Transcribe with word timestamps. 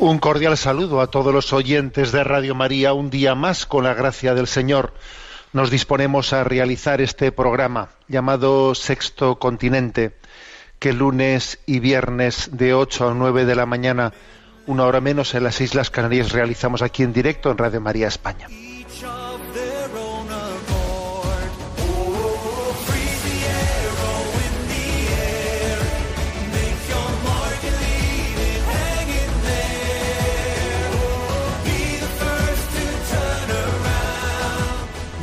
Un 0.00 0.18
cordial 0.18 0.56
saludo 0.56 1.02
a 1.02 1.08
todos 1.08 1.34
los 1.34 1.52
oyentes 1.52 2.10
de 2.10 2.24
Radio 2.24 2.54
María. 2.54 2.94
Un 2.94 3.10
día 3.10 3.34
más, 3.34 3.66
con 3.66 3.84
la 3.84 3.92
gracia 3.92 4.34
del 4.34 4.46
Señor, 4.46 4.94
nos 5.52 5.70
disponemos 5.70 6.32
a 6.32 6.42
realizar 6.42 7.02
este 7.02 7.32
programa 7.32 7.90
llamado 8.08 8.74
Sexto 8.74 9.38
Continente, 9.38 10.16
que 10.78 10.94
lunes 10.94 11.58
y 11.66 11.80
viernes 11.80 12.48
de 12.52 12.72
8 12.72 13.10
a 13.10 13.14
9 13.14 13.44
de 13.44 13.54
la 13.54 13.66
mañana, 13.66 14.14
una 14.66 14.86
hora 14.86 15.02
menos 15.02 15.34
en 15.34 15.44
las 15.44 15.60
Islas 15.60 15.90
Canarias, 15.90 16.32
realizamos 16.32 16.80
aquí 16.80 17.02
en 17.02 17.12
directo 17.12 17.50
en 17.50 17.58
Radio 17.58 17.82
María 17.82 18.08
España. 18.08 18.48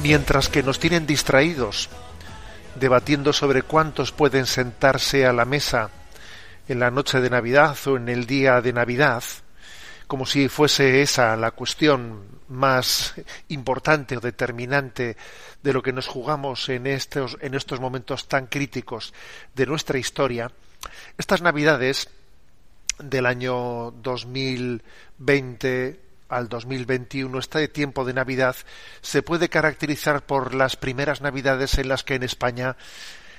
Mientras 0.07 0.47
que 0.47 0.63
nos 0.63 0.79
tienen 0.79 1.05
distraídos, 1.05 1.89
debatiendo 2.75 3.33
sobre 3.33 3.63
cuántos 3.63 4.13
pueden 4.13 4.45
sentarse 4.45 5.25
a 5.25 5.33
la 5.33 5.43
mesa 5.43 5.89
en 6.69 6.79
la 6.79 6.89
noche 6.89 7.19
de 7.19 7.29
Navidad 7.29 7.75
o 7.87 7.97
en 7.97 8.07
el 8.07 8.25
día 8.25 8.61
de 8.61 8.71
Navidad, 8.71 9.21
como 10.07 10.25
si 10.25 10.47
fuese 10.47 11.01
esa 11.01 11.35
la 11.35 11.51
cuestión 11.51 12.39
más 12.47 13.15
importante 13.49 14.15
o 14.15 14.21
determinante 14.21 15.17
de 15.61 15.73
lo 15.73 15.83
que 15.83 15.91
nos 15.91 16.07
jugamos 16.07 16.69
en 16.69 16.87
estos, 16.87 17.37
en 17.41 17.53
estos 17.53 17.81
momentos 17.81 18.29
tan 18.29 18.47
críticos 18.47 19.13
de 19.55 19.65
nuestra 19.65 19.97
historia, 19.97 20.49
estas 21.17 21.41
Navidades 21.41 22.07
del 22.97 23.25
año 23.25 23.91
2020 23.91 26.06
al 26.29 26.49
2021, 26.49 27.39
este 27.39 27.67
tiempo 27.67 28.05
de 28.05 28.13
Navidad 28.13 28.55
se 29.01 29.23
puede 29.23 29.49
caracterizar 29.49 30.25
por 30.25 30.53
las 30.53 30.75
primeras 30.75 31.21
Navidades 31.21 31.77
en 31.77 31.87
las 31.87 32.03
que 32.03 32.15
en 32.15 32.23
España 32.23 32.75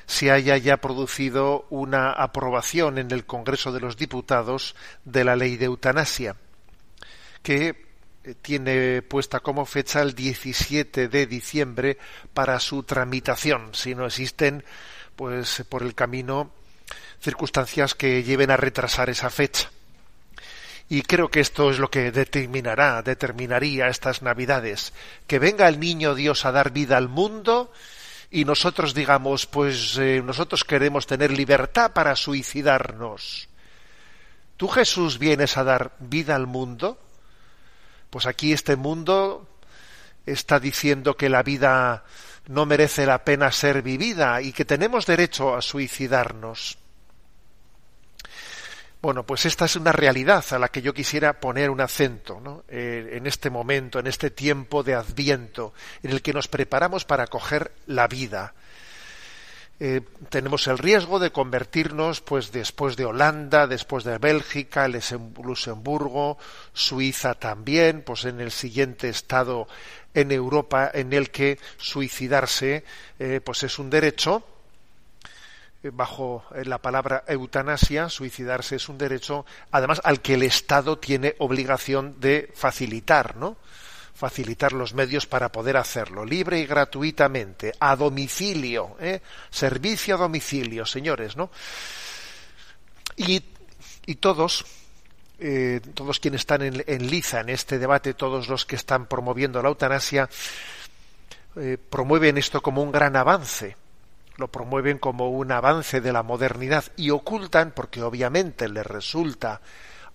se 0.06 0.30
haya 0.30 0.56
ya 0.56 0.78
producido 0.78 1.66
una 1.68 2.12
aprobación 2.12 2.96
en 2.98 3.10
el 3.10 3.26
Congreso 3.26 3.72
de 3.72 3.80
los 3.80 3.96
Diputados 3.96 4.74
de 5.04 5.24
la 5.24 5.36
ley 5.36 5.56
de 5.56 5.66
eutanasia, 5.66 6.36
que 7.42 7.84
eh, 8.24 8.34
tiene 8.40 9.02
puesta 9.02 9.40
como 9.40 9.66
fecha 9.66 10.00
el 10.00 10.14
17 10.14 11.08
de 11.08 11.26
diciembre 11.26 11.98
para 12.32 12.58
su 12.58 12.84
tramitación, 12.84 13.74
si 13.74 13.94
no 13.94 14.06
existen, 14.06 14.64
pues 15.14 15.62
por 15.68 15.82
el 15.82 15.94
camino 15.94 16.52
circunstancias 17.20 17.94
que 17.94 18.22
lleven 18.22 18.50
a 18.50 18.56
retrasar 18.56 19.10
esa 19.10 19.28
fecha. 19.28 19.70
Y 20.88 21.02
creo 21.02 21.28
que 21.28 21.40
esto 21.40 21.70
es 21.70 21.78
lo 21.78 21.90
que 21.90 22.10
determinará, 22.10 23.02
determinaría 23.02 23.88
estas 23.88 24.22
Navidades, 24.22 24.94
que 25.26 25.38
venga 25.38 25.68
el 25.68 25.78
niño 25.78 26.14
Dios 26.14 26.46
a 26.46 26.52
dar 26.52 26.72
vida 26.72 26.96
al 26.96 27.08
mundo 27.08 27.70
y 28.30 28.44
nosotros 28.44 28.94
digamos, 28.94 29.46
pues 29.46 29.98
eh, 29.98 30.22
nosotros 30.24 30.64
queremos 30.64 31.06
tener 31.06 31.30
libertad 31.30 31.92
para 31.92 32.16
suicidarnos. 32.16 33.48
¿Tú 34.56 34.68
Jesús 34.68 35.18
vienes 35.18 35.56
a 35.56 35.64
dar 35.64 35.92
vida 35.98 36.34
al 36.34 36.46
mundo? 36.46 36.98
Pues 38.10 38.26
aquí 38.26 38.52
este 38.52 38.76
mundo 38.76 39.46
está 40.24 40.58
diciendo 40.58 41.16
que 41.16 41.28
la 41.28 41.42
vida 41.42 42.04
no 42.48 42.66
merece 42.66 43.06
la 43.06 43.24
pena 43.24 43.52
ser 43.52 43.82
vivida 43.82 44.40
y 44.40 44.52
que 44.52 44.64
tenemos 44.64 45.06
derecho 45.06 45.54
a 45.54 45.62
suicidarnos. 45.62 46.78
Bueno, 49.00 49.24
pues 49.24 49.46
esta 49.46 49.66
es 49.66 49.76
una 49.76 49.92
realidad 49.92 50.44
a 50.50 50.58
la 50.58 50.68
que 50.68 50.82
yo 50.82 50.92
quisiera 50.92 51.38
poner 51.38 51.70
un 51.70 51.80
acento 51.80 52.40
¿no? 52.40 52.64
Eh, 52.68 53.10
en 53.12 53.28
este 53.28 53.48
momento, 53.48 54.00
en 54.00 54.08
este 54.08 54.30
tiempo 54.30 54.82
de 54.82 54.94
adviento, 54.94 55.72
en 56.02 56.10
el 56.10 56.20
que 56.20 56.32
nos 56.32 56.48
preparamos 56.48 57.04
para 57.04 57.24
acoger 57.24 57.70
la 57.86 58.08
vida. 58.08 58.54
Eh, 59.78 60.00
tenemos 60.28 60.66
el 60.66 60.78
riesgo 60.78 61.20
de 61.20 61.30
convertirnos, 61.30 62.20
pues 62.20 62.50
después 62.50 62.96
de 62.96 63.04
Holanda, 63.04 63.68
después 63.68 64.02
de 64.02 64.18
Bélgica, 64.18 64.88
Luxemburgo, 64.88 66.36
Suiza 66.72 67.34
también, 67.34 68.02
pues 68.02 68.24
en 68.24 68.40
el 68.40 68.50
siguiente 68.50 69.08
estado 69.08 69.68
en 70.12 70.32
Europa 70.32 70.90
en 70.92 71.12
el 71.12 71.30
que 71.30 71.60
suicidarse, 71.76 72.84
eh, 73.20 73.40
pues 73.44 73.62
es 73.62 73.78
un 73.78 73.90
derecho 73.90 74.42
bajo 75.82 76.44
la 76.64 76.78
palabra 76.78 77.24
eutanasia, 77.26 78.08
suicidarse 78.08 78.76
es 78.76 78.88
un 78.88 78.98
derecho, 78.98 79.46
además 79.70 80.00
al 80.02 80.20
que 80.20 80.34
el 80.34 80.42
Estado 80.42 80.98
tiene 80.98 81.36
obligación 81.38 82.18
de 82.18 82.52
facilitar, 82.54 83.36
¿no? 83.36 83.56
Facilitar 84.14 84.72
los 84.72 84.94
medios 84.94 85.26
para 85.26 85.52
poder 85.52 85.76
hacerlo, 85.76 86.24
libre 86.24 86.58
y 86.58 86.66
gratuitamente, 86.66 87.72
a 87.78 87.94
domicilio, 87.94 88.96
¿eh? 88.98 89.20
servicio 89.50 90.16
a 90.16 90.18
domicilio, 90.18 90.84
señores, 90.84 91.36
¿no? 91.36 91.50
Y, 93.16 93.44
y 94.06 94.16
todos, 94.16 94.64
eh, 95.38 95.80
todos 95.94 96.18
quienes 96.18 96.40
están 96.40 96.62
en, 96.62 96.82
en, 96.88 97.08
liza 97.08 97.40
en 97.40 97.50
este 97.50 97.78
debate, 97.78 98.14
todos 98.14 98.48
los 98.48 98.66
que 98.66 98.74
están 98.74 99.06
promoviendo 99.06 99.62
la 99.62 99.68
eutanasia, 99.68 100.28
eh, 101.54 101.78
promueven 101.78 102.36
esto 102.36 102.60
como 102.60 102.82
un 102.82 102.90
gran 102.90 103.14
avance 103.14 103.76
lo 104.38 104.48
promueven 104.48 104.98
como 104.98 105.28
un 105.30 105.52
avance 105.52 106.00
de 106.00 106.12
la 106.12 106.22
modernidad 106.22 106.84
y 106.96 107.10
ocultan, 107.10 107.72
porque 107.72 108.02
obviamente 108.02 108.66
les 108.68 108.86
resulta 108.86 109.60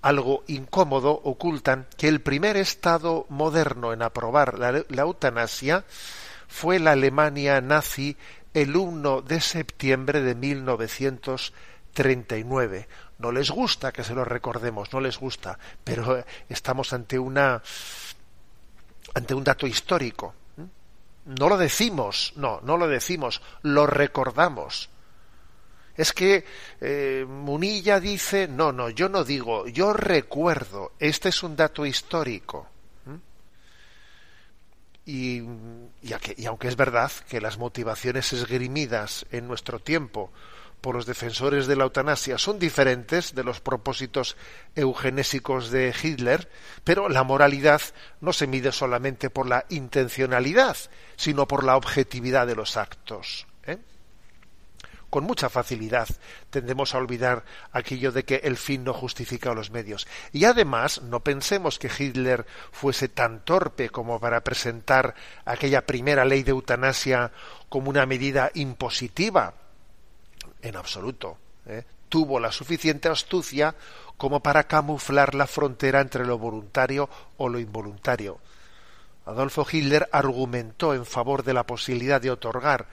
algo 0.02 0.44
incómodo, 0.48 1.12
ocultan 1.12 1.86
que 1.98 2.08
el 2.08 2.22
primer 2.22 2.56
Estado 2.58 3.28
moderno 3.30 3.94
en 3.94 4.02
aprobar 4.02 4.58
la, 4.58 4.84
eutanasia 5.02 5.84
fue 6.48 6.80
la 6.80 6.94
Alemania 6.94 7.62
nazi 7.62 8.18
el 8.54 8.78
1 8.78 9.22
de 9.22 9.42
septiembre 9.42 10.22
de 10.22 10.36
1939. 10.36 12.88
No 13.20 13.32
les 13.34 13.52
gusta 13.52 13.92
que 13.92 14.06
se 14.06 14.16
lo 14.16 14.24
recordemos, 14.24 14.94
no 14.94 15.02
les 15.02 15.20
gusta, 15.20 15.60
pero 15.84 16.24
estamos 16.48 16.94
ante 16.94 17.20
una 17.20 17.62
ante 19.16 19.34
un 19.34 19.44
dato 19.44 19.68
histórico. 19.68 20.34
No 21.26 21.48
lo 21.50 21.58
decimos, 21.58 22.34
no, 22.36 22.60
no 22.64 22.78
lo 22.78 22.88
decimos, 22.88 23.42
lo 23.62 23.88
recordamos. 23.88 24.90
Es 25.96 26.12
que 26.12 26.44
eh, 26.82 27.26
Munilla 27.28 28.00
dice, 28.00 28.48
no, 28.48 28.72
no, 28.72 28.90
yo 28.90 29.10
no 29.10 29.24
digo, 29.24 29.68
yo 29.68 29.94
recuerdo, 29.94 30.94
este 31.00 31.30
es 31.30 31.44
un 31.44 31.56
dato 31.56 31.86
histórico. 31.86 32.68
Y, 35.06 35.42
y, 35.42 36.14
y, 36.38 36.46
aunque 36.46 36.70
es 36.70 36.78
verdad 36.78 37.12
que 37.28 37.42
las 37.42 37.58
motivaciones 37.58 38.32
esgrimidas 38.32 39.26
en 39.32 39.50
nuestro 39.50 39.80
tiempo 39.80 40.32
por 40.84 40.96
los 40.96 41.06
defensores 41.06 41.66
de 41.66 41.78
la 41.78 41.86
eutanasia 41.86 42.38
son 42.38 42.60
diferentes 42.60 43.34
de 43.34 43.46
los 43.46 43.62
propósitos 43.62 44.36
eugenésicos 44.76 45.72
de 45.72 45.96
Hitler, 45.96 46.50
pero 46.84 47.08
la 47.08 47.24
moralidad 47.24 47.82
no 48.20 48.34
se 48.34 48.48
mide 48.48 48.74
solamente 48.74 49.30
por 49.30 49.48
la 49.48 49.66
intencionalidad, 49.70 50.76
sino 51.16 51.48
por 51.48 51.64
la 51.64 51.78
objetividad 51.78 52.46
de 52.48 52.56
los 52.56 52.76
actos. 52.76 53.48
¿eh? 53.66 53.78
Con 55.10 55.24
mucha 55.24 55.48
facilidad 55.48 56.10
tendemos 56.50 56.94
a 56.94 56.98
olvidar 56.98 57.46
aquello 57.72 58.12
de 58.12 58.26
que 58.26 58.42
el 58.44 58.58
fin 58.58 58.84
no 58.84 58.94
justifica 58.94 59.54
los 59.54 59.72
medios. 59.72 60.06
Y 60.34 60.44
además, 60.44 61.02
no 61.02 61.22
pensemos 61.22 61.80
que 61.80 61.90
Hitler 61.98 62.46
fuese 62.74 63.08
tan 63.08 63.46
torpe 63.46 63.90
como 63.90 64.20
para 64.20 64.44
presentar 64.44 65.16
aquella 65.46 65.86
primera 65.86 66.26
ley 66.26 66.44
de 66.44 66.52
eutanasia 66.52 67.32
como 67.70 67.90
una 67.90 68.06
medida 68.06 68.52
impositiva, 68.54 69.63
en 70.64 70.76
absoluto. 70.76 71.38
¿eh? 71.68 71.84
tuvo 72.14 72.40
la 72.40 72.52
suficiente 72.52 73.10
astucia 73.10 73.74
como 74.18 74.40
para 74.40 74.68
camuflar 74.68 75.34
la 75.34 75.48
frontera 75.48 76.00
entre 76.00 76.24
lo 76.28 76.38
voluntario 76.38 77.10
o 77.38 77.50
lo 77.50 77.58
involuntario. 77.58 78.38
Adolfo 79.26 79.66
Hitler 79.66 80.08
argumentó 80.12 80.94
en 80.94 81.08
favor 81.08 81.44
de 81.44 81.56
la 81.56 81.66
posibilidad 81.66 82.22
de 82.22 82.30
otorgar 82.30 82.86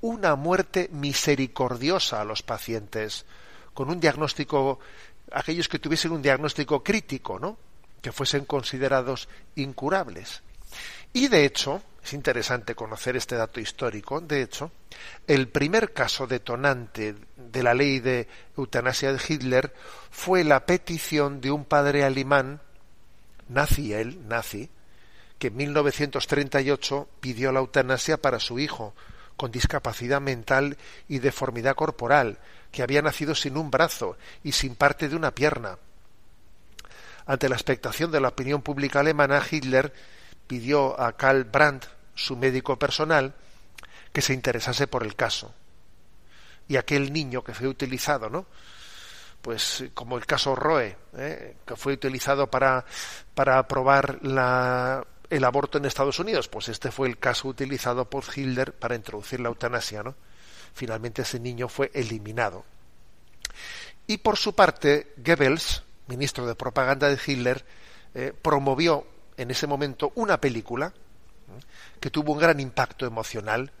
una 0.00 0.36
muerte 0.36 0.90
misericordiosa 0.92 2.20
a 2.20 2.24
los 2.24 2.44
pacientes, 2.44 3.26
con 3.74 3.90
un 3.90 3.98
diagnóstico, 3.98 4.78
aquellos 5.32 5.68
que 5.68 5.80
tuviesen 5.80 6.12
un 6.12 6.22
diagnóstico 6.22 6.84
crítico, 6.84 7.40
¿no? 7.40 7.58
que 8.00 8.12
fuesen 8.12 8.44
considerados 8.44 9.28
incurables. 9.56 10.44
Y 11.12 11.26
de 11.26 11.44
hecho, 11.44 11.82
es 12.08 12.14
interesante 12.14 12.74
conocer 12.74 13.16
este 13.16 13.36
dato 13.36 13.60
histórico, 13.60 14.22
de 14.22 14.40
hecho, 14.40 14.70
el 15.26 15.48
primer 15.48 15.92
caso 15.92 16.26
detonante 16.26 17.14
de 17.36 17.62
la 17.62 17.74
ley 17.74 18.00
de 18.00 18.26
eutanasia 18.56 19.12
de 19.12 19.20
Hitler 19.28 19.74
fue 20.10 20.42
la 20.42 20.64
petición 20.64 21.42
de 21.42 21.50
un 21.50 21.66
padre 21.66 22.04
alemán, 22.04 22.62
nazi 23.50 23.92
él, 23.92 24.26
nazi, 24.26 24.70
que 25.38 25.48
en 25.48 25.56
1938 25.56 27.08
pidió 27.20 27.52
la 27.52 27.60
eutanasia 27.60 28.16
para 28.16 28.40
su 28.40 28.58
hijo, 28.58 28.94
con 29.36 29.50
discapacidad 29.50 30.22
mental 30.22 30.78
y 31.08 31.18
deformidad 31.18 31.74
corporal, 31.74 32.38
que 32.72 32.82
había 32.82 33.02
nacido 33.02 33.34
sin 33.34 33.58
un 33.58 33.70
brazo 33.70 34.16
y 34.42 34.52
sin 34.52 34.76
parte 34.76 35.10
de 35.10 35.16
una 35.16 35.34
pierna. 35.34 35.76
Ante 37.26 37.50
la 37.50 37.56
expectación 37.56 38.10
de 38.10 38.20
la 38.22 38.28
opinión 38.28 38.62
pública 38.62 39.00
alemana, 39.00 39.42
Hitler 39.48 39.92
pidió 40.46 40.98
a 40.98 41.12
Karl 41.12 41.44
Brandt, 41.44 41.97
su 42.18 42.36
médico 42.36 42.78
personal, 42.78 43.34
que 44.12 44.22
se 44.22 44.34
interesase 44.34 44.88
por 44.88 45.04
el 45.04 45.14
caso. 45.14 45.54
Y 46.66 46.76
aquel 46.76 47.12
niño 47.12 47.44
que 47.44 47.54
fue 47.54 47.68
utilizado, 47.68 48.28
¿no? 48.28 48.46
Pues 49.40 49.84
como 49.94 50.18
el 50.18 50.26
caso 50.26 50.56
Roe, 50.56 50.96
¿eh? 51.16 51.56
que 51.64 51.76
fue 51.76 51.92
utilizado 51.92 52.50
para, 52.50 52.84
para 53.34 53.58
aprobar 53.58 54.18
la, 54.22 55.06
el 55.30 55.44
aborto 55.44 55.78
en 55.78 55.84
Estados 55.84 56.18
Unidos, 56.18 56.48
pues 56.48 56.68
este 56.68 56.90
fue 56.90 57.06
el 57.06 57.18
caso 57.18 57.46
utilizado 57.46 58.10
por 58.10 58.24
Hitler 58.34 58.72
para 58.72 58.96
introducir 58.96 59.38
la 59.38 59.48
eutanasia, 59.48 60.02
¿no? 60.02 60.16
Finalmente 60.74 61.22
ese 61.22 61.38
niño 61.38 61.68
fue 61.68 61.92
eliminado. 61.94 62.64
Y 64.08 64.18
por 64.18 64.36
su 64.36 64.54
parte, 64.54 65.14
Goebbels, 65.18 65.84
ministro 66.08 66.46
de 66.46 66.56
propaganda 66.56 67.08
de 67.08 67.18
Hitler, 67.24 67.64
eh, 68.14 68.32
promovió 68.42 69.06
en 69.36 69.52
ese 69.52 69.68
momento 69.68 70.12
una 70.16 70.40
película 70.40 70.92
que 72.00 72.10
tuvo 72.10 72.32
un 72.32 72.38
gran 72.38 72.60
impacto 72.60 73.06
emocional 73.06 73.72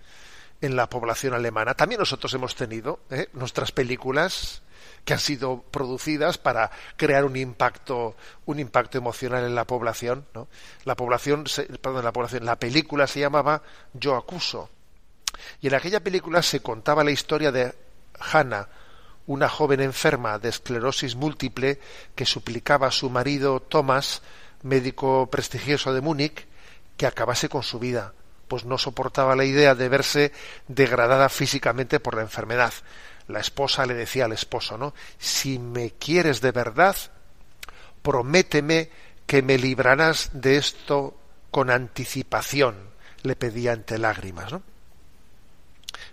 en 0.60 0.76
la 0.76 0.88
población 0.88 1.34
alemana. 1.34 1.74
También 1.74 2.00
nosotros 2.00 2.32
hemos 2.34 2.54
tenido 2.54 3.00
¿eh? 3.10 3.28
nuestras 3.32 3.72
películas 3.72 4.62
que 5.04 5.12
han 5.14 5.20
sido 5.20 5.62
producidas 5.62 6.38
para 6.38 6.70
crear 6.96 7.24
un 7.24 7.36
impacto 7.36 8.16
un 8.46 8.58
impacto 8.58 8.98
emocional 8.98 9.44
en 9.44 9.54
la 9.54 9.64
población 9.64 10.26
¿no? 10.34 10.48
la 10.84 10.96
población 10.96 11.44
la 12.02 12.12
población 12.12 12.44
la 12.44 12.56
película 12.56 13.06
se 13.06 13.20
llamaba 13.20 13.62
Yo 13.94 14.16
acuso 14.16 14.68
y 15.60 15.68
en 15.68 15.74
aquella 15.74 16.00
película 16.00 16.42
se 16.42 16.60
contaba 16.60 17.04
la 17.04 17.10
historia 17.10 17.52
de 17.52 17.74
Hannah 18.18 18.68
una 19.26 19.48
joven 19.48 19.80
enferma 19.80 20.38
de 20.38 20.48
esclerosis 20.48 21.14
múltiple 21.14 21.80
que 22.14 22.26
suplicaba 22.26 22.88
a 22.88 22.92
su 22.92 23.08
marido 23.08 23.60
Thomas 23.60 24.22
médico 24.62 25.28
prestigioso 25.30 25.92
de 25.92 26.00
Múnich, 26.00 26.47
que 26.98 27.06
acabase 27.06 27.48
con 27.48 27.62
su 27.62 27.78
vida, 27.78 28.12
pues 28.48 28.66
no 28.66 28.76
soportaba 28.76 29.36
la 29.36 29.44
idea 29.44 29.74
de 29.74 29.88
verse 29.88 30.32
degradada 30.66 31.30
físicamente 31.30 32.00
por 32.00 32.16
la 32.16 32.22
enfermedad. 32.22 32.74
La 33.28 33.40
esposa 33.40 33.86
le 33.86 33.94
decía 33.94 34.26
al 34.26 34.32
esposo, 34.32 34.76
¿no? 34.76 34.94
Si 35.18 35.58
me 35.58 35.92
quieres 35.92 36.40
de 36.40 36.50
verdad, 36.50 36.96
prométeme 38.02 38.90
que 39.26 39.42
me 39.42 39.58
librarás 39.58 40.30
de 40.32 40.56
esto 40.56 41.16
con 41.50 41.70
anticipación, 41.70 42.76
le 43.22 43.36
pedía 43.36 43.72
entre 43.72 43.98
lágrimas, 43.98 44.52
¿no? 44.52 44.62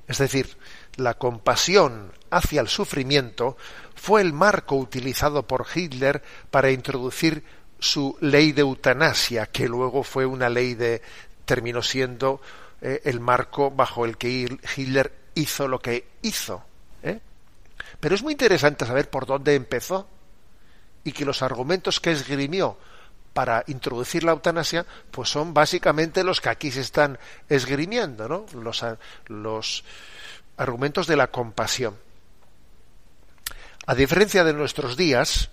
Es 0.08 0.20
decir, 0.20 0.58
la 0.98 1.16
compasión 1.16 2.12
hacia 2.30 2.62
el 2.62 2.68
sufrimiento 2.68 3.58
fue 3.96 4.22
el 4.22 4.34
marco 4.34 4.76
utilizado 4.76 5.48
por 5.48 5.66
Hitler 5.74 6.22
para 6.52 6.70
introducir 6.70 7.44
su 7.80 8.18
ley 8.22 8.52
de 8.52 8.62
eutanasia, 8.62 9.48
que 9.48 9.68
luego 9.68 10.04
fue 10.04 10.26
una 10.26 10.50
ley 10.50 10.74
de 10.74 11.02
terminó 11.46 11.82
siendo 11.82 12.42
eh, 12.82 13.02
el 13.06 13.20
marco 13.20 13.72
bajo 13.72 14.06
el 14.06 14.18
que 14.18 14.58
Hitler 14.76 15.14
hizo 15.36 15.68
lo 15.68 15.80
que 15.80 16.08
hizo. 16.22 16.64
¿eh? 17.04 17.20
Pero 18.00 18.16
es 18.16 18.24
muy 18.24 18.34
interesante 18.34 18.86
saber 18.86 19.10
por 19.10 19.26
dónde 19.26 19.56
empezó 19.56 20.08
y 21.04 21.12
que 21.12 21.26
los 21.26 21.42
argumentos 21.42 22.00
que 22.00 22.12
esgrimió 22.12 22.78
para 23.34 23.64
introducir 23.68 24.24
la 24.24 24.32
eutanasia, 24.32 24.86
pues 25.12 25.30
son 25.30 25.54
básicamente 25.54 26.24
los 26.24 26.40
que 26.40 26.50
aquí 26.50 26.72
se 26.72 26.82
están 26.82 27.20
esgrimiendo, 27.50 28.30
¿no? 28.30 28.46
Los, 28.54 28.84
los 29.28 29.84
argumentos 30.56 31.06
de 31.06 31.18
la 31.18 31.28
compasión. 31.28 31.98
A 33.88 33.94
diferencia 33.94 34.46
de 34.46 34.54
nuestros 34.54 34.96
días, 34.96 35.50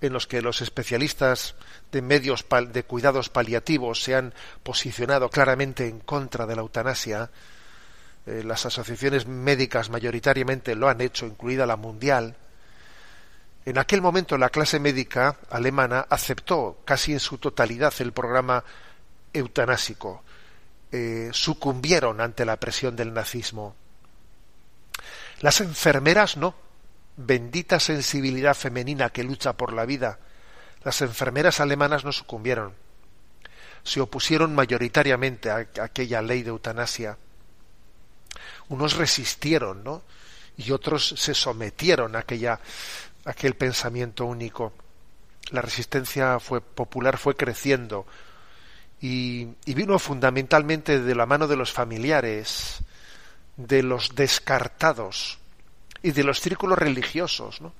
en 0.00 0.12
los 0.12 0.26
que 0.26 0.42
los 0.42 0.60
especialistas 0.60 1.54
de 1.90 2.02
medios 2.02 2.44
de 2.68 2.82
cuidados 2.84 3.28
paliativos 3.28 4.02
se 4.02 4.14
han 4.14 4.34
posicionado 4.62 5.30
claramente 5.30 5.88
en 5.88 6.00
contra 6.00 6.46
de 6.46 6.54
la 6.54 6.62
eutanasia, 6.62 7.30
eh, 8.26 8.42
las 8.44 8.66
asociaciones 8.66 9.26
médicas 9.26 9.88
mayoritariamente 9.88 10.74
lo 10.74 10.88
han 10.88 11.00
hecho, 11.00 11.26
incluida 11.26 11.64
la 11.64 11.76
mundial. 11.76 12.36
En 13.64 13.78
aquel 13.78 14.02
momento 14.02 14.36
la 14.36 14.50
clase 14.50 14.78
médica 14.78 15.38
alemana 15.50 16.06
aceptó 16.08 16.78
casi 16.84 17.12
en 17.12 17.20
su 17.20 17.38
totalidad 17.38 17.94
el 18.00 18.12
programa 18.12 18.62
eutanásico. 19.32 20.22
Eh, 20.92 21.30
sucumbieron 21.32 22.20
ante 22.20 22.44
la 22.44 22.56
presión 22.56 22.94
del 22.96 23.12
nazismo. 23.12 23.74
Las 25.40 25.60
enfermeras 25.60 26.36
no 26.36 26.54
bendita 27.16 27.80
sensibilidad 27.80 28.54
femenina 28.54 29.10
que 29.10 29.24
lucha 29.24 29.54
por 29.54 29.72
la 29.72 29.86
vida, 29.86 30.18
las 30.84 31.00
enfermeras 31.02 31.60
alemanas 31.60 32.04
no 32.04 32.12
sucumbieron. 32.12 32.74
Se 33.82 34.00
opusieron 34.00 34.54
mayoritariamente 34.54 35.50
a, 35.50 35.66
aquella 35.82 36.22
ley 36.22 36.42
de 36.42 36.50
eutanasia. 36.50 37.18
Unos 38.68 38.96
resistieron, 38.96 39.82
¿no? 39.82 40.02
Y 40.56 40.72
otros 40.72 41.08
se 41.16 41.34
sometieron 41.34 42.16
a, 42.16 42.20
aquella, 42.20 42.60
a 43.24 43.30
aquel 43.30 43.54
pensamiento 43.54 44.24
único. 44.26 44.72
La 45.50 45.62
resistencia 45.62 46.40
fue 46.40 46.60
popular 46.60 47.18
fue 47.18 47.36
creciendo 47.36 48.06
y, 49.00 49.48
y 49.64 49.74
vino 49.74 49.98
fundamentalmente 49.98 51.00
de 51.00 51.14
la 51.14 51.26
mano 51.26 51.46
de 51.46 51.56
los 51.56 51.72
familiares, 51.72 52.78
de 53.56 53.82
los 53.82 54.14
descartados, 54.14 55.38
y 56.06 56.12
de 56.12 56.22
los 56.22 56.40
círculos 56.40 56.78
religiosos, 56.78 57.60
¿no? 57.60 57.72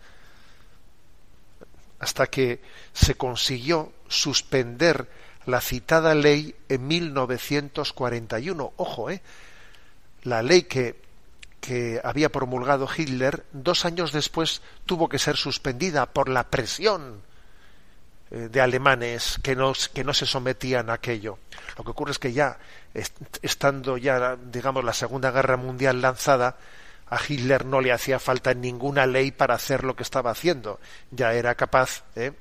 hasta 2.00 2.26
que 2.26 2.60
se 2.92 3.14
consiguió 3.14 3.92
suspender 4.08 5.08
la 5.46 5.60
citada 5.60 6.12
ley 6.16 6.56
en 6.68 6.88
1941. 6.88 8.72
Ojo, 8.76 9.10
¿eh? 9.10 9.22
La 10.24 10.42
ley 10.42 10.64
que, 10.64 11.00
que 11.60 12.00
había 12.02 12.30
promulgado 12.32 12.88
Hitler, 12.94 13.44
dos 13.52 13.84
años 13.84 14.10
después 14.10 14.60
tuvo 14.86 15.08
que 15.08 15.20
ser 15.20 15.36
suspendida 15.36 16.06
por 16.06 16.28
la 16.28 16.50
presión 16.50 17.22
eh, 18.32 18.48
de 18.50 18.60
alemanes 18.60 19.38
que 19.40 19.54
no, 19.54 19.72
que 19.94 20.02
no 20.02 20.12
se 20.12 20.26
sometían 20.26 20.90
a 20.90 20.94
aquello. 20.94 21.38
Lo 21.78 21.84
que 21.84 21.90
ocurre 21.92 22.10
es 22.10 22.18
que 22.18 22.32
ya, 22.32 22.58
estando 23.40 23.96
ya, 23.96 24.34
digamos, 24.34 24.82
la 24.82 24.92
Segunda 24.92 25.30
Guerra 25.30 25.56
Mundial 25.56 26.00
lanzada, 26.02 26.56
a 27.08 27.18
Hitler 27.26 27.64
no 27.64 27.80
le 27.80 27.92
hacía 27.92 28.18
falta 28.18 28.52
ninguna 28.54 29.06
ley 29.06 29.30
para 29.30 29.54
hacer 29.54 29.84
lo 29.84 29.94
que 29.94 30.02
estaba 30.02 30.30
haciendo. 30.30 30.80
Ya 31.10 31.32
era 31.34 31.54
capaz 31.54 32.02
¿eh? 32.16 32.32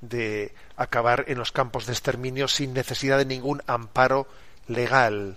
de 0.00 0.54
acabar 0.76 1.24
en 1.28 1.38
los 1.38 1.52
campos 1.52 1.86
de 1.86 1.92
exterminio 1.92 2.48
sin 2.48 2.74
necesidad 2.74 3.18
de 3.18 3.24
ningún 3.24 3.62
amparo 3.66 4.28
legal. 4.66 5.36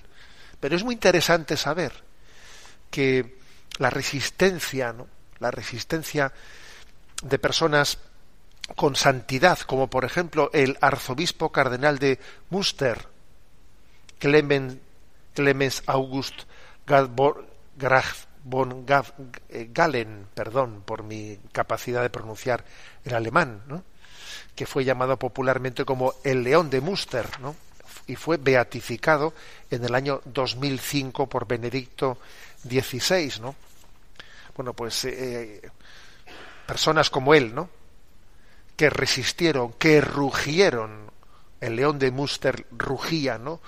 Pero 0.60 0.76
es 0.76 0.84
muy 0.84 0.94
interesante 0.94 1.56
saber 1.56 1.94
que 2.90 3.38
la 3.78 3.90
resistencia, 3.90 4.92
¿no? 4.94 5.08
la 5.40 5.50
resistencia 5.50 6.34
de 7.24 7.40
personas 7.40 8.00
con 8.76 8.96
santidad, 8.96 9.60
como 9.60 9.90
por 9.90 10.06
ejemplo 10.06 10.50
el 10.54 10.78
arzobispo 10.82 11.52
cardenal 11.52 12.00
de 12.00 12.20
Münster, 12.50 13.08
Clemens, 14.20 15.84
August 15.88 16.44
Graf, 16.86 18.26
von 18.44 18.86
eh, 19.50 19.70
Galen, 19.72 20.28
perdón 20.34 20.84
por 20.86 21.04
mi 21.04 21.38
capacidad 21.52 22.02
de 22.02 22.10
pronunciar 22.10 22.64
el 23.06 23.14
alemán, 23.14 23.64
¿no? 23.68 23.84
que 24.56 24.66
fue 24.66 24.84
llamado 24.84 25.18
popularmente 25.18 25.86
como 25.86 26.14
el 26.24 26.44
León 26.44 26.70
de 26.70 26.82
Münster, 26.82 27.40
¿no? 27.40 27.56
y 28.08 28.16
fue 28.16 28.38
beatificado 28.38 29.34
en 29.70 29.86
el 29.86 29.96
año 29.96 30.22
2005 30.26 31.28
por 31.28 31.48
Benedicto 31.48 32.18
XVI, 32.68 33.40
¿no? 33.42 33.56
bueno, 34.56 34.74
pues 34.74 35.06
eh, 35.06 35.62
personas 36.68 37.10
como 37.10 37.34
él, 37.34 37.54
¿no? 37.54 37.70
Que 38.76 38.90
resistieron, 38.90 39.74
que 39.74 40.02
rugieron. 40.02 41.10
El 41.60 41.76
león 41.76 42.00
de 42.00 42.10
Muster 42.10 42.66
rugía, 42.72 43.38
¿no? 43.38 43.60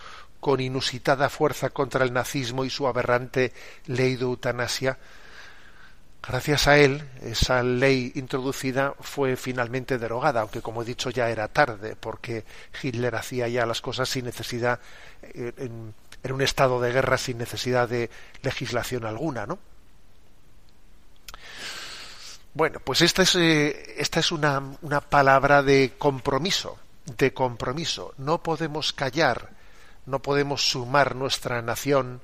Con 0.43 0.59
inusitada 0.59 1.29
fuerza 1.29 1.69
contra 1.69 2.03
el 2.03 2.11
nazismo 2.11 2.65
y 2.65 2.69
su 2.69 2.85
aberrante 2.85 3.53
ley 3.85 4.17
de 4.17 4.23
eutanasia. 4.23 4.97
Gracias 6.21 6.67
a 6.67 6.77
él, 6.77 7.01
esa 7.21 7.63
ley 7.63 8.11
introducida 8.15 8.93
fue 8.99 9.37
finalmente 9.37 9.97
derogada, 9.97 10.41
aunque 10.41 10.61
como 10.61 10.81
he 10.81 10.85
dicho 10.85 11.09
ya 11.11 11.29
era 11.29 11.47
tarde, 11.47 11.95
porque 11.95 12.43
Hitler 12.81 13.15
hacía 13.15 13.47
ya 13.47 13.65
las 13.65 13.79
cosas 13.79 14.09
sin 14.09 14.25
necesidad, 14.25 14.81
eh, 15.21 15.53
en, 15.55 15.93
un 16.29 16.41
estado 16.41 16.81
de 16.81 16.91
guerra 16.91 17.17
sin 17.17 17.37
necesidad 17.37 17.87
de 17.87 18.09
legislación 18.41 19.05
alguna, 19.05 19.45
¿no? 19.45 19.59
Bueno, 22.53 22.81
pues 22.81 23.01
esta 23.01 23.21
es, 23.21 23.35
eh, 23.35 23.95
esta 23.97 24.19
es 24.19 24.33
una, 24.33 24.61
una, 24.81 24.99
palabra 24.99 25.63
de 25.63 25.93
compromiso, 25.97 26.77
de 27.17 27.33
compromiso. 27.33 28.13
No 28.17 28.43
podemos 28.43 28.91
callar, 28.91 29.49
no 30.05 30.21
podemos 30.21 30.69
sumar 30.69 31.15
nuestra 31.15 31.61
nación 31.61 32.21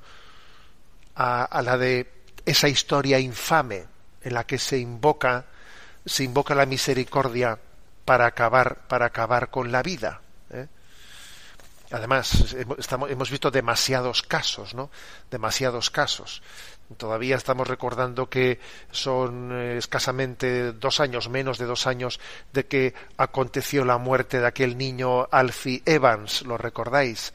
a, 1.16 1.44
a, 1.44 1.62
la 1.62 1.78
de 1.78 2.12
esa 2.46 2.68
historia 2.68 3.20
infame 3.20 3.86
en 4.22 4.34
la 4.34 4.46
que 4.46 4.58
se 4.58 4.78
invoca, 4.78 5.46
se 6.06 6.24
invoca 6.24 6.56
la 6.56 6.66
misericordia 6.66 7.58
para 8.06 8.26
acabar, 8.26 8.88
para 8.88 9.06
acabar 9.06 9.50
con 9.50 9.72
la 9.72 9.84
vida. 9.84 10.22
¿eh? 10.50 10.68
Además, 11.92 12.56
estamos, 12.78 13.10
hemos 13.12 13.30
visto 13.30 13.52
demasiados 13.52 14.24
casos, 14.24 14.74
¿no? 14.74 14.90
Demasiados 15.30 15.90
casos. 15.90 16.42
Todavía 16.98 17.36
estamos 17.36 17.68
recordando 17.68 18.30
que 18.30 18.60
son 18.92 19.52
eh, 19.52 19.78
escasamente 19.78 20.74
dos 20.74 21.00
años, 21.00 21.30
menos 21.30 21.60
de 21.60 21.66
dos 21.66 21.86
años, 21.86 22.20
de 22.52 22.66
que 22.66 22.94
aconteció 23.18 23.86
la 23.86 24.00
muerte 24.00 24.40
de 24.40 24.48
aquel 24.48 24.78
niño 24.78 25.28
Alfie 25.32 25.84
Evans, 25.86 26.42
¿lo 26.44 26.58
recordáis? 26.58 27.34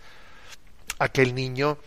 Aquel 0.99 1.35
niño 1.35 1.79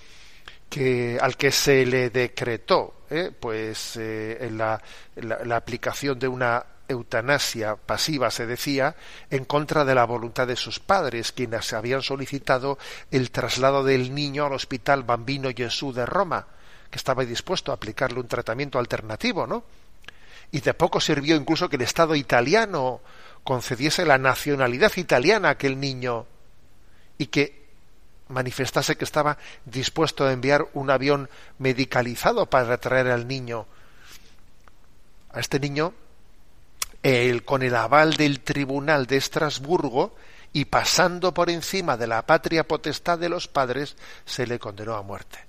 que 0.70 1.18
al 1.22 1.38
que 1.38 1.52
se 1.52 1.86
le 1.86 2.10
decretó, 2.10 3.02
¿eh? 3.10 3.32
pues 3.38 3.96
eh, 3.98 4.38
en 4.42 4.58
la, 4.58 4.82
la, 5.16 5.44
la 5.46 5.56
aplicación 5.56 6.20
de 6.20 6.28
una 6.28 6.66
eutanasia 6.88 7.76
pasiva, 7.76 8.32
se 8.32 8.46
decía, 8.46 8.96
en 9.30 9.46
contra 9.46 9.86
de 9.86 9.96
la 9.96 10.06
voluntad 10.06 10.48
de 10.48 10.56
sus 10.56 10.80
padres, 10.80 11.32
quienes 11.32 11.74
habían 11.74 12.02
solicitado 12.02 12.78
el 13.12 13.32
traslado 13.32 13.84
del 13.84 14.14
niño 14.14 14.46
al 14.46 14.54
hospital 14.54 15.04
Bambino 15.04 15.50
Gesù 15.56 15.94
de 15.94 16.06
Roma, 16.06 16.48
que 16.90 16.98
estaba 16.98 17.26
dispuesto 17.26 17.72
a 17.72 17.76
aplicarle 17.76 18.20
un 18.20 18.28
tratamiento 18.28 18.80
alternativo, 18.80 19.46
¿no? 19.46 19.64
Y 20.52 20.62
de 20.62 20.74
poco 20.74 21.02
sirvió 21.02 21.36
incluso 21.36 21.68
que 21.68 21.76
el 21.76 21.82
Estado 21.82 22.16
italiano 22.16 23.02
concediese 23.44 24.06
la 24.06 24.18
nacionalidad 24.18 24.92
italiana 24.96 25.50
a 25.50 25.52
aquel 25.52 25.80
niño 25.80 26.26
y 27.18 27.28
que 27.28 27.67
manifestase 28.30 28.98
que 28.98 29.06
estaba 29.06 29.38
dispuesto 29.66 30.26
a 30.26 30.32
enviar 30.32 30.68
un 30.74 30.90
avión 30.90 31.30
medicalizado 31.60 32.46
para 32.50 32.78
traer 32.78 33.08
al 33.08 33.28
niño. 33.28 33.66
A 35.32 35.40
este 35.40 35.60
niño 35.60 35.94
el, 37.04 37.44
con 37.44 37.64
el 37.64 37.76
aval 37.76 38.16
del 38.16 38.42
Tribunal 38.42 39.06
de 39.06 39.18
Estrasburgo 39.18 40.16
y 40.54 40.66
pasando 40.66 41.34
por 41.34 41.50
encima 41.50 41.98
de 41.98 42.08
la 42.08 42.26
patria 42.26 42.68
potestad 42.68 43.20
de 43.20 43.30
los 43.30 43.48
padres, 43.48 43.96
se 44.26 44.48
le 44.48 44.60
condenó 44.60 44.96
a 44.96 45.02
muerte. 45.02 45.40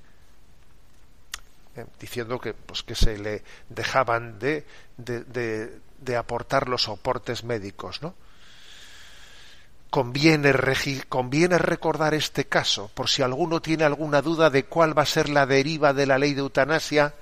Eh, 1.76 1.86
diciendo 1.98 2.38
que, 2.40 2.54
pues, 2.54 2.82
que 2.82 2.94
se 2.94 3.18
le 3.18 3.42
dejaban 3.68 4.38
de, 4.38 4.66
de, 4.96 5.24
de, 5.24 5.80
de 5.98 6.16
aportar 6.16 6.68
los 6.68 6.82
soportes 6.82 7.44
médicos, 7.44 8.02
¿no? 8.02 8.14
Conviene, 9.90 10.52
recordar 10.52 12.12
este 12.12 12.44
caso, 12.44 12.90
por 12.92 13.08
si 13.08 13.22
alguno 13.22 13.62
tiene 13.62 13.84
alguna 13.84 14.20
duda 14.20 14.50
de 14.50 14.64
cuál 14.64 14.96
va 14.96 15.02
a 15.02 15.06
ser 15.06 15.30
la 15.30 15.46
deriva 15.46 15.94
de 15.94 16.06
la 16.06 16.18
ley 16.18 16.34
de 16.34 16.40
eutanasia, 16.40 17.14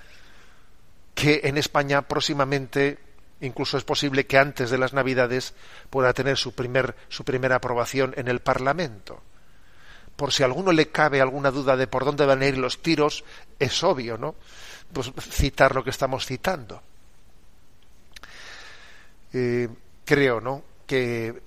que 1.15 1.43
en 1.45 1.59
España 1.59 2.03
próximamente 2.03 2.99
incluso 3.41 3.77
es 3.77 3.85
posible 3.85 4.27
que 4.27 4.39
antes 4.39 4.71
de 4.71 4.79
las 4.79 4.95
Navidades 4.95 5.55
pueda 5.91 6.13
tener 6.13 6.37
su, 6.37 6.55
primer, 6.55 6.97
primera 7.25 7.57
aprobación 7.57 8.15
en 8.17 8.29
el 8.29 8.41
Parlamento. 8.41 9.23
Por 10.17 10.33
si 10.33 10.43
a 10.43 10.47
alguno 10.47 10.73
le 10.73 10.89
cabe 10.89 11.21
alguna 11.21 11.51
duda 11.51 11.77
de 11.77 11.87
por 11.87 12.05
dónde 12.05 12.27
van 12.27 12.43
a 12.43 12.47
ir 12.47 12.59
los 12.59 12.83
tiros, 12.83 13.25
es 13.59 13.85
obvio, 13.85 14.17
¿no? 14.17 14.35
Pues 14.93 15.13
citar 15.21 15.75
lo 15.75 15.85
que 15.85 15.91
estamos 15.91 16.25
citando. 16.25 16.83
Eh, 19.33 19.69
creo, 20.05 20.41
¿no? 20.41 20.63
Que, 20.87 21.46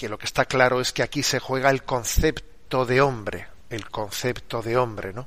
que 0.00 0.08
lo 0.08 0.18
que 0.18 0.24
está 0.24 0.46
claro 0.46 0.80
es 0.80 0.92
que 0.92 1.02
aquí 1.02 1.22
se 1.22 1.38
juega 1.38 1.68
el 1.68 1.82
concepto 1.82 2.86
de 2.86 3.02
hombre, 3.02 3.46
el 3.68 3.88
concepto 3.90 4.62
de 4.62 4.78
hombre, 4.78 5.12
¿no? 5.12 5.26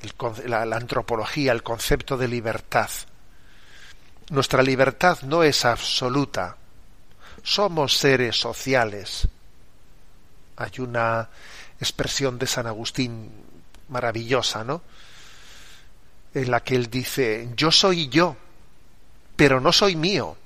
El, 0.00 0.50
la, 0.50 0.64
la 0.64 0.76
antropología, 0.76 1.52
el 1.52 1.62
concepto 1.62 2.16
de 2.16 2.26
libertad 2.26 2.88
nuestra 4.32 4.62
libertad 4.62 5.18
no 5.22 5.42
es 5.42 5.66
absoluta. 5.66 6.56
Somos 7.42 7.98
seres 7.98 8.40
sociales. 8.40 9.28
Hay 10.56 10.70
una 10.78 11.28
expresión 11.78 12.38
de 12.38 12.46
San 12.46 12.66
Agustín 12.66 13.30
maravillosa, 13.88 14.64
¿no? 14.64 14.80
En 16.32 16.50
la 16.50 16.60
que 16.60 16.76
él 16.76 16.88
dice, 16.88 17.50
yo 17.56 17.70
soy 17.70 18.08
yo, 18.08 18.34
pero 19.36 19.60
no 19.60 19.70
soy 19.70 19.96
mío. 19.96 20.38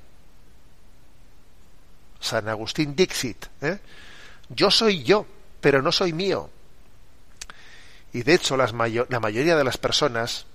San 2.26 2.48
Agustín 2.48 2.94
Dixit, 2.94 3.46
¿eh? 3.62 3.78
yo 4.48 4.70
soy 4.70 5.02
yo, 5.02 5.26
pero 5.60 5.82
no 5.82 5.92
soy 5.92 6.12
mío. 6.12 6.50
Y 8.12 8.22
de 8.22 8.34
hecho 8.34 8.56
la 8.56 8.72
mayoría 9.20 9.56
de 9.56 9.64
las 9.64 9.78
personas 9.78 10.46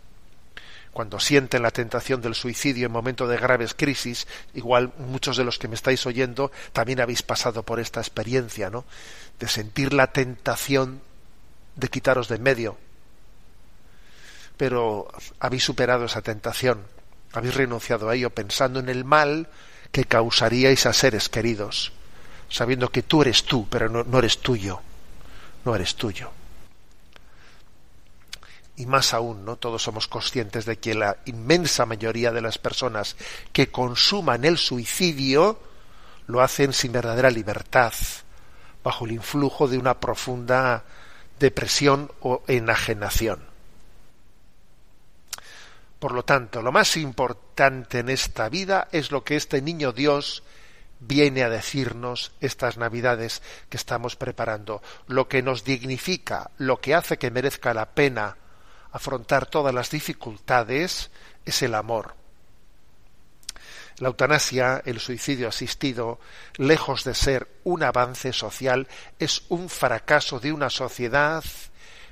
cuando 0.91 1.19
sienten 1.19 1.61
la 1.61 1.71
tentación 1.71 2.21
del 2.21 2.35
suicidio 2.35 2.85
en 2.85 2.91
momentos 2.91 3.29
de 3.29 3.37
graves 3.37 3.73
crisis, 3.73 4.27
igual 4.53 4.91
muchos 4.97 5.37
de 5.37 5.45
los 5.45 5.57
que 5.57 5.67
me 5.67 5.75
estáis 5.75 6.05
oyendo 6.05 6.51
también 6.73 6.99
habéis 6.99 7.23
pasado 7.23 7.63
por 7.63 7.79
esta 7.79 8.01
experiencia, 8.01 8.69
¿no? 8.69 8.85
De 9.39 9.47
sentir 9.47 9.93
la 9.93 10.07
tentación 10.07 11.01
de 11.75 11.87
quitaros 11.87 12.27
de 12.27 12.35
en 12.35 12.43
medio. 12.43 12.77
Pero 14.57 15.07
habéis 15.39 15.63
superado 15.63 16.05
esa 16.05 16.21
tentación, 16.21 16.83
habéis 17.31 17.55
renunciado 17.55 18.09
a 18.09 18.15
ello 18.15 18.29
pensando 18.29 18.79
en 18.79 18.89
el 18.89 19.05
mal 19.05 19.47
que 19.91 20.05
causaríais 20.05 20.85
a 20.85 20.93
seres 20.93 21.29
queridos, 21.29 21.91
sabiendo 22.49 22.89
que 22.89 23.03
tú 23.03 23.21
eres 23.21 23.43
tú, 23.43 23.67
pero 23.69 23.89
no, 23.89 24.03
no 24.03 24.19
eres 24.19 24.39
tuyo, 24.39 24.81
no 25.65 25.75
eres 25.75 25.95
tuyo 25.95 26.31
y 28.81 28.87
más 28.87 29.13
aún, 29.13 29.45
¿no? 29.45 29.57
Todos 29.57 29.83
somos 29.83 30.07
conscientes 30.07 30.65
de 30.65 30.79
que 30.79 30.95
la 30.95 31.17
inmensa 31.25 31.85
mayoría 31.85 32.31
de 32.31 32.41
las 32.41 32.57
personas 32.57 33.15
que 33.53 33.69
consuman 33.69 34.43
el 34.43 34.57
suicidio 34.57 35.59
lo 36.25 36.41
hacen 36.41 36.73
sin 36.73 36.91
verdadera 36.91 37.29
libertad, 37.29 37.93
bajo 38.83 39.05
el 39.05 39.11
influjo 39.11 39.67
de 39.67 39.77
una 39.77 39.99
profunda 39.99 40.83
depresión 41.39 42.11
o 42.21 42.41
enajenación. 42.47 43.50
Por 46.01 46.13
lo 46.13 46.25
tanto, 46.25 46.63
lo 46.63 46.71
más 46.71 46.97
importante 46.97 47.99
en 47.99 48.09
esta 48.09 48.49
vida 48.49 48.87
es 48.91 49.11
lo 49.11 49.23
que 49.23 49.35
este 49.35 49.61
niño 49.61 49.91
Dios 49.91 50.41
viene 50.99 51.43
a 51.43 51.49
decirnos 51.49 52.31
estas 52.41 52.77
navidades 52.77 53.43
que 53.69 53.77
estamos 53.77 54.15
preparando, 54.15 54.81
lo 55.05 55.27
que 55.27 55.43
nos 55.43 55.63
dignifica, 55.63 56.49
lo 56.57 56.81
que 56.81 56.95
hace 56.95 57.19
que 57.19 57.29
merezca 57.29 57.75
la 57.75 57.91
pena 57.91 58.35
afrontar 58.91 59.45
todas 59.45 59.75
las 59.75 59.91
dificultades 59.91 61.11
es 61.45 61.61
el 61.61 61.75
amor. 61.75 62.15
La 63.97 64.07
eutanasia, 64.07 64.81
el 64.83 64.99
suicidio 64.99 65.49
asistido, 65.49 66.19
lejos 66.57 67.03
de 67.03 67.13
ser 67.13 67.47
un 67.63 67.83
avance 67.83 68.33
social, 68.33 68.87
es 69.19 69.43
un 69.49 69.69
fracaso 69.69 70.39
de 70.39 70.51
una 70.51 70.71
sociedad 70.71 71.43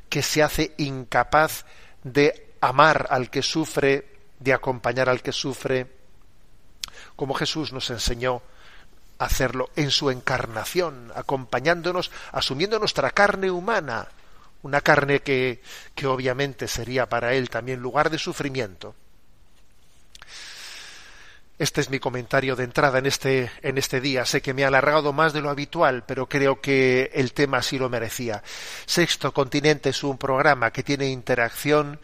que 0.09 0.21
se 0.21 0.43
hace 0.43 0.75
incapaz 0.77 1.65
de 2.03 2.48
amar 2.61 3.07
al 3.09 3.29
que 3.29 3.41
sufre, 3.41 4.17
de 4.39 4.53
acompañar 4.53 5.09
al 5.09 5.21
que 5.21 5.31
sufre, 5.31 5.87
como 7.15 7.33
Jesús 7.33 7.73
nos 7.73 7.89
enseñó 7.89 8.41
a 9.17 9.25
hacerlo 9.25 9.69
en 9.75 9.91
su 9.91 10.09
encarnación, 10.09 11.11
acompañándonos, 11.15 12.11
asumiendo 12.31 12.79
nuestra 12.79 13.11
carne 13.11 13.51
humana, 13.51 14.07
una 14.61 14.81
carne 14.81 15.21
que, 15.21 15.61
que 15.95 16.07
obviamente 16.07 16.67
sería 16.67 17.07
para 17.07 17.33
él 17.33 17.49
también 17.49 17.81
lugar 17.81 18.09
de 18.09 18.17
sufrimiento. 18.17 18.95
Este 21.59 21.81
es 21.81 21.89
mi 21.89 21.99
comentario 21.99 22.55
de 22.55 22.63
entrada 22.63 22.99
en 22.99 23.05
este, 23.05 23.51
en 23.61 23.77
este 23.77 23.99
día. 23.99 24.23
Sé 24.23 24.41
que 24.41 24.53
me 24.53 24.63
ha 24.63 24.69
alargado 24.69 25.11
más 25.11 25.33
de 25.33 25.41
lo 25.41 25.49
habitual, 25.49 26.05
pero 26.07 26.29
creo 26.29 26.61
que 26.61 27.11
el 27.13 27.33
tema 27.33 27.61
sí 27.61 27.77
lo 27.77 27.89
merecía. 27.89 28.41
Sexto 28.85 29.33
Continente 29.33 29.89
es 29.89 30.01
un 30.05 30.17
programa 30.17 30.71
que 30.71 30.83
tiene 30.83 31.09
interacción 31.09 31.99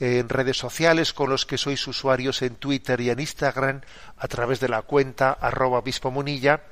en 0.00 0.28
redes 0.28 0.56
sociales 0.56 1.12
con 1.12 1.30
los 1.30 1.46
que 1.46 1.56
sois 1.56 1.86
usuarios 1.86 2.42
en 2.42 2.56
Twitter 2.56 3.00
y 3.00 3.10
en 3.10 3.20
Instagram 3.20 3.80
a 4.18 4.26
través 4.26 4.58
de 4.58 4.68
la 4.68 4.82
cuenta 4.82 5.30
arroba 5.30 5.84
munilla, 6.10 6.62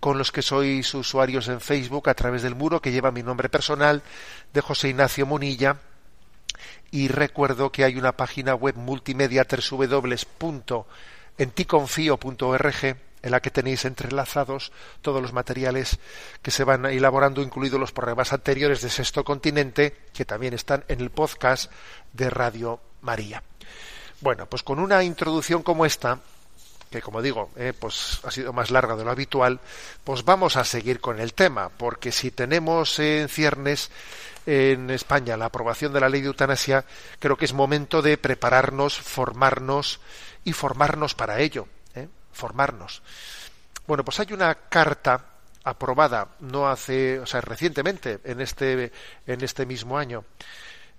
con 0.00 0.16
los 0.16 0.32
que 0.32 0.40
sois 0.40 0.94
usuarios 0.94 1.48
en 1.48 1.60
Facebook 1.60 2.08
a 2.08 2.14
través 2.14 2.40
del 2.40 2.54
muro 2.54 2.80
que 2.80 2.92
lleva 2.92 3.10
mi 3.10 3.22
nombre 3.22 3.50
personal 3.50 4.02
de 4.54 4.60
José 4.62 4.88
Ignacio 4.88 5.26
Munilla 5.26 5.76
y 6.90 7.08
recuerdo 7.08 7.70
que 7.70 7.84
hay 7.84 7.96
una 7.96 8.12
página 8.12 8.54
web 8.54 8.76
multimedia 8.76 9.46
www.enticonfio.org 9.46 11.17
en 13.22 13.30
la 13.30 13.40
que 13.40 13.50
tenéis 13.50 13.84
entrelazados 13.84 14.72
todos 15.02 15.20
los 15.22 15.32
materiales 15.32 15.98
que 16.42 16.50
se 16.50 16.64
van 16.64 16.86
elaborando, 16.86 17.42
incluidos 17.42 17.80
los 17.80 17.92
programas 17.92 18.32
anteriores 18.32 18.80
de 18.80 18.90
Sexto 18.90 19.24
Continente, 19.24 19.96
que 20.12 20.24
también 20.24 20.54
están 20.54 20.84
en 20.88 21.00
el 21.00 21.10
podcast 21.10 21.70
de 22.12 22.30
Radio 22.30 22.80
María. 23.02 23.42
Bueno, 24.20 24.46
pues 24.46 24.62
con 24.62 24.78
una 24.78 25.02
introducción 25.04 25.62
como 25.62 25.86
esta, 25.86 26.18
que 26.90 27.02
como 27.02 27.22
digo, 27.22 27.50
eh, 27.56 27.72
pues 27.78 28.20
ha 28.24 28.30
sido 28.30 28.52
más 28.52 28.70
larga 28.70 28.96
de 28.96 29.04
lo 29.04 29.10
habitual, 29.10 29.60
pues 30.04 30.24
vamos 30.24 30.56
a 30.56 30.64
seguir 30.64 31.00
con 31.00 31.20
el 31.20 31.34
tema, 31.34 31.68
porque 31.68 32.12
si 32.12 32.30
tenemos 32.30 32.98
en 32.98 33.28
ciernes 33.28 33.90
en 34.48 34.88
España 34.88 35.36
la 35.36 35.44
aprobación 35.44 35.92
de 35.92 36.00
la 36.00 36.08
ley 36.08 36.22
de 36.22 36.28
eutanasia, 36.28 36.86
creo 37.18 37.36
que 37.36 37.44
es 37.44 37.52
momento 37.52 38.00
de 38.00 38.16
prepararnos, 38.16 38.98
formarnos 38.98 40.00
y 40.42 40.54
formarnos 40.54 41.14
para 41.14 41.40
ello, 41.40 41.68
¿eh? 41.94 42.08
formarnos. 42.32 43.02
Bueno, 43.86 44.06
pues 44.06 44.20
hay 44.20 44.32
una 44.32 44.54
carta 44.54 45.22
aprobada 45.64 46.28
no 46.40 46.66
hace, 46.66 47.18
o 47.18 47.26
sea, 47.26 47.42
recientemente 47.42 48.20
en 48.24 48.40
este 48.40 48.90
en 49.26 49.42
este 49.42 49.66
mismo 49.66 49.98
año, 49.98 50.24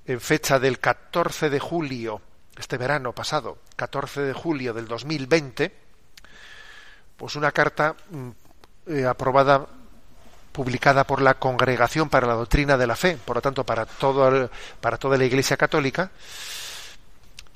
en 0.06 0.22
fecha 0.22 0.60
del 0.60 0.78
14 0.78 1.50
de 1.50 1.60
julio, 1.60 2.22
este 2.56 2.78
verano 2.78 3.14
pasado, 3.14 3.58
14 3.78 4.22
de 4.22 4.34
julio 4.34 4.76
del 4.76 4.88
2020, 4.88 5.76
pues 7.18 7.36
una 7.36 7.52
carta 7.52 7.96
mm, 8.12 8.30
eh, 8.94 9.06
aprobada 9.06 9.66
publicada 10.52 11.06
por 11.06 11.22
la 11.22 11.36
Congregación 11.36 12.10
para 12.10 12.28
la 12.28 12.34
Doctrina 12.34 12.78
de 12.78 12.88
la 12.88 12.96
Fe, 12.96 13.18
por 13.24 13.38
lo 13.38 13.42
tanto 13.42 13.66
para, 13.66 13.86
todo 13.86 14.50
para 14.82 14.98
toda 14.98 15.18
la 15.18 15.26
Iglesia 15.26 15.58
Católica, 15.58 16.12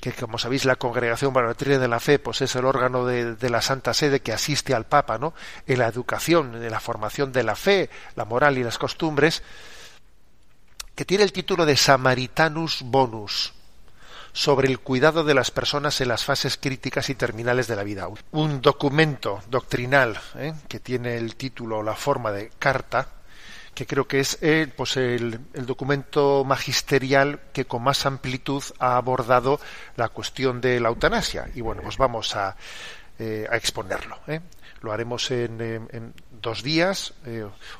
que 0.00 0.12
como 0.12 0.38
sabéis 0.38 0.64
la 0.64 0.76
Congregación 0.76 1.32
para 1.32 1.46
la 1.46 1.52
Doctrina 1.52 1.78
de 1.78 1.88
la 1.88 2.00
Fe 2.00 2.18
pues 2.18 2.42
es 2.42 2.54
el 2.56 2.64
órgano 2.64 3.06
de, 3.06 3.36
de, 3.36 3.50
la 3.50 3.62
Santa 3.62 3.94
Sede 3.94 4.20
que 4.20 4.32
asiste 4.32 4.74
al 4.74 4.84
Papa 4.84 5.18
¿no? 5.18 5.34
en 5.66 5.78
la 5.78 5.86
educación, 5.86 6.54
en 6.62 6.70
la 6.70 6.80
formación 6.80 7.32
de 7.32 7.42
la 7.42 7.56
fe, 7.56 7.88
la 8.14 8.24
moral 8.24 8.58
y 8.58 8.64
las 8.64 8.78
costumbres, 8.78 9.42
que 10.94 11.04
tiene 11.04 11.24
el 11.24 11.32
título 11.32 11.64
de 11.64 11.76
Samaritanus 11.76 12.82
Bonus 12.84 13.53
sobre 14.34 14.68
el 14.68 14.80
cuidado 14.80 15.22
de 15.22 15.32
las 15.32 15.52
personas 15.52 16.00
en 16.00 16.08
las 16.08 16.24
fases 16.24 16.58
críticas 16.58 17.08
y 17.08 17.14
terminales 17.14 17.68
de 17.68 17.76
la 17.76 17.84
vida. 17.84 18.08
Un 18.32 18.60
documento 18.60 19.40
doctrinal 19.48 20.20
¿eh? 20.34 20.52
que 20.68 20.80
tiene 20.80 21.16
el 21.16 21.36
título 21.36 21.78
o 21.78 21.82
la 21.84 21.94
forma 21.94 22.32
de 22.32 22.50
carta, 22.58 23.06
que 23.74 23.86
creo 23.86 24.08
que 24.08 24.18
es 24.18 24.38
eh, 24.42 24.66
pues 24.76 24.96
el, 24.96 25.40
documento 25.52 26.44
magisterial 26.44 27.42
que 27.52 27.64
con 27.64 27.84
más 27.84 28.06
amplitud 28.06 28.62
ha 28.80 28.96
abordado 28.96 29.60
la 29.96 30.08
cuestión 30.08 30.60
de 30.60 30.80
la 30.80 30.88
eutanasia. 30.88 31.48
Y 31.54 31.60
bueno, 31.60 31.82
pues 31.82 31.96
vamos 31.96 32.34
a, 32.34 32.56
eh, 33.20 33.46
a 33.48 33.56
exponerlo. 33.56 34.18
Lo 34.80 34.92
haremos 34.92 35.30
en, 35.30 36.12
dos 36.42 36.64
días 36.64 37.14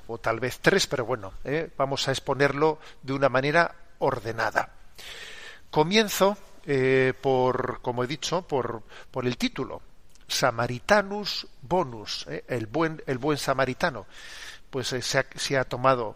o 0.07 0.19
tal 0.19 0.39
vez 0.39 0.61
tres, 0.61 0.87
pero 0.87 1.05
bueno, 1.05 1.35
vamos 1.77 2.07
a 2.07 2.13
exponerlo 2.13 2.79
de 3.03 3.13
una 3.13 3.29
manera 3.29 3.75
ordenada. 3.99 4.71
Comienzo 5.75 6.39
eh, 6.67 7.15
por, 7.21 7.81
como 7.83 8.05
he 8.05 8.07
dicho, 8.07 8.43
por, 8.43 8.85
el 9.25 9.37
título, 9.37 9.83
Samaritanus 10.29 11.49
Bonus, 11.63 12.27
eh, 12.29 12.45
el, 12.47 12.69
buen, 12.69 13.03
samaritano. 13.37 14.07
Pues 14.71 14.93
eh, 14.93 15.03
se, 15.03 15.59
ha, 15.59 15.65
tomado 15.65 16.15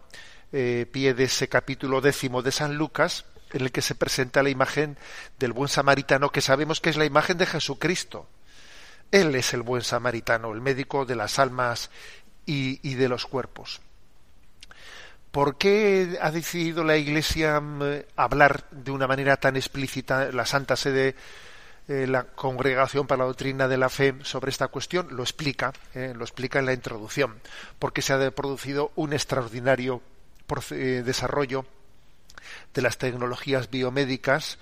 pie 0.52 1.12
de 1.12 1.24
ese 1.24 1.48
capítulo 1.48 2.00
décimo 2.00 2.40
de 2.40 2.52
San 2.52 2.76
Lucas, 2.76 3.24
en 3.50 3.62
el 3.62 3.72
que 3.72 3.82
se 3.82 3.96
presenta 3.96 4.44
la 4.44 4.50
imagen 4.50 4.96
del 5.40 5.52
buen 5.52 5.68
samaritano, 5.68 6.30
que 6.30 6.40
sabemos 6.40 6.80
que 6.80 6.90
es 6.90 6.96
la 6.96 7.04
imagen 7.04 7.36
de 7.36 7.46
Jesucristo. 7.46 8.28
Él 9.10 9.34
es 9.34 9.54
el 9.54 9.62
buen 9.62 9.82
samaritano, 9.82 10.52
el 10.52 10.60
médico 10.60 11.04
de 11.04 11.16
las 11.16 11.40
almas 11.40 11.90
y 12.46 12.94
de 12.94 13.08
los 13.08 13.26
cuerpos. 13.26 13.80
¿Por 15.38 15.56
qué 15.56 16.18
ha 16.20 16.32
decidido 16.32 16.82
la 16.82 16.96
Iglesia 16.96 17.60
mm, 17.60 17.82
hablar 18.16 18.64
de 18.72 18.90
una 18.90 19.06
manera 19.06 19.36
tan 19.36 19.54
explícita 19.54 20.32
la 20.32 20.44
Santa 20.44 20.74
Sede, 20.74 21.14
eh, 21.86 22.08
la 22.08 22.24
Congregación 22.24 23.06
para 23.06 23.20
la 23.20 23.26
Doctrina 23.26 23.68
de 23.68 23.78
la 23.78 23.88
Fe 23.88 24.16
sobre 24.24 24.50
esta 24.50 24.66
cuestión? 24.66 25.06
Lo 25.12 25.22
explica, 25.22 25.72
eh, 25.94 26.12
lo 26.12 26.24
explica 26.24 26.58
en 26.58 26.66
la 26.66 26.72
introducción, 26.72 27.36
porque 27.78 28.02
se 28.02 28.14
ha 28.14 28.30
producido 28.32 28.90
un 28.96 29.12
extraordinario 29.12 30.02
eh, 30.72 31.04
desarrollo 31.06 31.66
de 32.74 32.82
las 32.82 32.98
tecnologías 32.98 33.70
biomédicas 33.70 34.58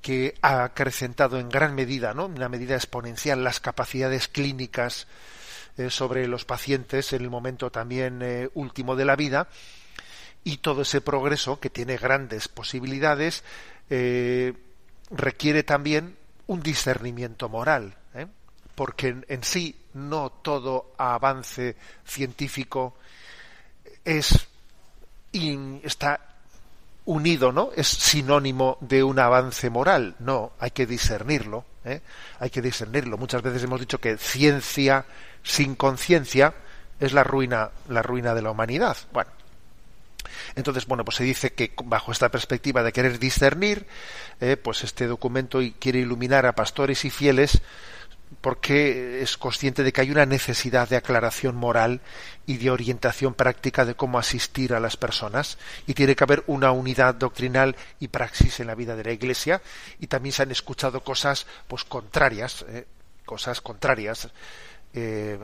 que 0.00 0.34
ha 0.42 0.64
acrecentado 0.64 1.38
en 1.38 1.48
gran 1.48 1.76
medida, 1.76 2.12
¿no? 2.12 2.26
una 2.26 2.48
medida 2.48 2.74
exponencial, 2.74 3.44
las 3.44 3.60
capacidades 3.60 4.26
clínicas 4.26 5.06
sobre 5.90 6.26
los 6.26 6.44
pacientes 6.44 7.12
en 7.12 7.22
el 7.22 7.30
momento 7.30 7.70
también 7.70 8.50
último 8.52 8.94
de 8.94 9.04
la 9.06 9.16
vida 9.16 9.48
y 10.44 10.58
todo 10.58 10.82
ese 10.82 11.00
progreso 11.00 11.60
que 11.60 11.70
tiene 11.70 11.96
grandes 11.96 12.48
posibilidades 12.48 13.44
eh, 13.90 14.54
requiere 15.10 15.62
también 15.62 16.16
un 16.46 16.62
discernimiento 16.62 17.48
moral, 17.48 17.94
¿eh? 18.14 18.26
porque 18.74 19.16
en, 19.28 19.44
sí 19.44 19.76
no 19.94 20.30
todo 20.30 20.94
avance 20.98 21.76
científico 22.04 22.96
es 24.04 24.48
está 25.82 26.20
unido, 27.04 27.52
¿no? 27.52 27.70
Es 27.74 27.88
sinónimo 27.88 28.76
de 28.80 29.02
un 29.02 29.18
avance 29.18 29.70
moral. 29.70 30.14
No, 30.18 30.52
hay 30.58 30.70
que 30.72 30.86
discernirlo, 30.86 31.64
¿eh? 31.84 32.00
hay 32.38 32.50
que 32.50 32.60
discernirlo. 32.60 33.16
Muchas 33.16 33.42
veces 33.42 33.62
hemos 33.62 33.80
dicho 33.80 33.98
que 33.98 34.18
ciencia 34.18 35.06
sin 35.42 35.74
conciencia 35.74 36.54
es 37.00 37.12
la 37.12 37.24
ruina, 37.24 37.70
la 37.88 38.02
ruina 38.02 38.34
de 38.34 38.42
la 38.42 38.50
humanidad. 38.50 38.96
Bueno, 39.12 39.30
entonces, 40.54 40.86
bueno, 40.86 41.04
pues 41.04 41.16
se 41.16 41.24
dice 41.24 41.52
que 41.52 41.72
bajo 41.84 42.12
esta 42.12 42.30
perspectiva 42.30 42.82
de 42.82 42.92
querer 42.92 43.18
discernir, 43.18 43.86
eh, 44.40 44.56
pues 44.56 44.84
este 44.84 45.06
documento 45.06 45.60
quiere 45.78 46.00
iluminar 46.00 46.46
a 46.46 46.54
pastores 46.54 47.04
y 47.04 47.10
fieles 47.10 47.62
porque 48.40 49.22
es 49.22 49.36
consciente 49.36 49.82
de 49.82 49.92
que 49.92 50.00
hay 50.00 50.10
una 50.10 50.26
necesidad 50.26 50.88
de 50.88 50.96
aclaración 50.96 51.54
moral 51.54 52.00
y 52.46 52.56
de 52.56 52.70
orientación 52.70 53.34
práctica 53.34 53.84
de 53.84 53.94
cómo 53.94 54.18
asistir 54.18 54.74
a 54.74 54.80
las 54.80 54.96
personas. 54.96 55.58
Y 55.86 55.94
tiene 55.94 56.16
que 56.16 56.24
haber 56.24 56.42
una 56.46 56.72
unidad 56.72 57.14
doctrinal 57.14 57.76
y 58.00 58.08
praxis 58.08 58.60
en 58.60 58.68
la 58.68 58.74
vida 58.74 58.96
de 58.96 59.04
la 59.04 59.12
Iglesia. 59.12 59.60
Y 60.00 60.06
también 60.06 60.32
se 60.32 60.42
han 60.42 60.50
escuchado 60.50 61.04
cosas 61.04 61.46
pues 61.68 61.84
contrarias, 61.84 62.64
eh, 62.68 62.86
cosas 63.24 63.60
contrarias 63.60 64.30
eh, 64.94 65.38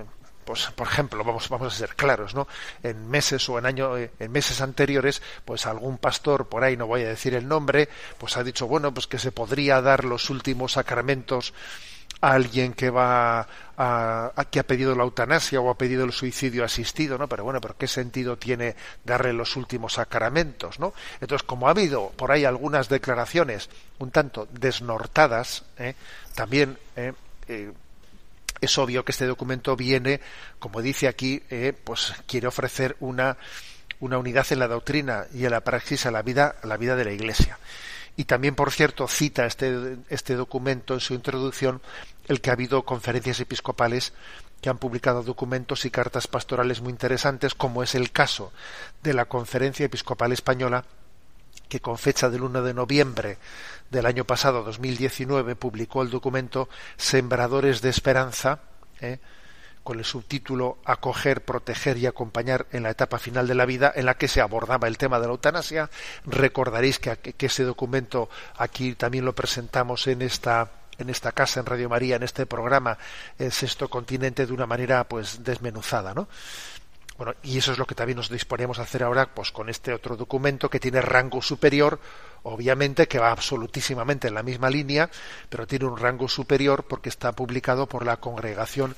pues 0.48 0.70
por 0.74 0.86
ejemplo 0.86 1.22
vamos 1.22 1.46
vamos 1.50 1.74
a 1.74 1.76
ser 1.76 1.94
claros 1.94 2.34
no 2.34 2.48
en 2.82 3.06
meses 3.06 3.46
o 3.50 3.58
en 3.58 3.66
año 3.66 3.98
eh, 3.98 4.12
en 4.18 4.32
meses 4.32 4.62
anteriores 4.62 5.20
pues 5.44 5.66
algún 5.66 5.98
pastor 5.98 6.48
por 6.48 6.64
ahí 6.64 6.74
no 6.74 6.86
voy 6.86 7.02
a 7.02 7.08
decir 7.08 7.34
el 7.34 7.46
nombre 7.46 7.90
pues 8.16 8.38
ha 8.38 8.42
dicho 8.42 8.66
bueno 8.66 8.94
pues 8.94 9.06
que 9.06 9.18
se 9.18 9.30
podría 9.30 9.82
dar 9.82 10.06
los 10.06 10.30
últimos 10.30 10.72
sacramentos 10.72 11.52
a 12.22 12.32
alguien 12.32 12.72
que 12.72 12.88
va 12.88 13.46
a, 13.76 14.46
que 14.50 14.58
ha 14.58 14.66
pedido 14.66 14.94
la 14.94 15.04
eutanasia 15.04 15.60
o 15.60 15.68
ha 15.68 15.76
pedido 15.76 16.04
el 16.04 16.10
suicidio 16.10 16.64
asistido, 16.64 17.16
¿no? 17.16 17.28
Pero 17.28 17.44
bueno, 17.44 17.60
pero 17.60 17.76
qué 17.76 17.86
sentido 17.86 18.36
tiene 18.36 18.74
darle 19.04 19.32
los 19.32 19.54
últimos 19.54 19.92
sacramentos, 19.92 20.80
¿no? 20.80 20.94
Entonces, 21.20 21.46
como 21.46 21.68
ha 21.68 21.70
habido 21.70 22.08
por 22.16 22.32
ahí 22.32 22.44
algunas 22.44 22.88
declaraciones 22.88 23.68
un 24.00 24.10
tanto 24.10 24.48
desnortadas, 24.50 25.64
¿eh? 25.78 25.94
también 26.34 26.76
eh, 26.96 27.12
es 28.60 28.78
obvio 28.78 29.04
que 29.04 29.12
este 29.12 29.26
documento 29.26 29.76
viene, 29.76 30.20
como 30.58 30.82
dice 30.82 31.08
aquí, 31.08 31.42
eh, 31.50 31.72
pues 31.84 32.12
quiere 32.26 32.48
ofrecer 32.48 32.96
una, 33.00 33.36
una 34.00 34.18
unidad 34.18 34.46
en 34.50 34.58
la 34.58 34.68
doctrina 34.68 35.26
y 35.32 35.44
en 35.44 35.52
la 35.52 35.60
praxis 35.60 36.06
a 36.06 36.10
la 36.10 36.22
vida, 36.22 36.56
a 36.62 36.66
la 36.66 36.76
vida 36.76 36.96
de 36.96 37.04
la 37.04 37.12
Iglesia. 37.12 37.58
Y 38.16 38.24
también, 38.24 38.56
por 38.56 38.72
cierto, 38.72 39.06
cita 39.06 39.46
este, 39.46 39.96
este 40.08 40.34
documento 40.34 40.94
en 40.94 41.00
su 41.00 41.14
introducción 41.14 41.80
el 42.26 42.40
que 42.40 42.50
ha 42.50 42.54
habido 42.54 42.84
conferencias 42.84 43.38
episcopales 43.40 44.12
que 44.60 44.68
han 44.68 44.78
publicado 44.78 45.22
documentos 45.22 45.84
y 45.84 45.90
cartas 45.90 46.26
pastorales 46.26 46.80
muy 46.80 46.90
interesantes, 46.90 47.54
como 47.54 47.82
es 47.82 47.94
el 47.94 48.10
caso 48.10 48.52
de 49.04 49.14
la 49.14 49.26
Conferencia 49.26 49.86
Episcopal 49.86 50.32
Española 50.32 50.84
que 51.68 51.80
con 51.80 51.98
fecha 51.98 52.30
del 52.30 52.42
1 52.42 52.62
de 52.62 52.74
noviembre 52.74 53.38
del 53.90 54.06
año 54.06 54.24
pasado, 54.24 54.62
2019, 54.62 55.56
publicó 55.56 56.02
el 56.02 56.10
documento 56.10 56.68
Sembradores 56.96 57.80
de 57.80 57.88
Esperanza, 57.90 58.60
¿eh? 59.00 59.18
con 59.82 59.98
el 59.98 60.04
subtítulo 60.04 60.78
Acoger, 60.84 61.42
proteger 61.42 61.96
y 61.96 62.06
acompañar 62.06 62.66
en 62.72 62.82
la 62.82 62.90
etapa 62.90 63.18
final 63.18 63.48
de 63.48 63.54
la 63.54 63.64
vida, 63.64 63.90
en 63.94 64.04
la 64.04 64.18
que 64.18 64.28
se 64.28 64.42
abordaba 64.42 64.86
el 64.86 64.98
tema 64.98 65.18
de 65.18 65.26
la 65.26 65.32
eutanasia. 65.32 65.88
Recordaréis 66.26 66.98
que, 66.98 67.16
que 67.16 67.46
ese 67.46 67.64
documento 67.64 68.28
aquí 68.58 68.94
también 68.94 69.24
lo 69.24 69.34
presentamos 69.34 70.06
en 70.06 70.22
esta 70.22 70.70
en 70.98 71.10
esta 71.10 71.32
casa 71.32 71.60
en 71.60 71.66
Radio 71.66 71.88
María, 71.88 72.16
en 72.16 72.24
este 72.24 72.44
programa, 72.44 72.98
en 73.38 73.50
Sexto 73.52 73.88
Continente, 73.88 74.46
de 74.46 74.52
una 74.52 74.66
manera 74.66 75.04
pues 75.04 75.44
desmenuzada, 75.44 76.12
¿no? 76.12 76.28
Bueno, 77.18 77.34
y 77.42 77.58
eso 77.58 77.72
es 77.72 77.78
lo 77.78 77.86
que 77.86 77.96
también 77.96 78.16
nos 78.16 78.30
disponemos 78.30 78.78
a 78.78 78.82
hacer 78.82 79.02
ahora, 79.02 79.34
pues 79.34 79.50
con 79.50 79.68
este 79.68 79.92
otro 79.92 80.16
documento 80.16 80.70
que 80.70 80.78
tiene 80.78 81.00
rango 81.00 81.42
superior, 81.42 81.98
obviamente 82.44 83.08
que 83.08 83.18
va 83.18 83.32
absolutísimamente 83.32 84.28
en 84.28 84.34
la 84.34 84.44
misma 84.44 84.70
línea, 84.70 85.10
pero 85.48 85.66
tiene 85.66 85.86
un 85.86 85.96
rango 85.96 86.28
superior 86.28 86.84
porque 86.84 87.08
está 87.08 87.32
publicado 87.32 87.88
por 87.88 88.06
la 88.06 88.18
Congregación 88.18 88.94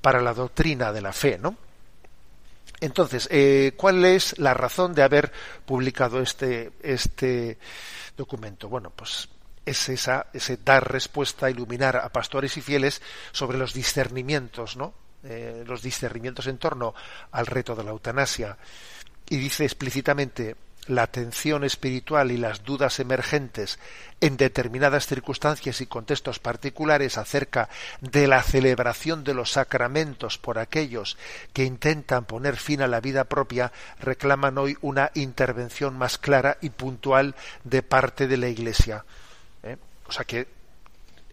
para 0.00 0.20
la 0.20 0.34
Doctrina 0.34 0.92
de 0.92 1.00
la 1.00 1.12
Fe, 1.12 1.38
¿no? 1.38 1.56
Entonces, 2.80 3.28
eh, 3.30 3.74
¿cuál 3.76 4.04
es 4.04 4.36
la 4.38 4.52
razón 4.52 4.92
de 4.92 5.04
haber 5.04 5.30
publicado 5.64 6.20
este, 6.20 6.72
este 6.82 7.56
documento? 8.16 8.68
Bueno, 8.68 8.90
pues 8.90 9.28
es 9.64 9.88
esa, 9.90 10.26
ese 10.32 10.56
dar 10.56 10.90
respuesta, 10.90 11.48
iluminar 11.48 11.96
a 11.98 12.08
pastores 12.08 12.56
y 12.56 12.62
fieles 12.62 13.00
sobre 13.30 13.58
los 13.58 13.74
discernimientos, 13.74 14.76
¿no? 14.76 14.92
Eh, 15.22 15.64
los 15.66 15.82
discernimientos 15.82 16.46
en 16.46 16.56
torno 16.56 16.94
al 17.32 17.46
reto 17.46 17.76
de 17.76 17.84
la 17.84 17.90
eutanasia 17.90 18.56
y 19.28 19.36
dice 19.36 19.64
explícitamente 19.64 20.56
la 20.86 21.02
atención 21.02 21.62
espiritual 21.62 22.32
y 22.32 22.38
las 22.38 22.64
dudas 22.64 23.00
emergentes 23.00 23.78
en 24.22 24.38
determinadas 24.38 25.06
circunstancias 25.06 25.82
y 25.82 25.86
contextos 25.86 26.38
particulares 26.38 27.18
acerca 27.18 27.68
de 28.00 28.26
la 28.26 28.42
celebración 28.42 29.22
de 29.22 29.34
los 29.34 29.52
sacramentos 29.52 30.38
por 30.38 30.58
aquellos 30.58 31.18
que 31.52 31.64
intentan 31.64 32.24
poner 32.24 32.56
fin 32.56 32.80
a 32.80 32.88
la 32.88 33.00
vida 33.00 33.24
propia 33.24 33.72
reclaman 34.00 34.56
hoy 34.56 34.78
una 34.80 35.10
intervención 35.14 35.98
más 35.98 36.16
clara 36.16 36.56
y 36.62 36.70
puntual 36.70 37.34
de 37.62 37.82
parte 37.82 38.26
de 38.26 38.38
la 38.38 38.48
Iglesia. 38.48 39.04
¿eh? 39.62 39.76
O 40.06 40.12
sea 40.12 40.24
que 40.24 40.59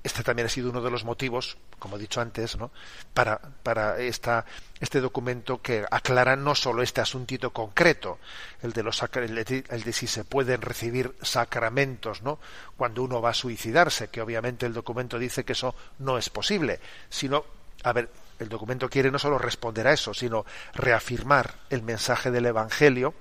este 0.03 0.23
también 0.23 0.45
ha 0.45 0.49
sido 0.49 0.69
uno 0.69 0.81
de 0.81 0.91
los 0.91 1.03
motivos, 1.03 1.57
como 1.79 1.97
he 1.97 1.99
dicho 1.99 2.21
antes, 2.21 2.57
¿no? 2.57 2.71
para, 3.13 3.39
para 3.39 3.99
esta, 3.99 4.45
este 4.79 5.01
documento 5.01 5.61
que 5.61 5.85
aclara 5.89 6.35
no 6.35 6.55
solo 6.55 6.81
este 6.81 7.01
asuntito 7.01 7.51
concreto, 7.51 8.19
el 8.61 8.73
de, 8.73 8.83
los, 8.83 9.01
el 9.01 9.35
de, 9.35 9.63
el 9.69 9.83
de 9.83 9.93
si 9.93 10.07
se 10.07 10.23
pueden 10.23 10.61
recibir 10.61 11.15
sacramentos 11.21 12.21
¿no? 12.21 12.39
cuando 12.77 13.03
uno 13.03 13.21
va 13.21 13.31
a 13.31 13.33
suicidarse, 13.33 14.09
que 14.09 14.21
obviamente 14.21 14.65
el 14.65 14.73
documento 14.73 15.19
dice 15.19 15.43
que 15.43 15.53
eso 15.53 15.75
no 15.99 16.17
es 16.17 16.29
posible, 16.29 16.79
sino, 17.09 17.45
a 17.83 17.93
ver, 17.93 18.09
el 18.39 18.49
documento 18.49 18.89
quiere 18.89 19.11
no 19.11 19.19
solo 19.19 19.37
responder 19.37 19.87
a 19.87 19.93
eso, 19.93 20.13
sino 20.13 20.45
reafirmar 20.73 21.55
el 21.69 21.81
mensaje 21.81 22.31
del 22.31 22.45
Evangelio, 22.45 23.13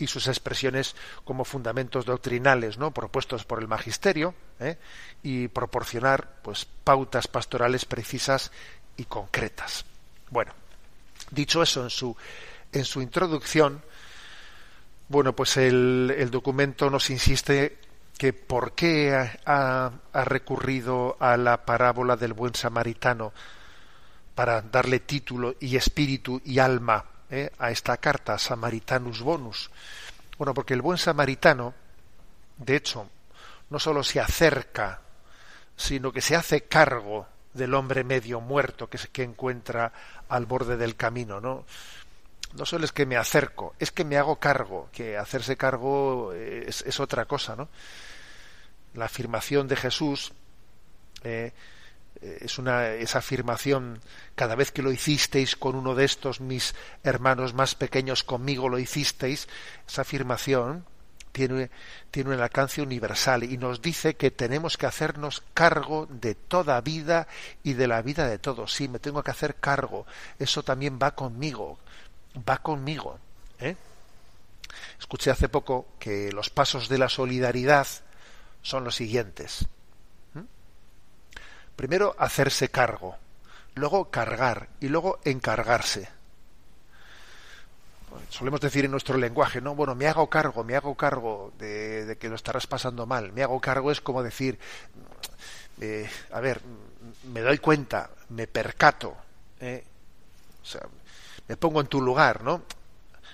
y 0.00 0.06
sus 0.06 0.26
expresiones 0.26 0.96
como 1.24 1.44
fundamentos 1.44 2.04
doctrinales 2.04 2.78
no 2.78 2.90
propuestos 2.90 3.44
por 3.44 3.60
el 3.60 3.68
magisterio 3.68 4.34
¿eh? 4.58 4.76
y 5.22 5.48
proporcionar 5.48 6.40
pues 6.42 6.66
pautas 6.82 7.28
pastorales 7.28 7.84
precisas 7.84 8.50
y 8.96 9.04
concretas 9.04 9.84
bueno 10.30 10.52
dicho 11.30 11.62
eso 11.62 11.84
en 11.84 11.90
su 11.90 12.16
en 12.72 12.84
su 12.84 13.02
introducción 13.02 13.82
bueno 15.08 15.36
pues 15.36 15.56
el, 15.58 16.28
documento 16.30 16.90
nos 16.90 17.10
insiste 17.10 17.78
que 18.16 18.32
por 18.32 18.72
qué 18.72 19.14
ha 19.46 19.92
recurrido 20.24 21.16
a 21.20 21.36
la 21.36 21.64
parábola 21.64 22.16
del 22.16 22.32
buen 22.32 22.54
samaritano 22.54 23.32
para 24.34 24.62
darle 24.62 25.00
título 25.00 25.54
y 25.60 25.76
espíritu 25.76 26.40
y 26.44 26.58
alma 26.58 27.04
¿eh? 27.30 27.50
a 27.58 27.70
esta 27.70 27.96
carta, 27.96 28.38
Samaritanus 28.38 29.20
Bonus. 29.20 29.70
Bueno, 30.38 30.54
porque 30.54 30.74
el 30.74 30.82
buen 30.82 30.98
samaritano, 30.98 31.74
de 32.56 32.76
hecho, 32.76 33.08
no 33.70 33.78
solo 33.78 34.02
se 34.02 34.20
acerca, 34.20 35.00
sino 35.76 36.12
que 36.12 36.20
se 36.20 36.36
hace 36.36 36.62
cargo 36.62 37.26
del 37.54 37.74
hombre 37.74 38.04
medio 38.04 38.40
muerto 38.40 38.88
que, 38.88 38.98
que 39.12 39.22
encuentra 39.22 39.92
al 40.28 40.46
borde 40.46 40.76
del 40.76 40.96
camino, 40.96 41.40
¿no? 41.40 41.64
No 42.54 42.66
solo 42.66 42.84
es 42.84 42.92
que 42.92 43.06
me 43.06 43.16
acerco, 43.16 43.74
es 43.78 43.92
que 43.92 44.04
me 44.04 44.16
hago 44.16 44.36
cargo, 44.36 44.88
que 44.92 45.16
hacerse 45.16 45.56
cargo 45.56 46.32
es, 46.32 46.82
es 46.82 46.98
otra 46.98 47.24
cosa, 47.26 47.54
¿no? 47.54 47.68
La 48.94 49.04
afirmación 49.04 49.68
de 49.68 49.76
Jesús 49.76 50.32
eh, 51.22 51.52
es 52.20 52.58
una 52.58 52.88
esa 52.88 53.18
afirmación 53.18 54.00
cada 54.34 54.54
vez 54.54 54.72
que 54.72 54.82
lo 54.82 54.92
hicisteis 54.92 55.56
con 55.56 55.74
uno 55.74 55.94
de 55.94 56.04
estos 56.04 56.40
mis 56.40 56.74
hermanos 57.02 57.54
más 57.54 57.74
pequeños 57.74 58.24
conmigo 58.24 58.68
lo 58.68 58.78
hicisteis 58.78 59.48
esa 59.86 60.02
afirmación 60.02 60.84
tiene, 61.32 61.70
tiene 62.10 62.34
un 62.34 62.40
alcance 62.40 62.82
universal 62.82 63.44
y 63.44 63.56
nos 63.56 63.80
dice 63.80 64.14
que 64.14 64.30
tenemos 64.30 64.76
que 64.76 64.86
hacernos 64.86 65.42
cargo 65.54 66.06
de 66.10 66.34
toda 66.34 66.80
vida 66.80 67.28
y 67.62 67.74
de 67.74 67.86
la 67.86 68.02
vida 68.02 68.28
de 68.28 68.38
todos. 68.38 68.72
Sí, 68.72 68.88
me 68.88 68.98
tengo 68.98 69.22
que 69.22 69.30
hacer 69.30 69.56
cargo. 69.56 70.06
Eso 70.38 70.62
también 70.62 70.98
va 71.00 71.14
conmigo. 71.14 71.78
Va 72.48 72.58
conmigo. 72.58 73.18
¿eh? 73.60 73.76
Escuché 74.98 75.30
hace 75.30 75.48
poco 75.48 75.88
que 75.98 76.32
los 76.32 76.50
pasos 76.50 76.88
de 76.88 76.98
la 76.98 77.08
solidaridad 77.08 77.86
son 78.62 78.84
los 78.84 78.96
siguientes. 78.96 79.66
Primero 81.80 82.14
hacerse 82.18 82.68
cargo, 82.68 83.16
luego 83.74 84.10
cargar 84.10 84.68
y 84.80 84.88
luego 84.88 85.18
encargarse. 85.24 86.10
Solemos 88.28 88.60
decir 88.60 88.84
en 88.84 88.90
nuestro 88.90 89.16
lenguaje, 89.16 89.62
no, 89.62 89.74
bueno, 89.74 89.94
me 89.94 90.06
hago 90.06 90.28
cargo, 90.28 90.62
me 90.62 90.76
hago 90.76 90.94
cargo 90.94 91.54
de, 91.58 92.18
que 92.20 92.28
lo 92.28 92.34
estarás 92.34 92.66
pasando 92.66 93.06
mal. 93.06 93.32
Me 93.32 93.42
hago 93.42 93.58
cargo 93.62 93.90
es 93.90 94.02
como 94.02 94.22
decir, 94.22 94.58
eh, 95.80 96.06
a 96.32 96.40
ver, 96.40 96.60
me 97.32 97.40
doy 97.40 97.56
cuenta, 97.56 98.10
me 98.28 98.46
percato, 98.46 99.16
eh, 99.58 99.82
o 100.62 100.66
sea, 100.66 100.82
me 101.48 101.56
pongo 101.56 101.80
en 101.80 101.86
tu 101.86 102.02
lugar, 102.02 102.42
¿no? 102.42 102.60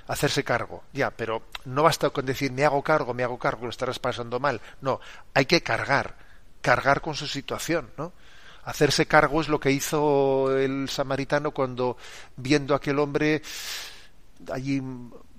Hacerse 0.06 0.44
cargo, 0.44 0.84
ya, 0.92 1.10
pero 1.10 1.42
no 1.64 1.82
basta 1.82 2.10
con 2.10 2.24
decir 2.24 2.52
me 2.52 2.64
hago 2.64 2.80
cargo, 2.84 3.12
me 3.12 3.24
hago 3.24 3.40
cargo, 3.40 3.64
lo 3.64 3.70
estarás 3.70 3.98
pasando 3.98 4.38
mal. 4.38 4.60
No, 4.82 5.00
hay 5.34 5.46
que 5.46 5.64
cargar, 5.64 6.14
cargar 6.62 7.00
con 7.00 7.16
su 7.16 7.26
situación, 7.26 7.90
¿no? 7.96 8.12
Hacerse 8.66 9.06
cargo 9.06 9.40
es 9.40 9.48
lo 9.48 9.60
que 9.60 9.70
hizo 9.70 10.58
el 10.58 10.88
samaritano 10.88 11.52
cuando 11.52 11.96
viendo 12.36 12.74
a 12.74 12.78
aquel 12.78 12.98
hombre 12.98 13.40
allí 14.52 14.82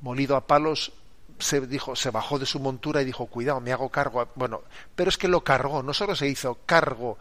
molido 0.02 0.38
a 0.38 0.48
palos 0.48 0.94
se 1.38 1.60
dijo 1.68 1.96
se 1.96 2.10
bajó 2.10 2.40
de 2.40 2.46
su 2.46 2.60
montura 2.62 3.02
y 3.02 3.06
dijo 3.06 3.26
cuidado 3.26 3.60
me 3.60 3.74
hago 3.74 3.90
cargo 3.90 4.28
bueno 4.36 4.62
pero 4.96 5.10
es 5.10 5.18
que 5.18 5.28
lo 5.28 5.44
cargó 5.44 5.84
no 5.84 5.94
solo 5.94 6.16
se 6.16 6.30
hizo 6.30 6.60
cargo 6.66 7.18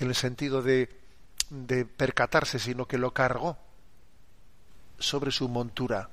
en 0.00 0.08
el 0.08 0.16
sentido 0.16 0.60
de 0.60 0.90
de 1.50 1.86
percatarse 1.86 2.58
sino 2.58 2.86
que 2.86 2.98
lo 2.98 3.12
cargó 3.12 3.56
sobre 4.98 5.30
su 5.30 5.48
montura 5.48 6.10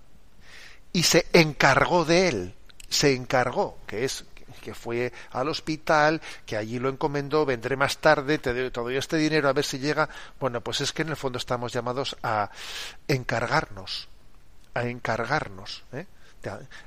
y 0.94 1.02
se 1.02 1.26
encargó 1.34 2.06
de 2.06 2.28
él 2.28 2.54
se 2.90 3.16
encargó 3.16 3.80
que 3.88 4.06
es 4.06 4.24
que 4.66 4.74
fue 4.74 5.14
al 5.30 5.48
hospital, 5.48 6.20
que 6.44 6.58
allí 6.58 6.80
lo 6.80 6.90
encomendó, 6.90 7.46
vendré 7.46 7.76
más 7.76 8.00
tarde, 8.00 8.40
te 8.40 8.52
doy 8.52 8.72
todo 8.72 8.90
este 8.90 9.18
dinero 9.18 9.48
a 9.48 9.54
ver 9.54 9.64
si 9.64 9.78
llega. 9.78 10.10
Bueno, 10.40 10.62
pues 10.62 10.82
es 10.82 10.92
que 10.92 11.04
en 11.04 11.10
el 11.10 11.16
fondo 11.16 11.38
estamos 11.38 11.72
llamados 11.72 12.18
a 12.24 12.50
encargarnos, 13.08 14.08
a 14.74 14.86
encargarnos, 14.86 15.84
¿eh? 15.94 16.08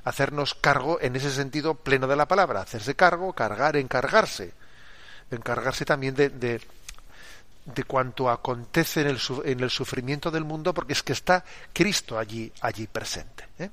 hacernos 0.03 0.55
cargo 0.55 0.99
en 0.99 1.15
ese 1.15 1.31
sentido 1.31 1.75
pleno 1.75 2.07
de 2.07 2.17
la 2.17 2.27
palabra, 2.27 2.61
hacerse 2.61 2.95
cargo, 2.95 3.31
cargar, 3.31 3.77
encargarse, 3.77 4.51
encargarse 5.31 5.85
también 5.85 6.15
de, 6.15 6.29
de 6.29 6.61
de 7.65 7.83
cuanto 7.83 8.31
acontece 8.31 9.01
en 9.01 9.07
el, 9.07 9.19
en 9.45 9.59
el 9.59 9.69
sufrimiento 9.69 10.31
del 10.31 10.43
mundo, 10.43 10.73
porque 10.73 10.93
es 10.93 11.03
que 11.03 11.13
está 11.13 11.43
Cristo 11.71 12.17
allí, 12.17 12.51
allí 12.61 12.87
presente. 12.87 13.47
¿eh? 13.59 13.69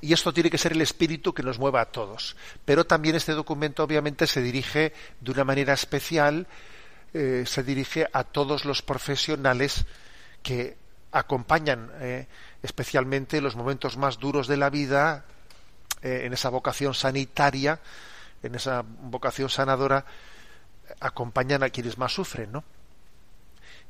Y 0.00 0.12
esto 0.12 0.32
tiene 0.32 0.50
que 0.50 0.58
ser 0.58 0.72
el 0.72 0.80
espíritu 0.80 1.34
que 1.34 1.42
nos 1.42 1.58
mueva 1.58 1.82
a 1.82 1.86
todos. 1.86 2.36
Pero 2.64 2.86
también 2.86 3.16
este 3.16 3.32
documento 3.32 3.84
obviamente 3.84 4.26
se 4.26 4.40
dirige 4.40 4.92
de 5.20 5.30
una 5.30 5.44
manera 5.44 5.74
especial, 5.74 6.46
eh, 7.12 7.44
se 7.46 7.62
dirige 7.62 8.08
a 8.12 8.24
todos 8.24 8.64
los 8.64 8.82
profesionales 8.82 9.84
que 10.42 10.76
acompañan 11.12 11.90
eh, 12.00 12.26
especialmente 12.62 13.40
los 13.40 13.56
momentos 13.56 13.96
más 13.96 14.18
duros 14.18 14.46
de 14.46 14.56
la 14.56 14.70
vida, 14.70 15.24
eh, 16.02 16.22
en 16.24 16.32
esa 16.32 16.48
vocación 16.48 16.94
sanitaria, 16.94 17.80
en 18.42 18.54
esa 18.54 18.82
vocación 18.82 19.50
sanadora, 19.50 20.04
acompañan 21.00 21.62
a 21.62 21.70
quienes 21.70 21.98
más 21.98 22.12
sufren, 22.12 22.52
¿no? 22.52 22.64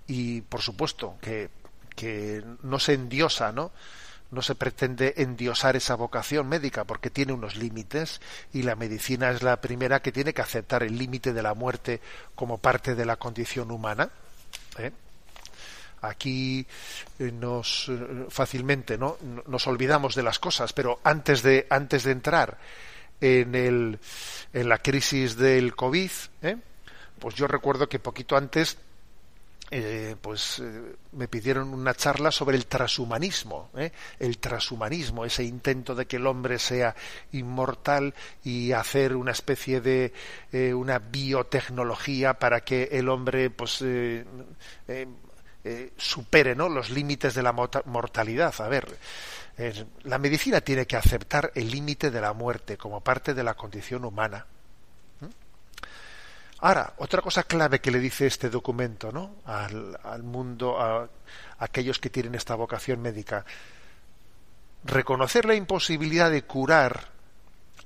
Y 0.07 0.41
por 0.41 0.61
supuesto 0.61 1.17
que, 1.21 1.51
que 1.95 2.43
no 2.63 2.79
se 2.81 2.95
endiosa, 2.95 3.53
¿no? 3.53 3.71
No 4.31 4.43
se 4.43 4.55
pretende 4.55 5.15
endiosar 5.17 5.77
esa 5.77 5.95
vocación 5.95 6.49
médica 6.49 6.85
porque 6.85 7.11
tiene 7.11 7.33
unos 7.33 7.57
límites 7.57 8.21
y 8.53 8.63
la 8.63 8.77
medicina 8.77 9.31
es 9.31 9.43
la 9.43 9.61
primera 9.61 10.01
que 10.01 10.13
tiene 10.13 10.33
que 10.33 10.43
aceptar 10.43 10.83
el 10.83 10.97
límite 10.97 11.33
de 11.33 11.43
la 11.43 11.55
muerte 11.55 12.01
como 12.35 12.59
parte 12.59 12.95
de 12.95 13.05
la 13.05 13.17
condición 13.17 13.71
humana. 13.71 14.11
¿eh? 14.79 14.93
Aquí 16.03 16.67
eh, 17.19 17.33
nos 17.33 17.89
eh, 17.89 18.27
fácilmente 18.29 18.97
¿no? 18.97 19.19
nos 19.47 19.67
olvidamos 19.67 20.15
de 20.15 20.23
las 20.23 20.39
cosas, 20.39 20.73
pero 20.73 21.01
antes 21.05 21.43
de 21.43 21.67
antes 21.69 22.05
de 22.05 22.13
entrar 22.13 22.59
en 23.21 23.55
el 23.55 23.99
en 24.53 24.69
la 24.69 24.79
crisis 24.79 25.37
del 25.37 25.75
covid, 25.77 26.11
pues 27.19 27.35
yo 27.35 27.47
recuerdo 27.47 27.89
que 27.89 27.99
poquito 27.99 28.37
antes 28.37 28.79
eh, 29.73 30.17
pues 30.21 30.59
eh, 30.59 30.97
me 31.13 31.29
pidieron 31.29 31.73
una 31.73 31.95
charla 31.95 32.33
sobre 32.33 32.57
el 32.57 32.67
transhumanismo, 32.67 33.71
¿eh? 33.77 33.93
el 34.19 34.39
transhumanismo, 34.39 35.25
ese 35.25 35.45
intento 35.45 35.95
de 35.95 36.07
que 36.07 36.17
el 36.17 36.27
hombre 36.27 36.59
sea 36.59 36.97
inmortal 37.31 38.13
y 38.43 38.73
hacer 38.73 39.15
una 39.15 39.31
especie 39.31 39.81
de 39.81 40.13
una 40.75 40.99
biotecnología 40.99 42.35
para 42.35 42.63
que 42.63 42.89
el 42.91 43.09
hombre 43.09 43.51
pues 43.51 43.85
supere 45.97 46.55
¿no? 46.57 46.69
los 46.69 46.91
límites 46.91 47.35
de 47.35 47.43
la 47.43 47.53
mortalidad. 47.53 48.55
A 48.61 48.69
ver, 48.69 48.99
la 50.03 50.19
medicina 50.19 50.61
tiene 50.63 50.87
que 50.87 50.97
aceptar 50.97 51.53
el 51.55 51.71
límite 51.71 52.11
de 52.11 52.21
la 52.21 52.33
muerte 52.33 52.77
como 52.77 53.03
parte 53.03 53.35
de 53.35 53.45
la 53.45 53.55
condición 53.55 54.05
humana. 54.05 54.47
Ahora, 56.63 56.93
otra 56.99 57.23
cosa 57.23 57.45
clave 57.45 57.81
que 57.81 57.91
le 57.91 57.99
dice 57.99 58.27
este 58.27 58.51
documento 58.51 59.11
¿no? 59.11 59.37
al, 59.47 60.23
mundo, 60.23 60.79
a, 60.79 61.09
aquellos 61.59 61.99
que 61.99 62.11
tienen 62.11 62.35
esta 62.35 62.55
vocación 62.55 63.01
médica, 63.01 63.47
reconocer 64.85 65.47
la 65.47 65.55
imposibilidad 65.55 66.31
de 66.31 66.43
curar 66.43 67.09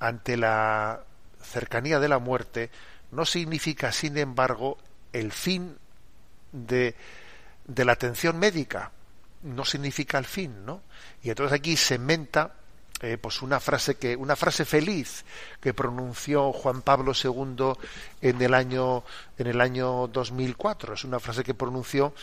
ante 0.00 0.36
la 0.36 1.04
cercanía 1.40 2.00
de 2.00 2.08
la 2.08 2.18
muerte 2.18 2.70
no 3.12 3.24
significa, 3.24 3.92
sin 3.92 4.18
embargo, 4.18 4.78
el 5.12 5.30
fin 5.30 5.76
de, 6.50 6.96
de 7.64 7.84
la 7.84 7.92
atención 7.92 8.38
médica. 8.40 8.90
No 9.42 9.64
significa 9.64 10.18
el 10.18 10.24
fin, 10.24 10.64
¿no? 10.64 10.82
Y 11.22 11.30
entonces 11.30 11.56
aquí 11.56 11.76
se 11.76 11.98
menta 11.98 12.54
eh, 13.00 13.18
pues 13.18 13.42
una 13.42 13.60
frase 13.60 13.96
que 13.96 14.14
una 14.16 14.36
frase 14.36 14.64
feliz 14.64 15.24
que 15.60 15.74
pronunció 15.74 16.52
Juan 16.52 16.82
Pablo 16.82 17.12
II 17.12 17.72
en 18.20 18.40
el 18.40 18.54
año 18.54 19.02
en 19.36 19.48
el 19.48 19.60
año 19.60 20.06
2004 20.06 20.94
es 20.94 21.04
una 21.04 21.18
frase 21.18 21.42
que 21.42 21.54
pronunció 21.54 22.14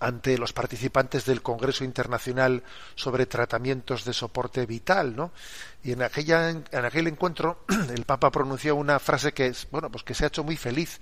ante 0.00 0.38
los 0.38 0.52
participantes 0.52 1.24
del 1.24 1.42
Congreso 1.42 1.84
Internacional 1.84 2.62
sobre 2.94 3.26
tratamientos 3.26 4.04
de 4.04 4.12
soporte 4.12 4.66
vital, 4.66 5.16
¿no? 5.16 5.32
Y 5.82 5.92
en 5.92 6.02
aquella 6.02 6.50
en 6.50 6.84
aquel 6.84 7.06
encuentro 7.06 7.64
el 7.94 8.04
Papa 8.04 8.30
pronunció 8.30 8.76
una 8.76 8.98
frase 8.98 9.32
que 9.32 9.46
es, 9.46 9.66
bueno, 9.70 9.90
pues 9.90 10.04
que 10.04 10.14
se 10.14 10.24
ha 10.24 10.28
hecho 10.28 10.44
muy 10.44 10.56
feliz. 10.56 10.98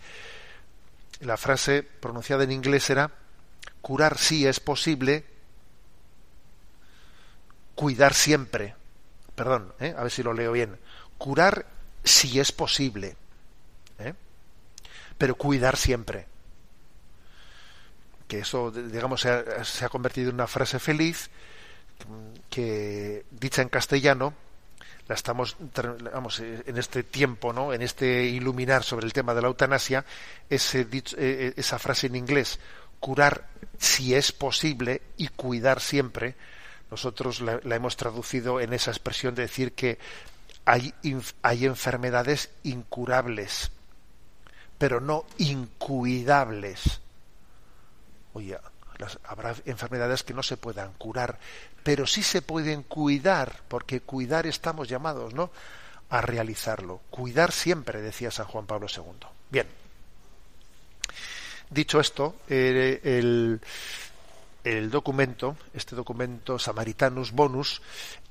La 1.21 1.37
frase 1.37 1.83
pronunciada 1.83 2.45
en 2.45 2.53
inglés 2.53 2.91
era 2.91 3.11
curar 3.81 4.19
sí 4.19 4.47
es 4.47 4.61
posible, 4.61 5.25
cuidar 7.77 8.15
siempre, 8.15 8.75
perdón, 9.37 9.73
¿eh? 9.79 9.95
a 9.97 10.03
ver 10.03 10.11
si 10.11 10.25
lo 10.25 10.33
leo 10.33 10.51
bien, 10.51 10.77
curar 11.19 11.67
si 12.03 12.41
es 12.41 12.51
posible, 12.51 13.17
¿eh? 14.01 14.15
pero 15.17 15.37
cuidar 15.37 15.77
siempre. 15.77 16.27
Que 18.27 18.41
eso, 18.41 18.73
digamos, 18.73 19.21
se 19.21 19.85
ha, 19.85 19.89
convertido 19.89 20.31
en 20.31 20.35
una 20.35 20.49
frase 20.49 20.81
feliz 20.81 21.31
que, 22.51 23.25
dicha 23.31 23.63
en 23.63 23.69
castellano, 23.69 24.35
la 25.07 25.15
estamos, 25.15 25.57
vamos, 26.13 26.41
en 26.41 26.77
este 26.77 27.05
tiempo, 27.05 27.53
¿no? 27.53 27.73
En 27.73 27.83
este 27.83 28.25
iluminar 28.25 28.83
sobre 28.83 29.07
el 29.07 29.13
tema 29.13 29.33
de 29.35 29.43
la 29.43 29.47
eutanasia, 29.47 30.05
eh, 30.51 31.55
esa 31.57 31.79
frase 31.79 32.09
en 32.09 32.17
inglés, 32.17 32.59
curar 32.99 33.47
si 33.79 34.17
es 34.17 34.33
posible 34.33 35.03
y 35.17 35.29
cuidar 35.29 35.81
siempre, 35.81 36.35
nosotros 36.91 37.41
la, 37.41 37.61
hemos 37.65 37.97
traducido 37.97 38.61
en 38.61 38.73
esa 38.73 38.91
expresión 38.91 39.35
de 39.35 39.43
decir 39.43 39.73
que 39.73 39.99
hay, 40.65 40.95
hay 41.43 41.65
enfermedades 41.65 42.51
incurables, 42.63 43.71
pero 44.79 45.01
no 45.01 45.25
incuidables. 45.39 47.01
Oye, 48.35 48.59
habrá 49.25 49.55
enfermedades 49.65 50.23
que 50.23 50.35
no 50.35 50.43
se 50.43 50.57
puedan 50.57 50.93
curar, 50.95 51.39
pero 51.83 52.07
sí 52.07 52.23
se 52.23 52.43
pueden 52.43 52.83
cuidar, 52.83 53.63
porque 53.69 54.01
cuidar 54.01 54.47
estamos 54.47 54.89
llamados, 54.89 55.35
¿no? 55.35 55.51
A 56.11 56.21
realizarlo. 56.21 57.01
Cuidar 57.11 57.53
siempre, 57.53 58.01
decía 58.03 58.31
San 58.31 58.47
Juan 58.47 58.67
Pablo 58.67 58.87
II. 58.95 59.27
Bien. 59.51 59.67
Dicho 61.71 61.99
esto, 61.99 62.37
eh, 62.49 63.01
el, 63.03 63.61
el 64.67 64.91
documento, 64.91 65.57
este 65.73 65.95
documento 65.95 66.59
Samaritanus 66.59 67.31
Bonus, 67.31 67.81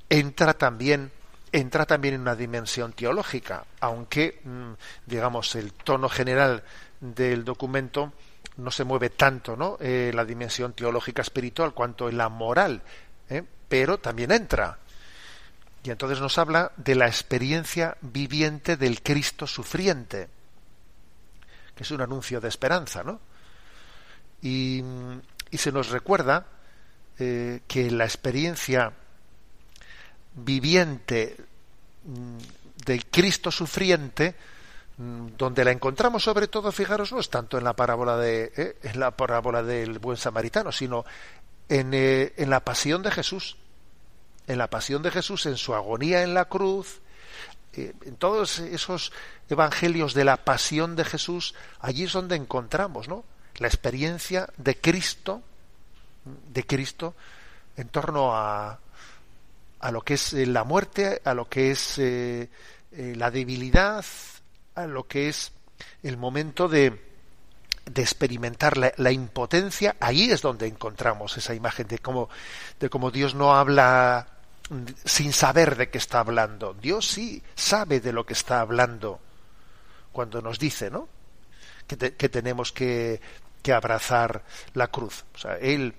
entra 0.09 0.53
también 0.53 1.11
entra 1.51 1.85
también 1.85 2.15
en 2.15 2.21
una 2.21 2.35
dimensión 2.35 2.91
teológica, 2.91 3.65
aunque 3.79 4.41
mm, 4.43 4.73
digamos 5.05 5.55
el 5.55 5.71
tono 5.71 6.09
general 6.09 6.63
del 6.99 7.45
documento 7.45 8.11
no 8.57 8.71
se 8.71 8.83
mueve 8.83 9.09
tanto, 9.11 9.55
¿no? 9.55 9.77
Eh, 9.79 10.11
la 10.13 10.25
dimensión 10.25 10.73
teológica 10.73 11.21
espiritual 11.21 11.73
cuanto 11.73 12.09
en 12.09 12.17
la 12.17 12.27
moral, 12.27 12.81
¿eh? 13.29 13.43
pero 13.69 13.97
también 13.99 14.31
entra. 14.31 14.79
Y 15.83 15.91
entonces 15.91 16.19
nos 16.19 16.37
habla 16.37 16.73
de 16.75 16.95
la 16.95 17.07
experiencia 17.07 17.95
viviente 18.01 18.75
del 18.75 19.01
Cristo 19.01 19.47
sufriente, 19.47 20.27
que 21.73 21.83
es 21.83 21.91
un 21.91 22.01
anuncio 22.01 22.41
de 22.41 22.49
esperanza, 22.49 23.03
¿no? 23.03 23.21
Y 24.41 24.81
mm, 24.83 25.19
y 25.51 25.57
se 25.57 25.71
nos 25.71 25.89
recuerda 25.89 26.45
eh, 27.17 27.61
que 27.67 27.89
la 27.91 28.03
experiencia 28.03 28.91
viviente 30.33 31.37
mm, 32.03 32.37
del 32.85 33.05
Cristo 33.05 33.51
sufriente, 33.51 34.35
mm, 34.97 35.27
donde 35.37 35.63
la 35.63 35.71
encontramos 35.71 36.23
sobre 36.23 36.47
todo, 36.47 36.73
fijaros, 36.73 37.13
no 37.13 37.19
es 37.19 37.29
tanto 37.29 37.57
en 37.57 37.63
la 37.63 37.73
parábola 37.73 38.17
de 38.17 38.51
eh, 38.57 38.77
en 38.83 38.99
la 38.99 39.11
parábola 39.11 39.63
del 39.63 39.99
buen 39.99 40.17
samaritano, 40.17 40.73
sino 40.73 41.05
en, 41.69 41.93
eh, 41.93 42.33
en 42.35 42.49
la 42.49 42.59
pasión 42.59 43.01
de 43.01 43.11
Jesús, 43.11 43.55
en 44.47 44.57
la 44.57 44.69
pasión 44.69 45.01
de 45.01 45.11
Jesús, 45.11 45.45
en 45.45 45.55
su 45.55 45.73
agonía 45.73 46.21
en 46.21 46.33
la 46.33 46.45
cruz, 46.45 46.99
en 47.77 48.15
todos 48.15 48.59
esos 48.59 49.11
evangelios 49.49 50.13
de 50.13 50.23
la 50.23 50.37
pasión 50.37 50.95
de 50.95 51.03
Jesús, 51.03 51.55
allí 51.79 52.03
es 52.05 52.13
donde 52.13 52.35
encontramos, 52.35 53.09
¿no? 53.09 53.25
La 53.57 53.67
experiencia 53.67 54.49
de 54.57 54.77
Cristo, 54.77 55.41
de 56.25 56.65
Cristo, 56.65 57.15
en 57.77 57.89
torno 57.89 58.35
a, 58.35 58.79
a 59.79 59.91
lo 59.91 60.01
que 60.01 60.15
es 60.15 60.33
eh, 60.33 60.45
la 60.45 60.63
muerte, 60.63 61.21
a 61.23 61.33
lo 61.33 61.47
que 61.47 61.71
es 61.71 61.99
eh, 61.99 62.49
eh, 62.91 63.13
la 63.15 63.29
debilidad, 63.31 64.03
a 64.73 64.87
lo 64.87 65.07
que 65.07 65.29
es 65.29 65.51
el 66.01 66.17
momento 66.17 66.67
de, 66.67 67.01
de 67.85 68.01
experimentar 68.01 68.77
la, 68.77 69.11
impotencia, 69.11 69.95
ahí 69.99 70.31
es 70.31 70.41
donde 70.41 70.67
encontramos 70.67 71.37
esa 71.37 71.53
imagen 71.53 71.87
de 71.87 71.99
cómo, 71.99 72.29
de 72.79 72.89
cómo 72.89 73.11
Dios 73.11 73.35
no 73.35 73.55
habla 73.55 74.27
sin 75.03 75.31
saber 75.31 75.75
de 75.75 75.89
qué 75.89 75.99
está 75.99 76.19
hablando. 76.19 76.73
Dios 76.73 77.07
sí 77.07 77.43
sabe 77.53 77.99
de 77.99 78.11
lo 78.11 78.25
que 78.25 78.33
está 78.33 78.61
hablando 78.61 79.19
cuando 80.11 80.41
nos 80.41 80.57
dice, 80.57 80.89
¿no? 80.89 81.07
Que, 81.85 82.15
que 82.15 82.29
tenemos 82.29 82.71
que 82.71 83.21
que 83.65 83.73
abrazar 83.73 84.43
la 84.75 84.89
cruz. 84.89 85.25
O 85.33 85.39
sea, 85.39 85.57
él, 85.57 85.95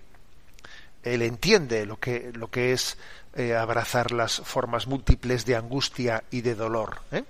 él 1.03 1.23
entiende 1.23 1.85
lo 1.85 1.99
que, 1.99 2.31
lo 2.33 2.49
que 2.49 2.73
es 2.73 2.97
eh, 3.35 3.57
abrazar 3.57 4.13
las 4.13 4.37
formas 4.37 4.87
múltiples 4.87 5.45
de 5.45 5.57
angustia 5.57 6.23
y 6.31 6.43
de 6.43 6.55
dolor. 6.55 7.01
¿eh? 7.11 7.25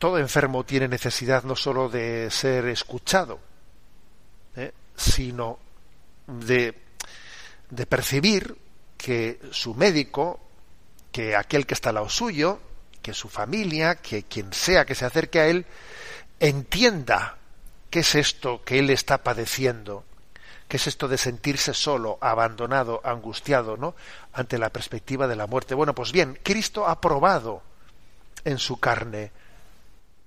Todo 0.00 0.18
enfermo 0.18 0.64
tiene 0.64 0.88
necesidad 0.88 1.44
no 1.44 1.54
sólo 1.54 1.88
de 1.88 2.28
ser 2.32 2.66
escuchado, 2.66 3.38
¿eh? 4.56 4.72
sino 4.96 5.60
de, 6.26 6.74
de 7.70 7.86
percibir 7.86 8.56
que 8.96 9.38
su 9.52 9.76
médico, 9.76 10.40
que 11.12 11.36
aquel 11.36 11.66
que 11.66 11.74
está 11.74 11.90
al 11.90 11.94
lado 11.94 12.08
suyo, 12.08 12.58
que 13.00 13.14
su 13.14 13.28
familia, 13.28 13.94
que 13.94 14.24
quien 14.24 14.52
sea 14.52 14.84
que 14.84 14.96
se 14.96 15.04
acerque 15.04 15.38
a 15.38 15.46
él, 15.46 15.66
entienda 16.40 17.38
¿Qué 17.90 18.00
es 18.00 18.14
esto 18.14 18.62
que 18.64 18.78
él 18.78 18.90
está 18.90 19.22
padeciendo? 19.22 20.04
¿Qué 20.68 20.78
es 20.78 20.86
esto 20.88 21.06
de 21.06 21.18
sentirse 21.18 21.74
solo, 21.74 22.18
abandonado, 22.20 23.00
angustiado, 23.04 23.76
¿no? 23.76 23.94
ante 24.32 24.58
la 24.58 24.70
perspectiva 24.70 25.28
de 25.28 25.36
la 25.36 25.46
muerte? 25.46 25.74
Bueno, 25.74 25.94
pues 25.94 26.10
bien, 26.10 26.38
Cristo 26.42 26.86
ha 26.86 27.00
probado 27.00 27.62
en 28.44 28.58
su 28.58 28.78
carne 28.78 29.30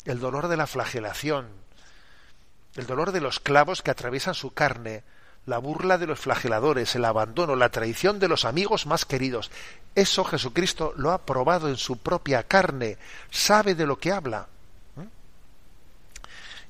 el 0.06 0.19
dolor 0.19 0.48
de 0.48 0.58
la 0.58 0.65
flagelación, 0.65 1.48
el 2.76 2.88
dolor 2.88 3.12
de 3.12 3.22
los 3.22 3.39
clavos 3.39 3.82
que 3.82 3.91
atraviesan 3.91 4.34
su 4.34 4.54
carne, 4.54 5.04
la 5.45 5.58
burla 5.58 5.98
de 5.98 6.08
los 6.08 6.19
flageladores, 6.19 6.95
el 6.95 7.06
abandono, 7.06 7.56
la 7.56 7.69
traición 7.69 8.19
de 8.19 8.28
los 8.28 8.45
amigos 8.45 8.86
más 8.86 9.04
queridos. 9.04 9.52
Eso 9.95 10.24
Jesucristo 10.24 10.93
lo 10.95 11.12
ha 11.12 11.26
probado 11.26 11.67
en 11.67 11.78
su 11.78 11.98
propia 11.98 12.43
carne, 12.43 12.98
sabe 13.30 13.76
de 13.76 13.86
lo 13.86 13.98
que 13.98 14.12
habla. 14.12 14.48
¿Mm? 14.95 15.02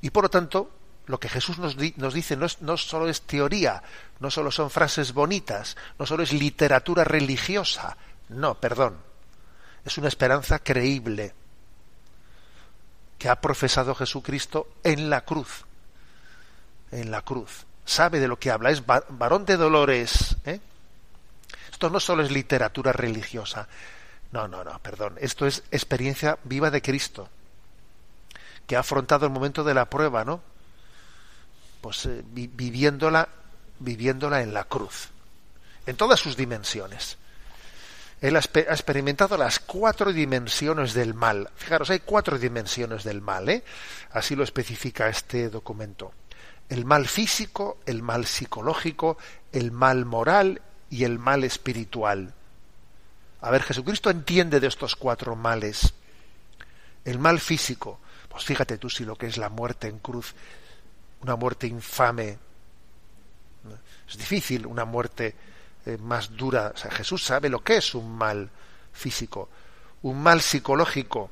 Y 0.02 0.10
por 0.10 0.24
lo 0.24 0.30
tanto, 0.30 0.72
lo 1.10 1.20
que 1.20 1.28
Jesús 1.28 1.58
nos, 1.58 1.76
dice 1.76 2.38
no, 2.38 2.46
es, 2.46 2.60
solo 2.82 3.10
es 3.10 3.24
teoría, 3.24 3.82
no 4.20 4.30
solo 4.30 4.52
son 4.52 4.70
frases 4.70 5.12
bonitas, 5.12 5.76
no 5.98 6.06
solo 6.06 6.22
es 6.22 6.32
literatura 6.32 7.04
religiosa, 7.04 7.98
no, 8.30 8.54
perdón, 8.54 8.96
es 9.84 9.98
una 9.98 10.08
esperanza 10.08 10.60
creíble 10.60 11.34
que 13.18 13.28
ha 13.28 13.42
profesado 13.42 13.96
Jesucristo 13.96 14.76
en 14.84 15.10
la 15.10 15.26
cruz, 15.26 15.66
en 16.92 17.10
la 17.10 17.24
cruz. 17.24 17.66
Sabe 17.86 18.20
de 18.20 18.28
lo 18.28 18.38
que 18.38 18.52
habla, 18.52 18.70
es 18.70 18.86
varón 18.86 19.46
de 19.46 19.58
dolores. 19.58 20.38
¿eh? 20.46 20.60
Esto 21.72 21.90
no 21.90 22.00
solo 22.00 22.22
es 22.22 22.30
literatura 22.30 22.94
religiosa, 22.94 23.68
no, 24.32 24.48
no, 24.48 24.64
no, 24.64 24.78
perdón, 24.78 25.16
esto 25.20 25.48
es 25.48 25.64
experiencia 25.72 26.38
viva 26.44 26.70
de 26.70 26.84
Cristo, 26.84 27.30
que 28.68 28.76
ha 28.76 28.82
afrontado 28.82 29.26
el 29.26 29.32
momento 29.32 29.64
de 29.64 29.74
la 29.74 29.90
prueba, 29.90 30.24
¿no? 30.24 30.59
Pues 31.82 32.06
eh, 32.06 32.24
viviéndola, 32.26 33.30
viviéndola 33.80 34.42
en 34.42 34.54
la 34.54 34.66
cruz, 34.66 35.10
en 35.86 35.96
todas 35.96 36.20
sus 36.20 36.36
dimensiones. 36.36 37.18
Él 38.22 38.36
ha, 38.36 38.40
experimentado 38.40 39.38
las 39.38 39.60
cuatro 39.60 40.12
dimensiones 40.12 40.94
del 40.94 41.14
mal. 41.14 41.50
Fijaros, 41.56 41.90
hay 41.90 42.00
cuatro 42.00 42.38
dimensiones 42.38 43.04
del 43.04 43.22
mal, 43.22 43.48
¿eh? 43.48 43.64
Así 44.12 44.36
lo 44.36 44.44
especifica 44.44 45.08
este 45.08 45.50
documento. 45.50 46.12
El 46.68 46.86
mal 46.86 47.08
físico, 47.08 47.80
el 47.86 48.04
mal 48.04 48.26
psicológico, 48.26 49.18
el 49.54 49.72
mal 49.72 50.06
moral 50.06 50.62
y 50.90 51.06
el 51.06 51.18
mal 51.18 51.46
espiritual. 51.46 52.34
A 53.42 53.52
ver, 53.52 53.64
Jesucristo 53.64 54.10
entiende 54.10 54.60
de 54.60 54.68
estos 54.68 54.98
cuatro 54.98 55.36
males. 55.38 55.94
El 57.06 57.20
mal 57.20 57.40
físico, 57.40 58.00
pues 58.28 58.44
fíjate 58.44 58.78
tú 58.78 58.90
si 58.90 59.06
lo 59.06 59.16
que 59.16 59.28
es 59.28 59.38
la 59.38 59.50
muerte 59.50 59.88
en 59.88 60.00
cruz 60.00 60.36
una 61.22 61.36
muerte 61.36 61.68
infame. 61.68 62.38
Es 64.08 64.18
difícil 64.18 64.66
una 64.66 64.86
muerte 64.86 65.36
eh, 65.86 65.98
más 65.98 66.36
dura. 66.36 66.74
Jesús 66.92 67.24
sabe 67.24 67.50
lo 67.50 67.64
que 67.64 67.78
es 67.78 67.94
un 67.96 68.18
mal 68.18 68.50
físico, 68.92 69.50
un 70.04 70.22
mal 70.22 70.42
psicológico. 70.42 71.30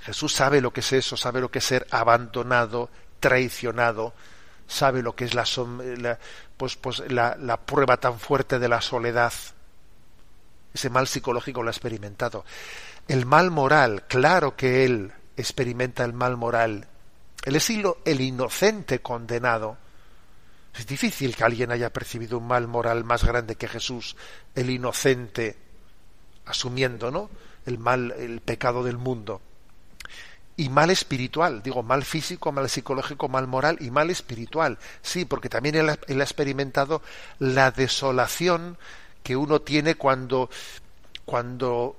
Jesús 0.00 0.32
sabe 0.32 0.60
lo 0.60 0.72
que 0.72 0.80
es 0.80 0.92
eso, 0.92 1.16
sabe 1.16 1.40
lo 1.40 1.50
que 1.50 1.58
es 1.58 1.64
ser 1.64 1.86
abandonado, 1.90 2.88
traicionado, 3.20 4.14
sabe 4.66 5.02
lo 5.02 5.14
que 5.16 5.24
es 5.24 5.34
la, 5.34 5.44
pues, 6.56 6.76
pues, 6.76 7.00
la, 7.10 7.36
la 7.36 7.56
prueba 7.58 7.96
tan 7.96 8.18
fuerte 8.18 8.58
de 8.58 8.68
la 8.68 8.80
soledad. 8.80 9.32
Ese 10.72 10.90
mal 10.90 11.08
psicológico 11.08 11.62
lo 11.62 11.70
ha 11.70 11.72
experimentado. 11.72 12.44
El 13.08 13.26
mal 13.26 13.50
moral, 13.50 14.04
claro 14.06 14.54
que 14.54 14.84
él 14.84 15.12
experimenta 15.36 16.04
el 16.04 16.12
mal 16.12 16.36
moral 16.36 16.86
él 17.44 17.56
es 17.56 17.70
el 17.70 18.20
inocente 18.20 19.00
condenado. 19.00 19.76
Es 20.76 20.86
difícil 20.86 21.34
que 21.34 21.44
alguien 21.44 21.72
haya 21.72 21.92
percibido 21.92 22.38
un 22.38 22.46
mal 22.46 22.68
moral 22.68 23.04
más 23.04 23.24
grande 23.24 23.56
que 23.56 23.68
Jesús, 23.68 24.16
el 24.54 24.70
inocente, 24.70 25.56
asumiendo, 26.46 27.10
¿no? 27.10 27.30
El 27.66 27.78
mal, 27.78 28.12
el 28.18 28.40
pecado 28.40 28.84
del 28.84 28.96
mundo. 28.96 29.40
Y 30.56 30.68
mal 30.68 30.90
espiritual, 30.90 31.62
digo, 31.62 31.82
mal 31.82 32.04
físico, 32.04 32.50
mal 32.50 32.68
psicológico, 32.68 33.28
mal 33.28 33.46
moral 33.46 33.78
y 33.80 33.90
mal 33.90 34.10
espiritual. 34.10 34.78
Sí, 35.02 35.24
porque 35.24 35.48
también 35.48 35.76
él 35.76 35.88
ha, 35.88 35.98
él 36.08 36.20
ha 36.20 36.24
experimentado 36.24 37.02
la 37.38 37.70
desolación 37.70 38.76
que 39.22 39.36
uno 39.36 39.60
tiene 39.60 39.94
cuando, 39.94 40.50
cuando 41.24 41.96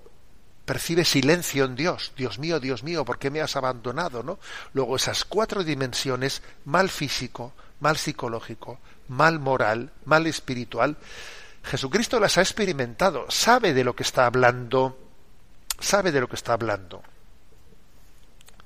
percibe 0.70 1.04
silencio 1.04 1.66
en 1.66 1.76
Dios. 1.76 2.14
Dios 2.16 2.38
mío, 2.38 2.60
Dios 2.60 2.84
mío, 2.84 3.04
¿por 3.04 3.18
qué 3.18 3.32
me 3.32 3.42
has 3.42 3.56
abandonado? 3.56 4.22
¿no? 4.22 4.38
Luego 4.74 4.98
esas 4.98 5.26
cuatro 5.26 5.64
dimensiones, 5.64 6.44
mal 6.66 6.90
físico, 6.90 7.54
mal 7.80 7.98
psicológico, 7.98 8.78
mal 9.08 9.40
moral, 9.40 9.92
mal 10.06 10.28
espiritual, 10.28 10.96
Jesucristo 11.64 12.20
las 12.20 12.38
ha 12.38 12.42
experimentado, 12.42 13.26
sabe 13.30 13.74
de 13.74 13.84
lo 13.84 13.96
que 13.96 14.04
está 14.04 14.28
hablando, 14.28 14.96
sabe 15.80 16.12
de 16.12 16.22
lo 16.22 16.30
que 16.30 16.36
está 16.36 16.54
hablando. 16.54 17.02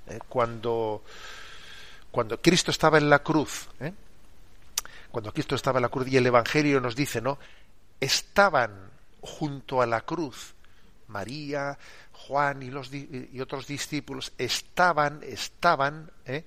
Eh, 0.08 0.20
cuando, 0.28 1.06
cuando 2.12 2.42
Cristo 2.42 2.72
estaba 2.72 2.98
en 2.98 3.10
la 3.10 3.20
cruz, 3.20 3.70
¿eh? 3.80 3.94
cuando 5.10 5.32
Cristo 5.32 5.56
estaba 5.56 5.80
en 5.80 5.84
la 5.84 5.90
cruz 5.90 6.10
y 6.10 6.18
el 6.18 6.28
Evangelio 6.28 6.82
nos 6.82 6.98
dice, 6.98 7.22
¿no? 7.22 7.40
Estaban 8.02 8.92
junto 9.22 9.82
a 9.82 9.86
la 9.86 10.02
cruz 10.02 10.53
María, 11.14 11.78
Juan 12.12 12.62
y, 12.64 12.72
los, 12.72 12.92
y 12.94 13.40
otros 13.40 13.68
discípulos 13.68 14.34
estaban, 14.38 15.22
estaban, 15.24 16.12
¿eh? 16.26 16.44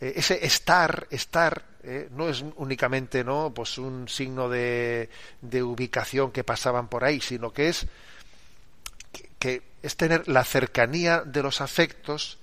Eh, 0.00 0.12
ese 0.16 0.44
estar, 0.46 1.08
estar, 1.10 1.64
¿eh? 1.82 2.08
no 2.12 2.28
es 2.28 2.44
únicamente 2.56 3.24
no, 3.24 3.52
pues 3.52 3.78
un 3.78 4.08
signo 4.08 4.48
de, 4.48 5.10
de, 5.40 5.62
ubicación 5.62 6.30
que 6.30 6.44
pasaban 6.44 6.86
por 6.88 7.02
ahí, 7.02 7.20
sino 7.20 7.52
que 7.52 7.68
es 7.68 7.86
que 9.40 9.62
es 9.82 9.96
tener 9.96 10.28
la 10.28 10.44
cercanía 10.44 11.22
de 11.22 11.42
los 11.42 11.60
afectos 11.60 12.38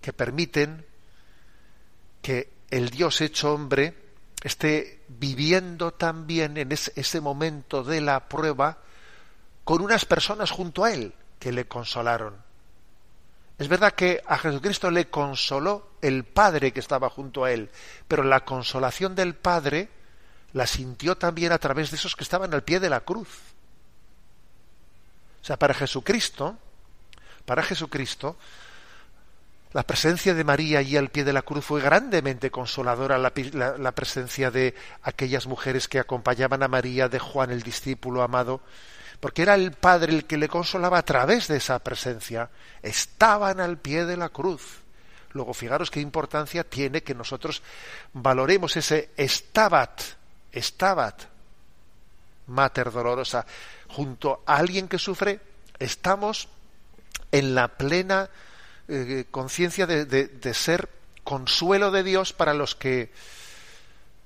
que 0.00 0.12
permiten 0.12 0.84
que 2.22 2.50
el 2.70 2.90
Dios 2.90 3.20
hecho 3.20 3.52
hombre 3.52 3.94
esté 4.42 5.00
viviendo 5.08 5.92
también 5.92 6.56
en 6.56 6.72
ese 6.72 7.20
momento 7.20 7.82
de 7.82 8.00
la 8.00 8.28
prueba 8.28 8.78
con 9.66 9.82
unas 9.82 10.04
personas 10.04 10.52
junto 10.52 10.84
a 10.84 10.92
él 10.92 11.12
que 11.40 11.50
le 11.50 11.66
consolaron. 11.66 12.36
Es 13.58 13.66
verdad 13.66 13.94
que 13.94 14.22
a 14.24 14.38
Jesucristo 14.38 14.92
le 14.92 15.10
consoló 15.10 15.90
el 16.00 16.22
Padre 16.22 16.72
que 16.72 16.78
estaba 16.78 17.10
junto 17.10 17.42
a 17.42 17.50
él, 17.50 17.68
pero 18.06 18.22
la 18.22 18.44
consolación 18.44 19.16
del 19.16 19.34
Padre 19.34 19.88
la 20.52 20.68
sintió 20.68 21.18
también 21.18 21.50
a 21.50 21.58
través 21.58 21.90
de 21.90 21.96
esos 21.96 22.14
que 22.14 22.22
estaban 22.22 22.54
al 22.54 22.62
pie 22.62 22.78
de 22.78 22.90
la 22.90 23.00
cruz. 23.00 23.40
O 25.42 25.44
sea, 25.44 25.58
para 25.58 25.74
Jesucristo, 25.74 26.56
para 27.44 27.64
Jesucristo, 27.64 28.36
la 29.76 29.82
presencia 29.82 30.32
de 30.32 30.42
María 30.42 30.78
allí 30.78 30.96
al 30.96 31.10
pie 31.10 31.22
de 31.22 31.34
la 31.34 31.42
cruz 31.42 31.62
fue 31.62 31.82
grandemente 31.82 32.50
consoladora, 32.50 33.18
la, 33.18 33.92
presencia 33.92 34.50
de 34.50 34.74
aquellas 35.02 35.46
mujeres 35.46 35.86
que 35.86 35.98
acompañaban 35.98 36.62
a 36.62 36.68
María, 36.68 37.10
de 37.10 37.18
Juan 37.18 37.50
el 37.50 37.62
discípulo 37.62 38.22
amado, 38.22 38.62
porque 39.20 39.42
era 39.42 39.54
el 39.54 39.72
Padre 39.72 40.14
el 40.14 40.24
que 40.24 40.38
le 40.38 40.48
consolaba 40.48 40.96
a 40.96 41.04
través 41.04 41.46
de 41.48 41.58
esa 41.58 41.78
presencia. 41.80 42.48
Estaban 42.82 43.60
al 43.60 43.76
pie 43.76 44.06
de 44.06 44.16
la 44.16 44.30
cruz. 44.30 44.80
Luego, 45.32 45.52
fijaros 45.52 45.90
qué 45.90 46.00
importancia 46.00 46.64
tiene 46.64 47.02
que 47.02 47.14
nosotros 47.14 47.62
valoremos 48.14 48.78
ese 48.78 49.10
estabat, 49.14 50.00
estabat, 50.52 51.20
mater 52.46 52.90
dolorosa, 52.90 53.44
junto 53.88 54.42
a 54.46 54.56
alguien 54.56 54.88
que 54.88 54.98
sufre, 54.98 55.38
estamos 55.78 56.48
en 57.30 57.54
la 57.54 57.68
plena 57.68 58.30
eh, 58.88 59.26
conciencia 59.30 59.86
de, 59.86 60.04
de 60.04 60.54
ser 60.54 60.88
consuelo 61.26 61.90
de 61.90 62.04
Dios 62.04 62.32
para 62.32 62.54
los 62.54 62.76
que 62.76 63.10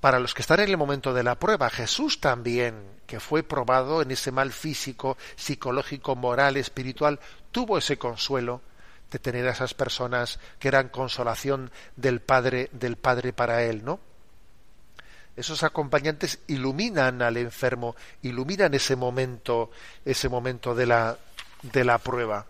para 0.01 0.19
los 0.19 0.33
que 0.33 0.41
están 0.41 0.59
en 0.59 0.69
el 0.69 0.77
momento 0.77 1.13
de 1.13 1.23
la 1.23 1.35
prueba. 1.35 1.69
Jesús 1.69 2.19
también, 2.19 2.75
que 3.05 3.19
fue 3.19 3.43
probado 3.43 4.01
en 4.01 4.09
ese 4.09 4.31
mal 4.31 4.51
físico, 4.51 5.15
psicológico, 5.35 6.15
moral, 6.15 6.57
espiritual, 6.57 7.19
tuvo 7.51 7.77
ese 7.77 7.97
consuelo 7.97 8.61
de 9.11 9.19
tener 9.19 9.47
a 9.47 9.51
esas 9.51 9.75
personas 9.75 10.39
que 10.57 10.69
eran 10.69 10.89
consolación 10.89 11.71
del 11.95 12.19
Padre, 12.19 12.69
del 12.71 12.95
Padre 12.95 13.31
para 13.31 13.63
él, 13.63 13.85
¿no? 13.85 13.99
Esos 15.35 15.63
acompañantes 15.63 16.39
iluminan 16.47 17.21
al 17.21 17.37
enfermo, 17.37 17.95
iluminan 18.23 18.73
ese 18.73 18.95
momento, 18.95 19.69
ese 20.03 20.29
momento 20.29 20.73
de 20.73 20.87
la, 20.87 21.17
de 21.61 21.85
la 21.85 21.99
prueba 21.99 22.45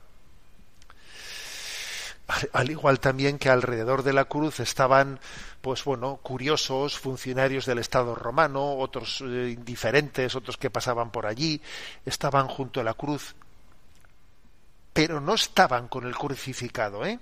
al 2.53 2.71
igual 2.71 2.99
también 2.99 3.37
que 3.37 3.49
alrededor 3.49 4.03
de 4.03 4.13
la 4.13 4.25
cruz 4.25 4.59
estaban 4.59 5.19
pues 5.61 5.83
bueno 5.83 6.17
curiosos 6.17 6.97
funcionarios 6.97 7.65
del 7.65 7.79
estado 7.79 8.15
romano 8.15 8.77
otros 8.77 9.21
eh, 9.21 9.53
indiferentes 9.55 10.35
otros 10.35 10.57
que 10.57 10.69
pasaban 10.69 11.11
por 11.11 11.25
allí 11.25 11.61
estaban 12.05 12.47
junto 12.47 12.81
a 12.81 12.83
la 12.83 12.93
cruz 12.93 13.35
pero 14.93 15.21
no 15.21 15.35
estaban 15.35 15.87
con 15.87 16.05
el 16.05 16.15
crucificado 16.15 17.05
¿eh? 17.05 17.19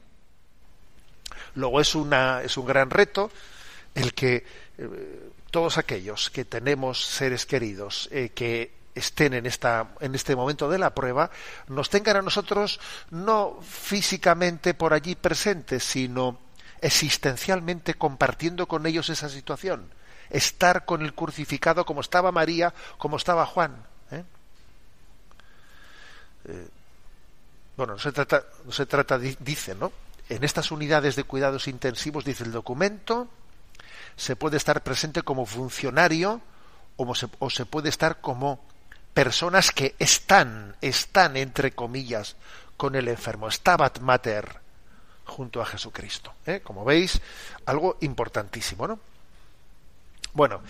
luego 1.56 1.82
es 1.82 1.96
una 1.96 2.42
es 2.44 2.58
un 2.58 2.66
gran 2.66 2.90
reto 2.90 3.32
el 3.96 4.14
que 4.14 4.46
eh, 4.78 5.30
todos 5.52 5.78
aquellos 5.78 6.30
que 6.30 6.46
tenemos 6.46 7.04
seres 7.04 7.46
queridos 7.46 8.08
eh, 8.12 8.30
que 8.34 8.79
estén 9.00 9.34
en, 9.34 9.46
esta, 9.46 9.88
en 10.00 10.16
este 10.16 10.36
momento 10.36 10.70
de 10.70 10.78
la 10.78 10.94
prueba, 10.94 11.32
nos 11.68 11.90
tengan 11.90 12.18
a 12.18 12.22
nosotros 12.22 12.80
no 13.10 13.60
físicamente 13.62 14.74
por 14.74 14.94
allí 14.94 15.16
presentes, 15.16 15.84
sino 15.84 16.38
existencialmente 16.82 17.96
compartiendo 17.96 18.68
con 18.68 18.86
ellos 18.86 19.10
esa 19.10 19.30
situación, 19.30 19.90
estar 20.30 20.86
con 20.86 21.02
el 21.02 21.14
crucificado 21.14 21.86
como 21.86 22.02
estaba 22.02 22.32
María, 22.32 22.74
como 22.98 23.18
estaba 23.18 23.46
Juan. 23.46 23.76
¿eh? 24.12 24.24
Eh, 26.46 26.68
bueno, 27.76 27.94
no 27.94 28.00
se 28.00 28.12
trata, 28.12 28.44
no 28.66 28.72
se 28.72 28.86
trata, 28.86 29.18
dice, 29.18 29.76
¿no? 29.76 29.92
En 30.28 30.44
estas 30.44 30.72
unidades 30.72 31.16
de 31.16 31.24
cuidados 31.24 31.68
intensivos, 31.68 32.24
dice 32.24 32.44
el 32.44 32.52
documento, 32.52 33.28
se 34.16 34.36
puede 34.36 34.58
estar 34.58 34.84
presente 34.84 35.24
como 35.24 35.46
funcionario 35.46 36.42
o 36.98 37.16
se, 37.16 37.28
o 37.40 37.50
se 37.50 37.66
puede 37.66 37.90
estar 37.90 38.20
como 38.22 38.60
personas 39.20 39.72
que 39.72 39.96
están, 40.00 40.78
están 40.80 41.36
entre 41.36 41.74
comillas, 41.74 42.38
con 42.78 42.96
el 42.96 43.10
enfermo, 43.10 43.52
stabat 43.52 44.00
mater, 44.00 44.62
junto 45.26 45.62
a 45.62 45.66
Jesucristo. 45.66 46.36
¿eh? 46.46 46.62
Como 46.64 46.86
veis, 46.86 47.20
algo 47.66 47.98
importantísimo, 48.00 48.88
¿no? 48.88 48.98
Bueno, 50.32 50.62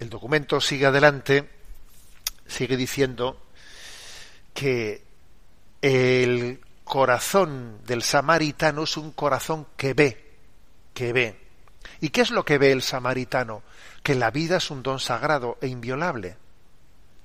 el 0.00 0.10
documento 0.10 0.60
sigue 0.60 0.86
adelante, 0.86 1.48
sigue 2.44 2.76
diciendo 2.76 3.40
que 4.52 5.04
el 5.80 6.60
corazón 6.82 7.84
del 7.86 8.02
samaritano 8.02 8.82
es 8.82 8.96
un 8.96 9.12
corazón 9.12 9.68
que 9.76 9.94
ve, 9.94 10.32
que 10.92 11.12
ve. 11.12 11.38
¿Y 12.00 12.08
qué 12.08 12.22
es 12.22 12.32
lo 12.32 12.44
que 12.44 12.58
ve 12.58 12.72
el 12.72 12.82
samaritano? 12.82 13.62
Que 14.02 14.16
la 14.16 14.32
vida 14.32 14.56
es 14.56 14.72
un 14.72 14.82
don 14.82 14.98
sagrado 14.98 15.56
e 15.60 15.68
inviolable 15.68 16.41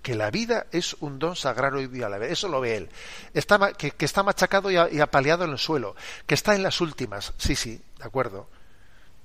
que 0.08 0.16
la 0.16 0.32
vida 0.32 0.68
es 0.72 0.96
un 1.02 1.20
don 1.20 1.36
sagrado 1.36 1.82
y 1.82 1.88
violable. 1.88 2.32
Eso 2.32 2.48
lo 2.48 2.62
ve 2.62 2.78
él. 2.78 2.90
Está, 3.34 3.74
que, 3.74 3.94
está 4.00 4.24
machacado 4.24 4.72
y, 4.72 4.78
apaleado 5.02 5.44
en 5.44 5.52
el 5.52 5.58
suelo, 5.58 5.98
que 6.26 6.34
está 6.34 6.56
en 6.56 6.64
las 6.64 6.80
últimas. 6.80 7.34
Sí, 7.38 7.58
sí, 7.58 7.82
de 7.98 8.06
acuerdo. 8.06 8.48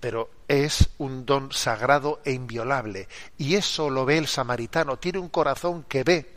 Pero 0.01 0.29
es 0.49 0.89
un 0.99 1.25
don 1.25 1.53
sagrado 1.53 2.21
e 2.25 2.33
inviolable. 2.33 3.07
Y 3.39 3.55
eso 3.55 3.91
lo 3.91 4.05
ve 4.05 4.19
el 4.19 4.27
samaritano. 4.27 4.97
Tiene 4.97 5.21
un 5.21 5.29
corazón 5.29 5.85
que 5.85 6.03
ve. 6.03 6.35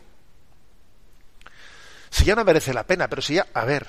Si 2.11 2.23
ya 2.23 2.35
no 2.35 2.45
merece 2.45 2.71
la 2.71 2.85
pena, 2.85 3.07
pero 3.07 3.23
si 3.23 3.33
ya, 3.33 3.47
a 3.51 3.65
ver, 3.65 3.87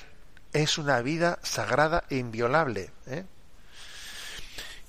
es 0.53 0.79
una 0.79 1.03
vida 1.03 1.37
sagrada 1.43 2.05
e 2.09 2.15
inviolable. 2.15 2.89
¿eh? 3.05 3.25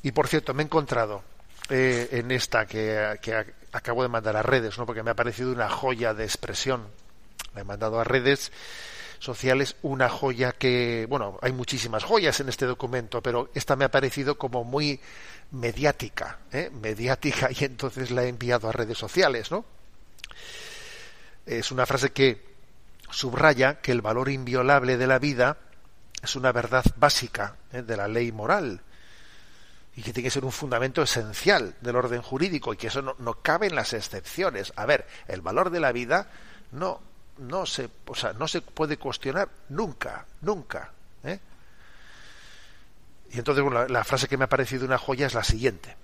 Y 0.02 0.12
por 0.12 0.28
cierto, 0.28 0.54
me 0.54 0.62
he 0.62 0.64
encontrado 0.64 1.22
eh, 1.68 2.08
en 2.12 2.30
esta 2.30 2.64
que, 2.64 3.18
que, 3.20 3.57
acabo 3.72 4.02
de 4.02 4.08
mandar 4.08 4.36
a 4.36 4.42
redes, 4.42 4.78
¿no? 4.78 4.86
porque 4.86 5.02
me 5.02 5.10
ha 5.10 5.16
parecido 5.16 5.52
una 5.52 5.68
joya 5.68 6.14
de 6.14 6.24
expresión. 6.24 6.86
Me 7.54 7.62
he 7.62 7.64
mandado 7.64 8.00
a 8.00 8.04
redes 8.04 8.52
sociales 9.18 9.76
una 9.82 10.08
joya 10.08 10.52
que, 10.52 11.06
bueno, 11.08 11.38
hay 11.42 11.52
muchísimas 11.52 12.04
joyas 12.04 12.40
en 12.40 12.48
este 12.48 12.66
documento, 12.66 13.22
pero 13.22 13.50
esta 13.54 13.76
me 13.76 13.84
ha 13.84 13.90
parecido 13.90 14.38
como 14.38 14.64
muy 14.64 15.00
mediática, 15.50 16.38
¿eh? 16.52 16.70
mediática, 16.70 17.48
y 17.58 17.64
entonces 17.64 18.10
la 18.10 18.24
he 18.24 18.28
enviado 18.28 18.68
a 18.68 18.72
redes 18.72 18.98
sociales, 18.98 19.50
¿no? 19.50 19.64
Es 21.46 21.70
una 21.72 21.86
frase 21.86 22.10
que 22.10 22.46
subraya 23.10 23.80
que 23.80 23.92
el 23.92 24.02
valor 24.02 24.28
inviolable 24.28 24.98
de 24.98 25.06
la 25.06 25.18
vida 25.18 25.56
es 26.22 26.36
una 26.36 26.52
verdad 26.52 26.84
básica 26.96 27.56
¿eh? 27.72 27.82
de 27.82 27.96
la 27.96 28.06
ley 28.06 28.32
moral 28.32 28.82
y 29.98 30.02
que 30.02 30.12
tiene 30.12 30.28
que 30.28 30.30
ser 30.30 30.44
un 30.44 30.52
fundamento 30.52 31.02
esencial 31.02 31.74
del 31.80 31.96
orden 31.96 32.22
jurídico 32.22 32.72
y 32.72 32.76
que 32.76 32.86
eso 32.86 33.02
no, 33.02 33.34
cabe 33.42 33.66
en 33.66 33.74
las 33.74 33.94
excepciones. 33.94 34.72
A 34.76 34.86
ver, 34.86 35.08
el 35.26 35.40
valor 35.40 35.70
de 35.70 35.80
la 35.80 35.90
vida 35.90 36.30
no, 36.70 37.00
no, 37.38 37.66
se, 37.66 37.90
o 38.06 38.14
sea, 38.14 38.32
no 38.32 38.46
se 38.46 38.60
puede 38.60 38.96
cuestionar 38.96 39.48
nunca, 39.70 40.24
nunca. 40.42 40.92
¿eh? 41.24 41.40
Y 43.32 43.38
entonces 43.38 43.64
la, 43.90 44.04
frase 44.04 44.28
que 44.28 44.36
me 44.36 44.44
ha 44.44 44.48
parecido 44.48 44.86
una 44.86 44.98
joya 44.98 45.26
es 45.26 45.34
la 45.34 45.42
siguiente. 45.42 45.96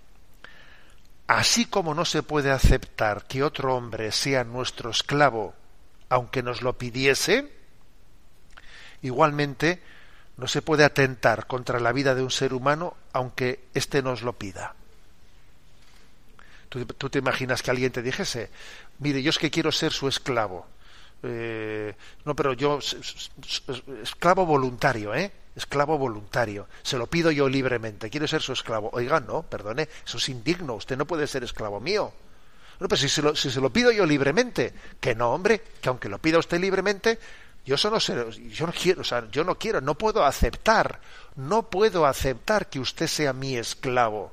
Así 1.28 1.66
como 1.66 1.94
no 1.94 2.04
se 2.04 2.24
puede 2.24 2.50
aceptar 2.50 3.26
que 3.28 3.44
otro 3.44 3.76
hombre 3.76 4.10
sea 4.10 4.42
nuestro 4.42 4.90
esclavo, 4.90 5.54
aunque 6.08 6.42
nos 6.42 6.62
lo 6.62 6.76
pidiese, 6.76 7.48
igualmente 9.02 9.80
no 10.36 10.48
se 10.48 10.62
puede 10.62 10.82
atentar 10.82 11.46
contra 11.46 11.78
la 11.78 11.92
vida 11.92 12.16
de 12.16 12.24
un 12.24 12.32
ser 12.32 12.54
humano 12.54 12.96
aunque 13.14 13.60
éste 13.72 14.02
nos 14.02 14.22
lo 14.22 14.34
pida. 14.34 14.74
¿Tú, 16.68 17.08
te 17.08 17.20
imaginas 17.20 17.62
que 17.62 17.70
alguien 17.70 17.92
te 17.92 18.02
dijese, 18.02 18.50
mire, 18.98 19.22
yo 19.22 19.30
es 19.30 19.38
que 19.38 19.50
quiero 19.50 19.70
ser 19.70 19.92
su 19.92 20.08
esclavo. 20.08 20.66
Eh, 21.22 21.94
no, 22.24 22.34
pero 22.34 22.52
yo, 22.52 22.80
esclavo 24.02 24.44
voluntario, 24.44 25.14
¿eh? 25.14 25.30
Esclavo 25.54 25.96
voluntario. 25.96 26.66
Se 26.82 26.98
lo 26.98 27.06
pido 27.06 27.30
yo 27.30 27.48
libremente. 27.48 28.10
Quiero 28.10 28.26
ser 28.26 28.42
su 28.42 28.52
esclavo. 28.52 28.90
Oiga, 28.92 29.20
no, 29.20 29.44
perdone, 29.44 29.88
eso 30.04 30.18
es 30.18 30.28
indigno. 30.28 30.74
Usted 30.74 30.96
no 30.96 31.06
puede 31.06 31.28
ser 31.28 31.44
esclavo 31.44 31.78
mío. 31.78 32.12
No, 32.80 32.88
pero 32.88 33.00
si 33.00 33.08
se, 33.08 33.22
lo, 33.22 33.36
si 33.36 33.52
se 33.52 33.60
lo 33.60 33.70
pido 33.70 33.92
yo 33.92 34.04
libremente, 34.04 34.74
que 35.00 35.14
no, 35.14 35.32
hombre, 35.32 35.62
que 35.80 35.88
aunque 35.88 36.08
lo 36.08 36.18
pida 36.18 36.38
usted 36.38 36.58
libremente, 36.58 37.20
yo 37.64 37.76
no 38.66 38.72
quiero, 38.72 39.00
o 39.00 39.04
sea, 39.04 39.28
yo 39.30 39.44
no 39.44 39.58
quiero, 39.58 39.80
no 39.80 39.96
puedo 39.96 40.24
aceptar, 40.24 41.00
no 41.36 41.70
puedo 41.70 42.06
aceptar 42.06 42.68
que 42.68 42.78
usted 42.78 43.06
sea 43.06 43.32
mi 43.32 43.56
esclavo. 43.56 44.32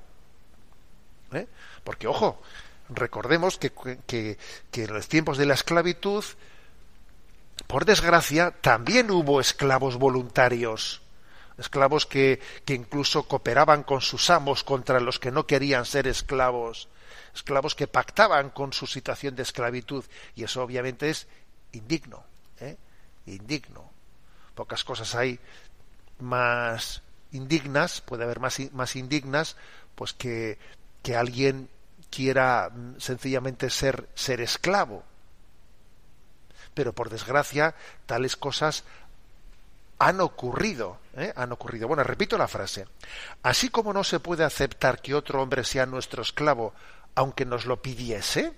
¿Eh? 1.31 1.47
Porque, 1.83 2.07
ojo, 2.07 2.41
recordemos 2.89 3.57
que, 3.57 3.71
que, 4.05 4.37
que 4.69 4.83
en 4.83 4.93
los 4.93 5.07
tiempos 5.07 5.37
de 5.37 5.45
la 5.45 5.53
esclavitud, 5.53 6.25
por 7.67 7.85
desgracia, 7.85 8.51
también 8.51 9.11
hubo 9.11 9.39
esclavos 9.39 9.97
voluntarios 9.97 11.01
esclavos 11.57 12.07
que, 12.07 12.39
que, 12.65 12.73
incluso 12.73 13.23
cooperaban 13.23 13.83
con 13.83 14.01
sus 14.01 14.29
amos 14.31 14.63
contra 14.63 14.99
los 14.99 15.19
que 15.19 15.31
no 15.31 15.45
querían 15.45 15.85
ser 15.85 16.07
esclavos, 16.07 16.89
esclavos 17.35 17.75
que 17.75 17.87
pactaban 17.87 18.49
con 18.49 18.73
su 18.73 18.87
situación 18.87 19.35
de 19.35 19.43
esclavitud, 19.43 20.03
y 20.35 20.43
eso 20.43 20.63
obviamente 20.63 21.09
es 21.09 21.27
indigno. 21.71 22.30
Indigno. 23.35 23.91
Pocas 24.55 24.83
cosas 24.83 25.15
hay 25.15 25.39
más 26.19 27.01
indignas, 27.31 28.01
puede 28.01 28.23
haber 28.23 28.39
más, 28.39 28.59
más 28.73 28.95
indignas, 28.95 29.55
pues 29.95 30.13
que, 30.13 30.57
que 31.01 31.15
alguien 31.15 31.69
quiera 32.09 32.69
mm, 32.69 32.99
sencillamente 32.99 33.69
ser, 33.69 34.09
ser 34.13 34.41
esclavo. 34.41 35.03
Pero 36.73 36.93
por 36.93 37.09
desgracia, 37.09 37.75
tales 38.05 38.35
cosas 38.35 38.83
han 39.99 40.19
ocurrido, 40.19 40.97
¿eh? 41.15 41.31
han 41.35 41.51
ocurrido. 41.51 41.87
Bueno, 41.87 42.03
repito 42.03 42.37
la 42.37 42.47
frase. 42.47 42.87
Así 43.43 43.69
como 43.69 43.93
no 43.93 44.03
se 44.03 44.19
puede 44.19 44.43
aceptar 44.43 45.01
que 45.01 45.13
otro 45.13 45.41
hombre 45.41 45.63
sea 45.63 45.85
nuestro 45.85 46.21
esclavo, 46.21 46.73
aunque 47.13 47.45
nos 47.45 47.65
lo 47.65 47.81
pidiese, 47.81 48.53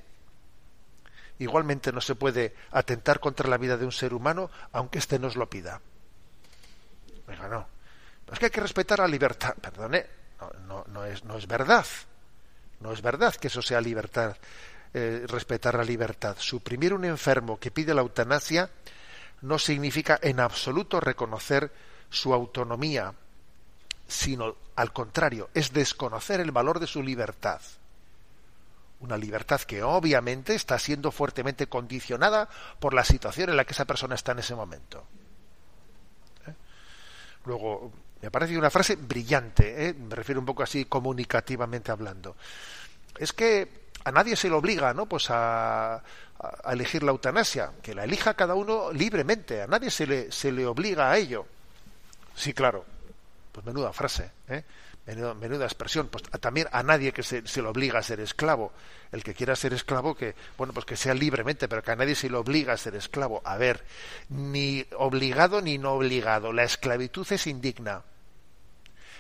igualmente 1.40 1.92
no 1.92 2.02
se 2.02 2.16
puede 2.16 2.56
atentar 2.72 3.20
contra 3.20 3.50
la 3.50 3.58
vida 3.58 3.78
de 3.78 3.86
un 3.86 3.92
ser 3.92 4.14
humano 4.14 4.50
aunque 4.72 5.00
éste 5.00 5.20
nos 5.20 5.36
lo 5.36 5.50
pida. 5.50 5.82
Venga, 7.28 7.48
no. 7.48 7.68
Es 8.32 8.40
que 8.40 8.46
hay 8.46 8.52
que 8.52 8.62
respetar 8.62 9.00
la 9.00 9.08
libertad. 9.08 9.56
Perdone, 9.56 10.06
no, 10.68 10.86
no, 10.88 11.06
es, 11.06 11.24
no 11.24 11.38
es 11.38 11.48
verdad. 11.48 11.86
No 12.80 12.92
es 12.92 13.02
verdad 13.02 13.36
que 13.36 13.48
eso 13.48 13.62
sea 13.62 13.80
libertad, 13.80 14.36
eh, 14.94 15.26
respetar 15.28 15.76
la 15.76 15.84
libertad. 15.84 16.36
Suprimir 16.40 16.94
un 16.94 17.06
enfermo 17.06 17.60
que 17.60 17.72
pide 17.72 17.94
la 17.94 18.02
eutanasia 18.02 18.70
no 19.42 19.60
significa 19.60 20.20
en 20.22 20.40
absoluto 20.40 21.00
reconocer 21.00 21.72
su 22.10 22.34
autonomía, 22.34 23.14
sino 24.08 24.56
al 24.76 24.92
contrario, 24.92 25.50
es 25.54 25.72
desconocer 25.72 26.40
el 26.40 26.52
valor 26.52 26.80
de 26.80 26.88
su 26.88 27.02
libertad 27.02 27.62
una 29.04 29.18
libertad 29.18 29.62
que 29.62 29.84
obviamente 29.84 30.56
está 30.56 30.80
siendo 30.80 31.12
fuertemente 31.12 31.68
condicionada 31.68 32.48
por 32.80 32.94
la 32.94 33.04
situación 33.04 33.50
en 33.50 33.58
la 33.58 33.66
que 33.66 33.74
esa 33.74 33.86
persona 33.86 34.16
está 34.16 34.32
en 34.32 34.40
ese 34.40 34.56
momento. 34.56 35.06
¿Eh? 36.48 36.54
Luego, 37.46 37.92
me 38.22 38.32
parece 38.32 38.58
una 38.58 38.70
frase 38.70 38.96
brillante, 38.96 39.88
¿eh? 39.88 39.94
me 39.94 40.16
refiero 40.16 40.40
un 40.40 40.46
poco 40.46 40.64
así 40.64 40.86
comunicativamente 40.86 41.92
hablando. 41.92 42.38
Es 43.18 43.34
que 43.34 43.84
a 44.06 44.12
nadie 44.12 44.38
se 44.38 44.48
le 44.48 44.56
obliga, 44.56 44.94
¿no? 44.94 45.06
Pues 45.06 45.30
a, 45.30 45.96
a, 45.96 46.02
elegir 46.74 47.04
la 47.04 47.12
eutanasia, 47.12 47.74
que 47.82 47.94
la 47.94 48.06
elija 48.06 48.36
cada 48.36 48.56
uno 48.56 48.92
libremente, 48.92 49.62
a 49.62 49.68
nadie 49.68 49.92
se 49.92 50.08
le, 50.08 50.32
se 50.32 50.52
le 50.52 50.66
obliga 50.66 51.12
a 51.12 51.18
ello. 51.18 51.46
Sí, 52.36 52.54
claro. 52.54 52.86
Pues 53.52 53.66
menuda 53.66 53.92
frase, 53.92 54.32
¿eh? 54.48 54.64
Menuda, 55.06 55.66
expresión, 55.66 56.08
pues 56.08 56.24
también 56.40 56.68
a 56.72 56.82
nadie 56.82 57.12
que 57.12 57.24
se, 57.24 57.46
se, 57.46 57.62
le 57.62 57.68
obliga 57.68 58.00
a 58.00 58.04
ser 58.04 58.20
esclavo. 58.22 58.72
El 59.12 59.24
que 59.24 59.34
quiera 59.34 59.56
ser 59.56 59.74
esclavo, 59.74 60.16
que, 60.16 60.34
bueno, 60.58 60.74
pues 60.74 60.86
que 60.86 60.96
sea 60.96 61.14
libremente, 61.14 61.68
pero 61.68 61.84
que 61.84 61.92
a 61.92 61.96
nadie 61.96 62.16
se 62.16 62.30
le 62.30 62.38
obliga 62.38 62.74
a 62.74 62.78
ser 62.78 62.96
esclavo. 62.96 63.42
A 63.44 63.58
ver, 63.58 63.84
ni 64.30 64.86
obligado 64.98 65.62
ni 65.62 65.78
no 65.78 65.92
obligado. 65.94 66.54
La 66.54 66.64
esclavitud 66.64 67.28
es 67.32 67.48
indigna. 67.48 68.04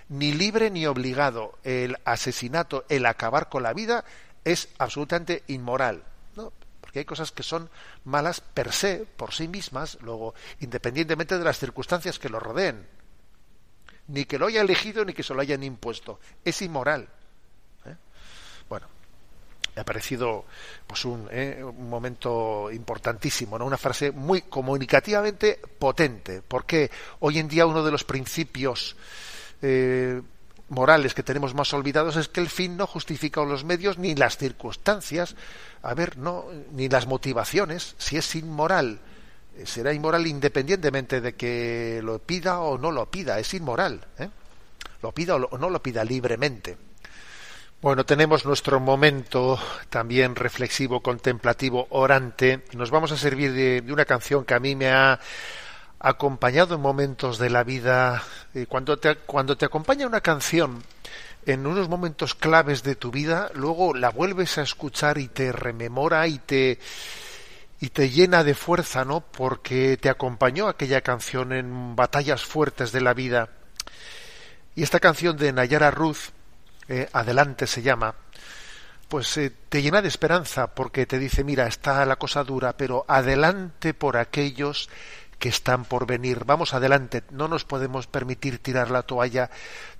Ni 0.07 0.31
libre 0.31 0.69
ni 0.71 0.85
obligado. 0.85 1.59
El 1.63 1.97
asesinato, 2.05 2.85
el 2.87 3.05
acabar 3.05 3.49
con 3.49 3.63
la 3.63 3.73
vida, 3.73 4.05
es 4.45 4.69
absolutamente 4.77 5.43
inmoral. 5.47 6.03
¿no? 6.37 6.53
Porque 6.79 6.99
hay 6.99 7.05
cosas 7.05 7.31
que 7.33 7.43
son 7.43 7.69
malas 8.05 8.39
per 8.39 8.71
se, 8.71 9.05
por 9.17 9.33
sí 9.33 9.49
mismas, 9.49 9.97
luego, 10.01 10.33
independientemente 10.61 11.37
de 11.37 11.43
las 11.43 11.59
circunstancias 11.59 12.19
que 12.19 12.29
lo 12.29 12.39
rodeen 12.39 13.02
ni 14.07 14.25
que 14.25 14.37
lo 14.37 14.47
haya 14.47 14.61
elegido 14.61 15.05
ni 15.05 15.13
que 15.13 15.23
se 15.23 15.33
lo 15.33 15.41
hayan 15.41 15.63
impuesto. 15.63 16.19
Es 16.43 16.61
inmoral. 16.61 17.07
¿eh? 17.85 17.95
Bueno, 18.69 18.87
me 19.75 19.81
ha 19.81 19.85
parecido 19.85 20.45
pues 20.85 21.05
un, 21.05 21.27
eh, 21.31 21.63
un, 21.63 21.89
momento 21.89 22.69
importantísimo, 22.71 23.57
¿no? 23.57 23.65
una 23.65 23.77
frase 23.77 24.11
muy 24.11 24.43
comunicativamente 24.43 25.59
potente, 25.79 26.41
porque 26.47 26.91
hoy 27.19 27.39
en 27.39 27.47
día 27.47 27.65
uno 27.65 27.83
de 27.83 27.91
los 27.91 28.03
principios 28.03 28.95
eh, 29.61 30.21
morales 30.69 31.13
que 31.13 31.23
tenemos 31.23 31.53
más 31.53 31.73
olvidados 31.73 32.15
es 32.15 32.27
que 32.27 32.41
el 32.41 32.49
fin 32.49 32.77
no 32.77 32.87
justifica 32.87 33.43
los 33.43 33.63
medios 33.63 33.97
ni 33.97 34.15
las 34.15 34.37
circunstancias, 34.37 35.35
a 35.81 35.93
ver, 35.93 36.17
no, 36.17 36.45
ni 36.71 36.89
las 36.89 37.07
motivaciones, 37.07 37.95
si 37.97 38.17
es 38.17 38.35
inmoral, 38.35 38.99
será 39.65 39.93
inmoral 39.93 40.27
independientemente 40.27 41.21
de 41.21 41.33
que 41.33 42.01
lo 42.03 42.19
pida 42.19 42.59
o 42.59 42.77
no 42.77 42.91
lo 42.91 43.09
pida, 43.09 43.39
es 43.39 43.53
inmoral, 43.53 44.05
¿eh? 44.19 44.29
lo 45.01 45.11
pida 45.11 45.35
o 45.35 45.57
no 45.57 45.69
lo 45.69 45.81
pida 45.81 46.03
libremente. 46.03 46.77
Bueno, 47.81 48.05
tenemos 48.05 48.45
nuestro 48.45 48.79
momento 48.79 49.59
también 49.89 50.35
reflexivo, 50.35 51.01
contemplativo, 51.01 51.87
orante. 51.89 52.63
Nos 52.73 52.91
vamos 52.91 53.11
a 53.11 53.17
servir 53.17 53.51
de, 53.51 53.81
de 53.81 53.91
una 53.91 54.05
canción 54.05 54.45
que 54.45 54.53
a 54.53 54.59
mí 54.59 54.73
me 54.73 54.89
ha 54.89 55.19
acompañado 55.99 56.75
en 56.75 56.81
momentos 56.81 57.39
de 57.39 57.49
la 57.49 57.63
vida. 57.63 58.23
Eh, 58.53 58.67
cuando, 58.67 58.97
te, 58.97 59.15
cuando 59.15 59.57
te 59.57 59.65
acompaña 59.65 60.07
una 60.07 60.21
canción 60.21 60.83
en 61.45 61.65
unos 61.65 61.89
momentos 61.89 62.35
claves 62.35 62.83
de 62.83 62.95
tu 62.95 63.11
vida, 63.11 63.49
luego 63.53 63.93
la 63.93 64.09
vuelves 64.09 64.57
a 64.57 64.61
escuchar 64.61 65.17
y 65.17 65.27
te 65.27 65.51
rememora 65.51 66.27
y 66.27 66.39
te 66.39 66.79
y 67.83 67.89
te 67.89 68.09
llena 68.09 68.45
de 68.45 68.55
fuerza, 68.55 69.03
¿no? 69.03 69.19
Porque 69.19 69.97
te 69.97 70.09
acompañó 70.09 70.69
aquella 70.69 71.01
canción 71.01 71.51
en 71.51 71.97
batallas 71.97 72.45
fuertes 72.45 72.93
de 72.93 73.01
la 73.01 73.13
vida. 73.13 73.49
Y 74.73 74.83
esta 74.83 75.01
canción 75.01 75.35
de 75.35 75.51
Nayara 75.51 75.91
Ruth, 75.91 76.31
eh, 76.87 77.09
Adelante 77.11 77.67
se 77.67 77.81
llama, 77.81 78.15
pues 79.09 79.35
eh, 79.35 79.51
te 79.67 79.81
llena 79.81 80.01
de 80.01 80.07
esperanza 80.07 80.67
porque 80.67 81.05
te 81.05 81.19
dice, 81.19 81.43
mira, 81.43 81.67
está 81.67 82.05
la 82.05 82.15
cosa 82.15 82.45
dura, 82.45 82.77
pero 82.77 83.03
adelante 83.05 83.93
por 83.93 84.15
aquellos 84.15 84.89
que 85.37 85.49
están 85.49 85.83
por 85.83 86.07
venir. 86.07 86.45
Vamos 86.45 86.73
adelante, 86.73 87.23
no 87.31 87.49
nos 87.49 87.65
podemos 87.65 88.07
permitir 88.07 88.59
tirar 88.59 88.91
la 88.91 89.03
toalla, 89.03 89.49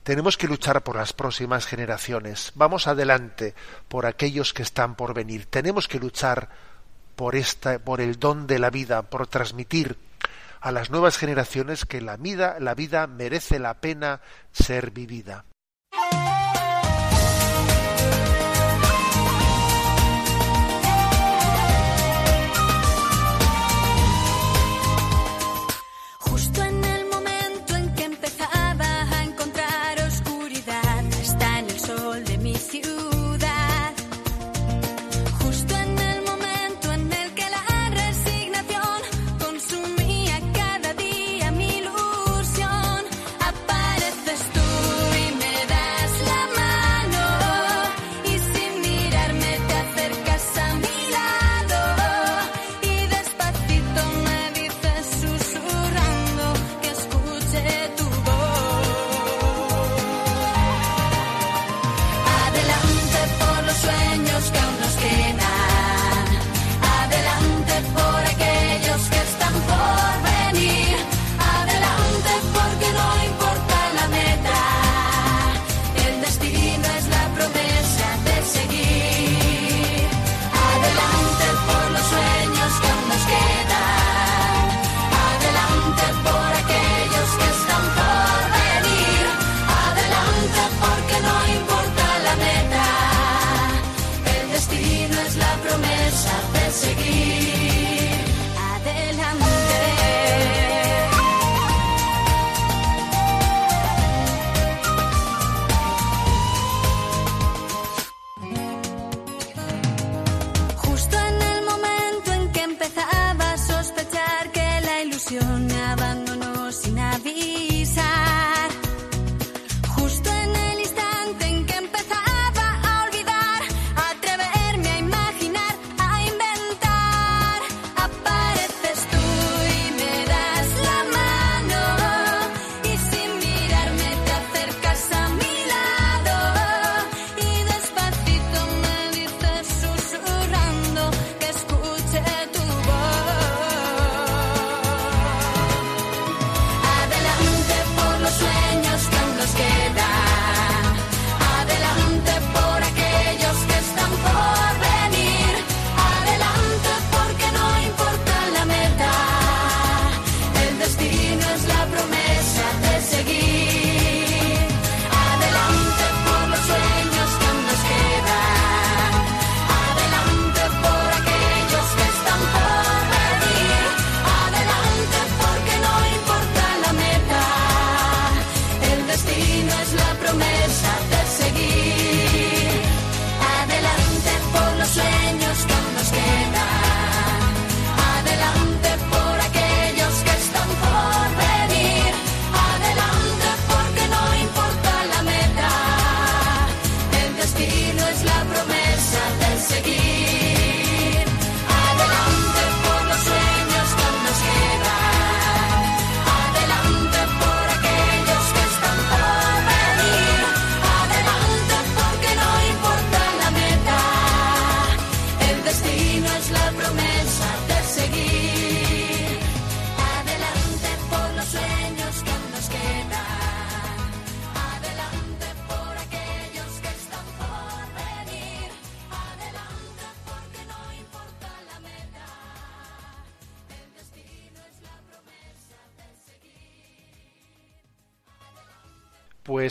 tenemos 0.04 0.38
que 0.38 0.48
luchar 0.48 0.86
por 0.86 0.96
las 0.96 1.12
próximas 1.12 1.66
generaciones. 1.66 2.54
Vamos 2.56 2.88
adelante 2.88 3.54
por 3.90 4.06
aquellos 4.06 4.54
que 4.54 4.64
están 4.64 4.96
por 4.96 5.14
venir. 5.14 5.48
Tenemos 5.48 5.90
que 5.90 6.00
luchar 6.00 6.48
por 7.16 7.36
esta 7.36 7.80
por 7.80 8.02
el 8.02 8.20
don 8.20 8.48
de 8.48 8.60
la 8.60 8.70
vida, 8.70 9.04
por 9.04 9.28
transmitir 9.28 9.98
a 10.62 10.72
las 10.72 10.90
nuevas 10.90 11.18
generaciones 11.18 11.86
que 11.86 12.02
la 12.02 12.16
vida, 12.18 12.58
la 12.60 12.74
vida 12.74 13.06
merece 13.08 13.60
la 13.60 13.82
pena 13.82 14.22
ser 14.52 14.92
vivida. 14.92 15.46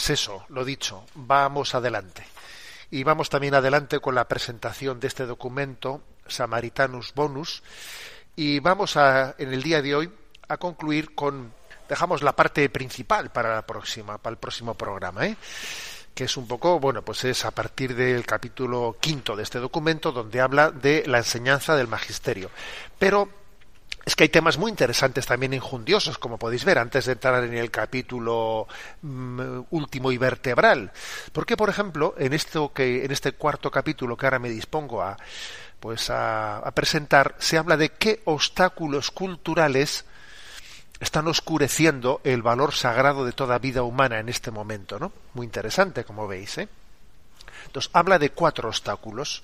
Pues 0.03 0.19
eso, 0.19 0.45
lo 0.49 0.65
dicho, 0.65 1.05
vamos 1.15 1.77
adelante. 1.77 2.25
Y 2.91 3.05
vamos 3.05 3.31
también 3.31 3.55
adelante 3.55 4.01
con 4.01 4.17
la 4.17 4.27
presentación 4.27 4.99
de 4.99 5.07
este 5.07 5.27
documento, 5.27 6.03
Samaritanus 6.27 7.15
Bonus, 7.15 7.63
y 8.35 8.59
vamos 8.59 8.97
a, 8.97 9.37
en 9.39 9.53
el 9.53 9.63
día 9.63 9.81
de 9.81 9.95
hoy, 9.95 10.13
a 10.49 10.57
concluir 10.57 11.15
con, 11.15 11.53
dejamos 11.89 12.25
la 12.25 12.35
parte 12.35 12.69
principal 12.69 13.31
para 13.31 13.55
la 13.55 13.65
próxima, 13.65 14.19
para 14.19 14.33
el 14.33 14.39
próximo 14.39 14.75
programa, 14.75 15.25
¿eh? 15.25 15.37
que 16.13 16.25
es 16.25 16.37
un 16.37 16.49
poco, 16.49 16.81
bueno, 16.81 17.03
pues 17.03 17.23
es 17.23 17.45
a 17.45 17.53
partir 17.53 17.95
del 17.95 18.27
capítulo 18.27 18.97
quinto 18.99 19.37
de 19.37 19.45
este 19.45 19.61
documento, 19.61 20.11
donde 20.11 20.41
habla 20.41 20.73
de 20.73 21.05
la 21.07 21.19
enseñanza 21.19 21.77
del 21.77 21.87
magisterio. 21.87 22.51
Pero 22.99 23.29
es 24.05 24.17
que 24.17 24.25
hay 24.25 24.29
temas 24.29 24.59
muy 24.59 24.71
interesantes 24.71 25.27
también 25.27 25.55
injundiosos, 25.55 26.19
como 26.19 26.39
podéis 26.39 26.65
ver, 26.65 26.79
antes 26.79 27.07
de 27.07 27.13
entrar 27.13 27.45
en 27.45 27.55
el 27.55 27.71
capítulo 27.71 28.67
mm, 29.03 29.61
último 29.71 30.11
y 30.11 30.19
vertebral. 30.19 30.91
Porque, 31.33 31.57
por 31.57 31.69
ejemplo, 31.69 32.15
en 32.19 32.33
esto 32.33 32.73
que, 32.73 33.05
en 33.05 33.13
este 33.13 33.33
cuarto 33.33 33.71
capítulo 33.71 34.17
que 34.17 34.27
ahora 34.27 34.41
me 34.41 34.51
dispongo 34.51 35.03
a, 35.03 35.17
pues 35.79 36.11
a, 36.11 36.69
presentar, 36.75 37.37
se 37.39 37.59
habla 37.59 37.77
de 37.77 37.91
qué 37.91 38.23
obstáculos 38.25 39.13
culturales 39.13 40.05
están 40.99 41.29
oscureciendo 41.29 42.21
el 42.25 42.43
valor 42.43 42.73
sagrado 42.73 43.25
de 43.25 43.33
toda 43.33 43.59
vida 43.59 43.83
humana 43.83 44.19
en 44.19 44.29
este 44.29 44.51
momento, 44.51 44.99
¿no? 44.99 45.13
Muy 45.35 45.47
interesante, 45.47 46.05
como 46.05 46.27
veis, 46.27 46.59
¿eh? 46.59 46.69
Entonces, 47.67 47.91
habla 47.95 48.19
de 48.19 48.31
cuatro 48.31 48.69
obstáculos. 48.69 49.43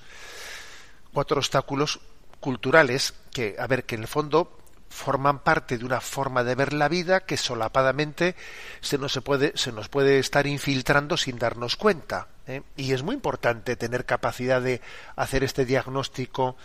Cuatro 1.13 1.39
obstáculos 1.39 2.01
culturales 2.41 3.15
que, 3.33 3.57
a 3.59 3.67
ver, 3.67 3.85
que 3.85 3.95
en 3.95 4.03
el 4.03 4.09
fondo 4.09 4.59
forman 4.89 5.41
parte 5.41 5.79
de 5.79 5.85
una 5.85 6.01
forma 6.01 6.45
de 6.45 6.55
ver 6.55 6.73
la 6.73 6.89
vida 6.89 7.21
que 7.21 7.37
solapadamente 7.37 8.35
se 8.81 8.99
nos, 8.99 9.19
puede, 9.23 9.53
se 9.57 9.73
nos 9.73 9.89
puede 9.89 10.19
estar 10.19 10.47
infiltrando 10.47 11.17
sin 11.17 11.39
darnos 11.39 11.77
cuenta. 11.77 12.29
¿eh? 12.47 12.63
Y 12.77 12.93
es 12.93 13.03
muy 13.03 13.15
importante 13.15 13.77
tener 13.77 14.07
capacidad 14.07 14.61
de 14.61 14.81
hacer 15.17 15.45
este 15.45 15.65
diagnóstico, 15.65 16.57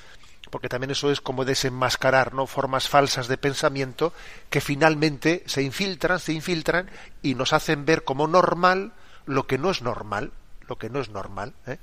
porque 0.50 0.70
también 0.70 0.92
eso 0.92 1.12
es 1.12 1.22
como 1.22 1.46
desenmascarar 1.46 2.34
¿no? 2.34 2.48
formas 2.48 2.88
falsas 2.88 3.28
de 3.28 3.38
pensamiento 3.38 4.14
que 4.50 4.62
finalmente 4.62 5.44
se 5.46 5.62
infiltran, 5.62 6.20
se 6.20 6.34
infiltran 6.34 6.90
y 7.22 7.36
nos 7.36 7.54
hacen 7.54 7.86
ver 7.86 8.04
como 8.04 8.28
normal 8.28 8.94
lo 9.26 9.48
que 9.48 9.58
no 9.58 9.72
es 9.72 9.82
normal, 9.82 10.32
lo 10.68 10.78
que 10.78 10.90
no 10.90 11.02
es 11.02 11.10
normal. 11.10 11.54
¿eh? 11.68 11.78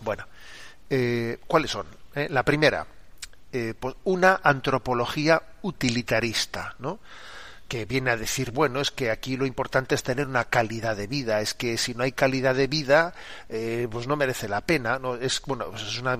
Bueno, 0.00 0.26
eh, 0.90 1.38
¿cuáles 1.46 1.70
son? 1.70 1.97
¿Eh? 2.14 2.28
La 2.30 2.44
primera, 2.44 2.86
eh, 3.52 3.74
pues 3.78 3.94
una 4.04 4.40
antropología 4.42 5.42
utilitarista, 5.62 6.74
¿no? 6.78 6.98
que 7.68 7.84
viene 7.84 8.10
a 8.10 8.16
decir, 8.16 8.50
bueno, 8.50 8.80
es 8.80 8.90
que 8.90 9.10
aquí 9.10 9.36
lo 9.36 9.44
importante 9.44 9.94
es 9.94 10.02
tener 10.02 10.26
una 10.26 10.46
calidad 10.46 10.96
de 10.96 11.06
vida, 11.06 11.42
es 11.42 11.52
que 11.52 11.76
si 11.76 11.94
no 11.94 12.02
hay 12.02 12.12
calidad 12.12 12.54
de 12.54 12.66
vida, 12.66 13.12
eh, 13.50 13.86
pues 13.90 14.06
no 14.06 14.16
merece 14.16 14.48
la 14.48 14.62
pena, 14.62 14.98
no 14.98 15.16
es 15.16 15.42
bueno, 15.46 15.66
pues 15.70 15.82
es 15.82 15.98
una 15.98 16.16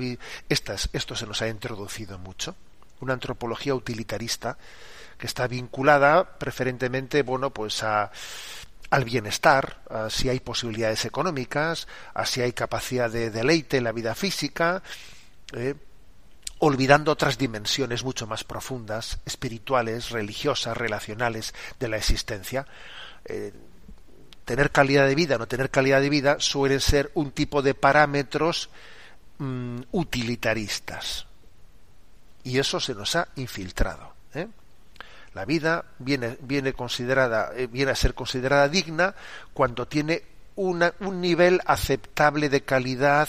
estas, 0.51 0.91
esto 0.93 1.17
se 1.17 1.27
nos 1.27 1.41
ha 1.41 1.49
introducido 1.49 2.19
mucho, 2.19 2.55
una 3.01 3.15
antropología 3.15 3.75
utilitarista 3.75 4.59
que 5.17 5.27
está 5.27 5.47
vinculada 5.47 6.39
preferentemente, 6.39 7.23
bueno, 7.23 7.51
pues 7.51 7.83
a 7.83 8.13
al 8.91 9.05
bienestar, 9.05 9.81
a 9.91 10.09
si 10.09 10.29
hay 10.29 10.41
posibilidades 10.41 11.05
económicas, 11.05 11.89
a 12.15 12.25
si 12.25 12.41
hay 12.41 12.53
capacidad 12.53 13.11
de 13.11 13.31
deleite 13.31 13.79
en 13.79 13.85
la 13.85 13.93
vida 13.93 14.15
física, 14.15 14.83
eh, 15.53 15.75
olvidando 16.59 17.13
otras 17.13 17.39
dimensiones 17.39 18.05
mucho 18.05 18.27
más 18.27 18.45
profundas, 18.45 19.19
espirituales, 19.25 20.11
religiosas, 20.11 20.77
relacionales 20.77 21.55
de 21.79 21.89
la 21.89 21.97
existencia. 21.97 22.67
Eh, 23.25 23.53
tener 24.45 24.71
calidad 24.71 25.07
de 25.07 25.15
vida 25.15 25.37
o 25.37 25.39
no 25.39 25.47
tener 25.47 25.71
calidad 25.71 26.01
de 26.01 26.11
vida 26.11 26.37
suelen 26.41 26.81
ser 26.81 27.11
un 27.15 27.31
tipo 27.33 27.63
de 27.63 27.75
parámetros 27.75 28.71
mm, 29.39 29.81
utilitaristas. 29.93 31.27
Y 32.43 32.59
eso 32.59 32.81
se 32.81 32.95
nos 32.95 33.15
ha 33.15 33.29
infiltrado. 33.37 34.15
¿eh? 34.35 34.49
La 35.35 35.45
vida 35.45 35.85
viene, 35.99 36.39
viene, 36.41 36.73
considerada, 36.73 37.51
viene 37.71 37.93
a 37.93 37.97
ser 37.97 38.15
considerada 38.15 38.69
digna 38.69 39.15
cuando 39.53 39.87
tiene 39.87 40.23
una, 40.57 40.93
un 41.01 41.21
nivel 41.21 41.61
aceptable 41.67 42.49
de 42.49 42.63
calidad 42.63 43.29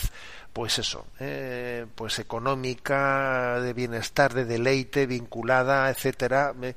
pues 0.54 0.80
eso, 0.80 1.08
eh, 1.20 1.86
pues 1.96 2.20
económica, 2.20 3.60
de 3.62 3.74
bienestar, 3.74 4.34
de 4.34 4.46
deleite, 4.46 5.06
vinculada, 5.06 5.90
etcétera. 5.90 6.54
bueno. 6.54 6.76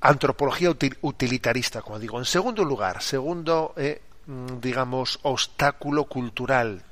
Antropología 0.00 0.70
utilitarista, 0.70 1.82
como 1.82 1.98
digo. 1.98 2.18
En 2.18 2.24
segundo 2.24 2.64
lugar, 2.64 3.02
segundo, 3.02 3.74
eh, 3.76 4.02
mm, 4.26 4.60
digamos, 4.60 5.18
obstáculo 5.22 6.04
cultural, 6.04 6.82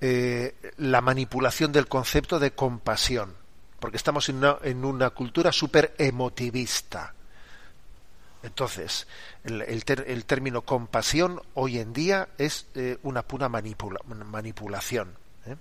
eh, 0.00 0.54
la 0.78 1.00
manipulación 1.00 1.70
del 1.72 1.86
concepto 1.86 2.38
de 2.38 2.52
compasión, 2.52 3.34
porque 3.78 3.96
estamos 3.96 4.28
en 4.28 4.36
una, 4.36 4.58
en 4.62 4.84
una 4.84 5.10
cultura 5.10 5.52
súper 5.52 5.94
emotivista 5.98 7.14
entonces, 8.42 9.06
el, 9.44 9.84
término 10.24 10.62
compasión 10.62 11.40
hoy 11.54 11.78
en 11.78 11.92
día 11.92 12.28
es 12.38 12.66
eh, 12.74 12.98
una 13.02 13.22
pura 13.22 13.48
manipulación. 13.48 15.16
¿eh? 15.46 15.56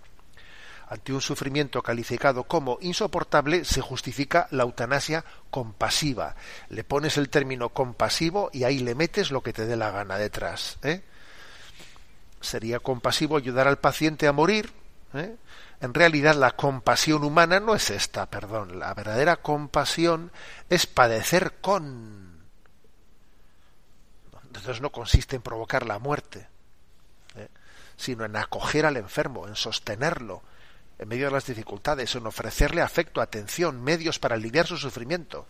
Ante 0.88 1.14
un 1.14 1.22
sufrimiento 1.22 1.84
calificado 1.84 2.44
como 2.44 2.80
insoportable, 2.82 3.66
se 3.66 3.82
justifica 3.82 4.48
la 4.50 4.64
eutanasia 4.64 5.24
compasiva. 5.52 6.36
Le 6.70 6.84
pones 6.84 7.18
el 7.18 7.30
término 7.30 7.70
compasivo 7.70 8.50
y 8.52 8.64
ahí 8.64 8.80
le 8.80 8.96
metes 8.96 9.32
lo 9.32 9.42
que 9.42 9.54
te 9.54 9.66
dé 9.66 9.76
la 9.76 9.92
gana 9.92 10.18
detrás. 10.18 10.80
¿eh? 10.82 11.04
Sería 12.42 12.80
compasivo 12.80 13.38
ayudar 13.38 13.68
al 13.68 13.78
paciente 13.78 14.28
a 14.28 14.34
morir. 14.34 14.74
En 15.82 15.94
realidad, 15.94 16.36
la 16.36 16.52
compasión 16.52 17.24
humana 17.24 17.60
no 17.60 17.76
es 17.76 17.90
esta, 17.90 18.26
perdón. 18.28 18.80
La 18.80 18.94
verdadera 18.94 19.38
compasión 19.38 20.32
es 20.70 20.88
padecer 20.88 21.56
con 21.60 22.21
entonces 24.52 24.82
no 24.82 24.92
consiste 24.92 25.38
en 25.38 25.42
provocar 25.42 25.86
la 25.86 25.98
muerte, 25.98 26.46
¿eh? 27.36 27.48
sino 27.96 28.26
en 28.26 28.36
acoger 28.36 28.86
al 28.86 28.98
enfermo, 28.98 29.48
en 29.48 29.56
sostenerlo 29.56 30.42
en 31.00 31.08
medio 31.08 31.26
de 31.26 31.32
las 31.32 31.46
dificultades, 31.46 32.14
en 32.16 32.28
ofrecerle 32.28 32.82
afecto, 32.82 33.22
atención, 33.22 33.82
medios 33.82 34.20
para 34.20 34.36
aliviar 34.36 34.68
su 34.68 34.78
sufrimiento. 34.78 35.48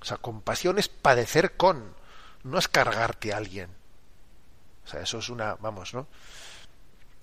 O 0.00 0.04
sea, 0.04 0.16
compasión 0.16 0.78
es 0.78 0.88
padecer 0.88 1.56
con, 1.56 1.94
no 2.42 2.58
es 2.58 2.66
cargarte 2.66 3.34
a 3.34 3.36
alguien. 3.36 3.68
O 4.84 4.88
sea, 4.88 5.00
eso 5.00 5.18
es 5.18 5.28
una, 5.28 5.54
vamos, 5.56 5.92
¿no? 5.94 6.08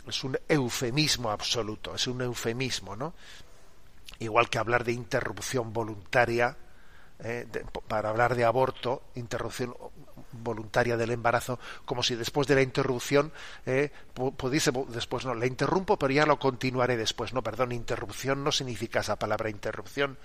Es 0.07 0.23
un 0.23 0.37
eufemismo 0.47 1.31
absoluto, 1.31 1.95
es 1.95 2.07
un 2.07 2.21
eufemismo, 2.21 2.95
¿no? 2.95 3.15
Igual 4.19 4.49
que 4.49 4.59
hablar 4.59 4.83
de 4.83 4.93
interrupción 4.93 5.73
voluntaria, 5.73 6.55
eh, 7.19 7.47
para 7.87 8.09
hablar 8.09 8.35
de 8.35 8.45
aborto, 8.45 9.03
interrupción 9.15 9.75
voluntaria 10.31 10.97
del 10.97 11.11
embarazo, 11.11 11.59
como 11.85 12.03
si 12.03 12.15
después 12.15 12.47
de 12.47 12.55
la 12.55 12.61
interrupción 12.61 13.31
eh, 13.65 13.91
pudiese 14.13 14.71
después 14.89 15.25
no, 15.25 15.33
la 15.33 15.45
interrumpo, 15.45 15.97
pero 15.97 16.13
ya 16.13 16.25
lo 16.25 16.39
continuaré 16.39 16.97
después. 16.97 17.33
No, 17.33 17.41
perdón, 17.41 17.71
interrupción 17.71 18.43
no 18.43 18.51
significa 18.51 19.01
esa 19.01 19.17
palabra 19.17 19.49
interrupción. 19.49 20.17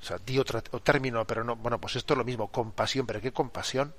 O 0.00 0.04
sea, 0.04 0.18
di 0.18 0.38
otro, 0.38 0.62
término, 0.62 1.26
pero 1.26 1.42
no, 1.42 1.56
bueno, 1.56 1.80
pues 1.80 1.96
esto 1.96 2.14
es 2.14 2.18
lo 2.18 2.24
mismo, 2.24 2.48
compasión, 2.48 3.06
pero 3.06 3.20
¿qué 3.20 3.32
compasión? 3.32 3.94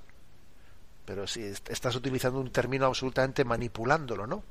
Pero 1.04 1.26
si 1.26 1.42
estás 1.42 1.94
utilizando 1.94 2.38
un 2.40 2.50
término 2.50 2.86
absolutamente 2.86 3.44
manipulándolo, 3.44 4.26
¿no? 4.26 4.42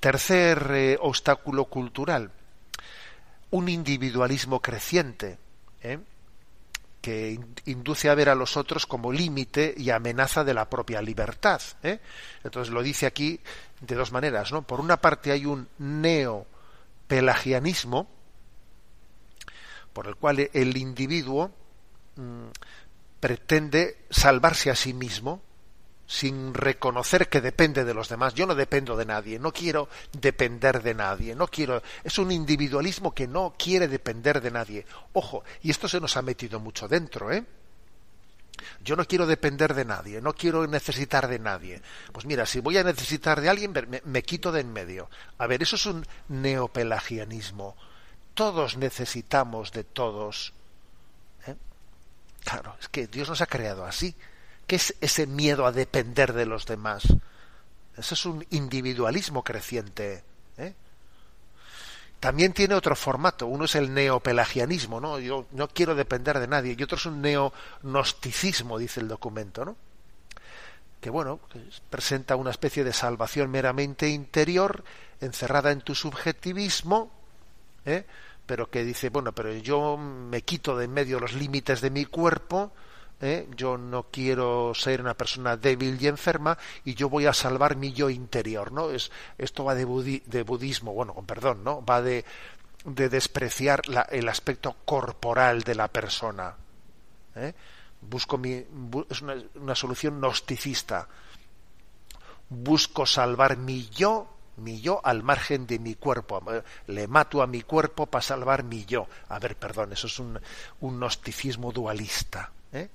Tercer 0.00 0.70
eh, 0.72 0.98
obstáculo 1.00 1.66
cultural, 1.66 2.30
un 3.50 3.68
individualismo 3.68 4.60
creciente. 4.60 5.38
¿eh? 5.82 5.98
Que 7.02 7.38
induce 7.66 8.08
a 8.08 8.14
ver 8.14 8.30
a 8.30 8.36
los 8.36 8.56
otros 8.56 8.86
como 8.86 9.12
límite 9.12 9.74
y 9.76 9.90
amenaza 9.90 10.44
de 10.44 10.54
la 10.54 10.70
propia 10.70 11.02
libertad. 11.02 11.60
¿eh? 11.82 11.98
Entonces 12.44 12.72
lo 12.72 12.82
dice 12.82 13.04
aquí 13.06 13.40
de 13.80 13.96
dos 13.96 14.12
maneras, 14.12 14.52
¿no? 14.52 14.62
Por 14.62 14.80
una 14.80 14.98
parte 14.98 15.32
hay 15.32 15.44
un 15.44 15.68
neopelagianismo 15.78 18.08
por 19.92 20.06
el 20.06 20.14
cual 20.16 20.48
el 20.52 20.76
individuo 20.76 21.50
mm, 22.16 22.46
pretende 23.18 24.04
salvarse 24.08 24.70
a 24.70 24.76
sí 24.76 24.94
mismo 24.94 25.42
sin 26.12 26.52
reconocer 26.52 27.30
que 27.30 27.40
depende 27.40 27.86
de 27.86 27.94
los 27.94 28.10
demás. 28.10 28.34
Yo 28.34 28.46
no 28.46 28.54
dependo 28.54 28.98
de 28.98 29.06
nadie, 29.06 29.38
no 29.38 29.50
quiero 29.50 29.88
depender 30.12 30.82
de 30.82 30.92
nadie, 30.92 31.34
no 31.34 31.48
quiero. 31.48 31.82
Es 32.04 32.18
un 32.18 32.30
individualismo 32.30 33.14
que 33.14 33.26
no 33.26 33.54
quiere 33.56 33.88
depender 33.88 34.42
de 34.42 34.50
nadie. 34.50 34.86
Ojo, 35.14 35.42
y 35.62 35.70
esto 35.70 35.88
se 35.88 36.00
nos 36.00 36.18
ha 36.18 36.22
metido 36.22 36.60
mucho 36.60 36.86
dentro, 36.86 37.32
¿eh? 37.32 37.42
Yo 38.84 38.94
no 38.94 39.06
quiero 39.06 39.26
depender 39.26 39.72
de 39.72 39.86
nadie, 39.86 40.20
no 40.20 40.34
quiero 40.34 40.66
necesitar 40.66 41.28
de 41.28 41.38
nadie. 41.38 41.80
Pues 42.12 42.26
mira, 42.26 42.44
si 42.44 42.60
voy 42.60 42.76
a 42.76 42.84
necesitar 42.84 43.40
de 43.40 43.48
alguien, 43.48 43.72
me, 43.72 44.02
me 44.04 44.22
quito 44.22 44.52
de 44.52 44.60
en 44.60 44.70
medio. 44.70 45.08
A 45.38 45.46
ver, 45.46 45.62
eso 45.62 45.76
es 45.76 45.86
un 45.86 46.06
neopelagianismo. 46.28 47.74
Todos 48.34 48.76
necesitamos 48.76 49.72
de 49.72 49.84
todos. 49.84 50.52
¿eh? 51.46 51.56
Claro 52.44 52.76
que 52.90 53.06
Dios 53.06 53.30
nos 53.30 53.40
ha 53.40 53.46
creado 53.46 53.86
así. 53.86 54.14
¿Qué 54.66 54.76
es 54.76 54.94
ese 55.00 55.26
miedo 55.26 55.66
a 55.66 55.72
depender 55.72 56.32
de 56.32 56.46
los 56.46 56.66
demás? 56.66 57.04
Ese 57.96 58.14
es 58.14 58.26
un 58.26 58.44
individualismo 58.50 59.42
creciente. 59.42 60.24
¿eh? 60.56 60.74
También 62.20 62.52
tiene 62.52 62.74
otro 62.74 62.96
formato. 62.96 63.46
Uno 63.46 63.64
es 63.64 63.74
el 63.74 63.92
neopelagianismo, 63.92 65.00
¿no? 65.00 65.18
Yo 65.18 65.46
no 65.52 65.68
quiero 65.68 65.94
depender 65.94 66.38
de 66.38 66.46
nadie. 66.46 66.76
Y 66.78 66.82
otro 66.82 66.96
es 66.96 67.06
un 67.06 67.20
neognosticismo, 67.20 68.78
dice 68.78 69.00
el 69.00 69.08
documento, 69.08 69.64
¿no? 69.64 69.76
Que 71.00 71.10
bueno, 71.10 71.40
presenta 71.90 72.36
una 72.36 72.52
especie 72.52 72.84
de 72.84 72.92
salvación 72.92 73.50
meramente 73.50 74.08
interior, 74.08 74.84
encerrada 75.20 75.72
en 75.72 75.80
tu 75.80 75.96
subjetivismo, 75.96 77.10
¿eh? 77.84 78.06
pero 78.46 78.70
que 78.70 78.84
dice, 78.84 79.08
bueno, 79.08 79.32
pero 79.32 79.52
yo 79.54 79.96
me 79.96 80.42
quito 80.42 80.76
de 80.76 80.84
en 80.84 80.92
medio 80.92 81.18
los 81.18 81.32
límites 81.32 81.80
de 81.80 81.90
mi 81.90 82.04
cuerpo, 82.04 82.72
¿eh? 83.22 83.48
yo 83.56 83.78
no 83.78 84.08
quiero 84.10 84.74
ser 84.74 85.00
una 85.00 85.14
persona 85.14 85.56
débil 85.56 85.96
y 85.98 86.08
enferma 86.08 86.58
y 86.84 86.94
yo 86.94 87.08
voy 87.08 87.26
a 87.26 87.32
salvar 87.32 87.76
mi 87.76 87.92
yo 87.92 88.10
interior, 88.10 88.72
¿no? 88.72 88.90
Es, 88.90 89.10
esto 89.38 89.64
va 89.64 89.74
de, 89.74 89.84
budismo, 89.84 90.92
bueno, 90.92 91.14
perdón, 91.26 91.64
¿no? 91.64 91.82
Va 91.82 92.02
de, 92.02 92.24
de 92.84 93.08
despreciar 93.08 93.88
la, 93.88 94.02
el 94.02 94.28
aspecto 94.28 94.76
corporal 94.84 95.62
de 95.62 95.74
la 95.74 95.88
persona. 95.88 96.54
¿eh? 97.36 97.54
Busco 98.02 98.36
mi, 98.36 98.64
es 99.08 99.22
una, 99.22 99.36
una 99.54 99.74
solución 99.74 100.18
gnosticista. 100.20 101.08
Busco 102.50 103.06
salvar 103.06 103.56
mi 103.56 103.88
yo 103.88 104.28
mi 104.54 104.82
yo 104.82 105.00
al 105.02 105.22
margen 105.22 105.66
de 105.66 105.78
mi 105.78 105.94
cuerpo. 105.94 106.42
Le 106.86 107.06
mato 107.08 107.40
a 107.40 107.46
mi 107.46 107.62
cuerpo 107.62 108.04
para 108.06 108.20
salvar 108.20 108.64
mi 108.64 108.84
yo. 108.84 109.08
A 109.30 109.38
ver, 109.38 109.56
perdón, 109.56 109.94
eso 109.94 110.08
es 110.08 110.18
un, 110.18 110.38
un 110.80 110.98
gnosticismo 110.98 111.72
dualista. 111.72 112.52
¿eh? 112.70 112.90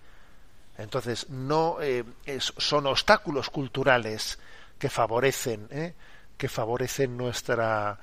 Entonces, 0.78 1.30
no 1.30 1.78
eh, 1.82 2.04
son 2.40 2.86
obstáculos 2.88 3.50
culturales 3.50 4.38
que 4.78 4.90
favorecen, 4.90 5.68
¿eh? 5.72 5.94
que 6.38 6.50
favorecen 6.50 7.18
nuestra 7.18 8.00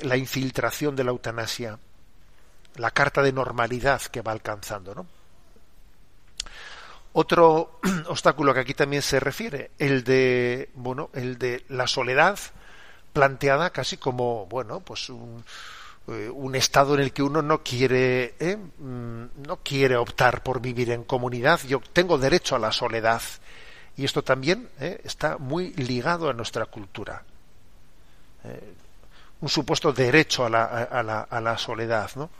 la 0.00 0.16
infiltración 0.16 0.94
de 0.94 1.04
la 1.04 1.10
eutanasia, 1.10 1.78
la 2.76 2.90
carta 2.90 3.22
de 3.22 3.32
normalidad 3.32 4.02
que 4.02 4.22
va 4.22 4.32
alcanzando, 4.32 4.94
¿no? 4.94 5.06
Otro 7.12 7.80
obstáculo 8.08 8.54
que 8.54 8.60
aquí 8.60 8.74
también 8.74 9.02
se 9.02 9.20
refiere, 9.20 9.72
el 9.78 10.04
de, 10.04 10.70
bueno, 10.74 11.10
el 11.12 11.38
de 11.38 11.64
la 11.68 11.86
soledad 11.86 12.38
planteada 13.12 13.70
casi 13.70 13.96
como, 13.96 14.46
bueno, 14.46 14.80
pues 14.80 15.08
un, 15.08 15.44
un 16.06 16.54
estado 16.56 16.94
en 16.94 17.00
el 17.00 17.12
que 17.12 17.22
uno 17.22 17.40
no 17.40 17.62
quiere 17.62 18.34
eh, 18.40 18.56
mm, 18.56 19.46
no 19.46 19.58
quiere 19.62 19.96
optar 19.96 20.42
por 20.42 20.60
vivir 20.60 20.90
en 20.90 21.04
comunidad. 21.04 21.60
Yo 21.66 21.80
tengo 21.92 22.18
derecho 22.18 22.56
a 22.56 22.58
la 22.58 22.72
soledad. 22.72 23.22
Y 23.96 24.04
esto 24.04 24.22
también 24.22 24.68
eh, 24.80 25.00
está 25.04 25.38
muy 25.38 25.72
ligado 25.74 26.28
a 26.28 26.32
nuestra 26.32 26.66
cultura. 26.66 27.22
Un 29.40 29.48
supuesto 29.48 29.92
derecho 29.92 30.46
a 30.46 30.50
la, 30.50 30.64
a 30.64 31.02
la, 31.02 31.20
a 31.20 31.40
la 31.40 31.58
soledad 31.58 32.10
¿no? 32.16 32.30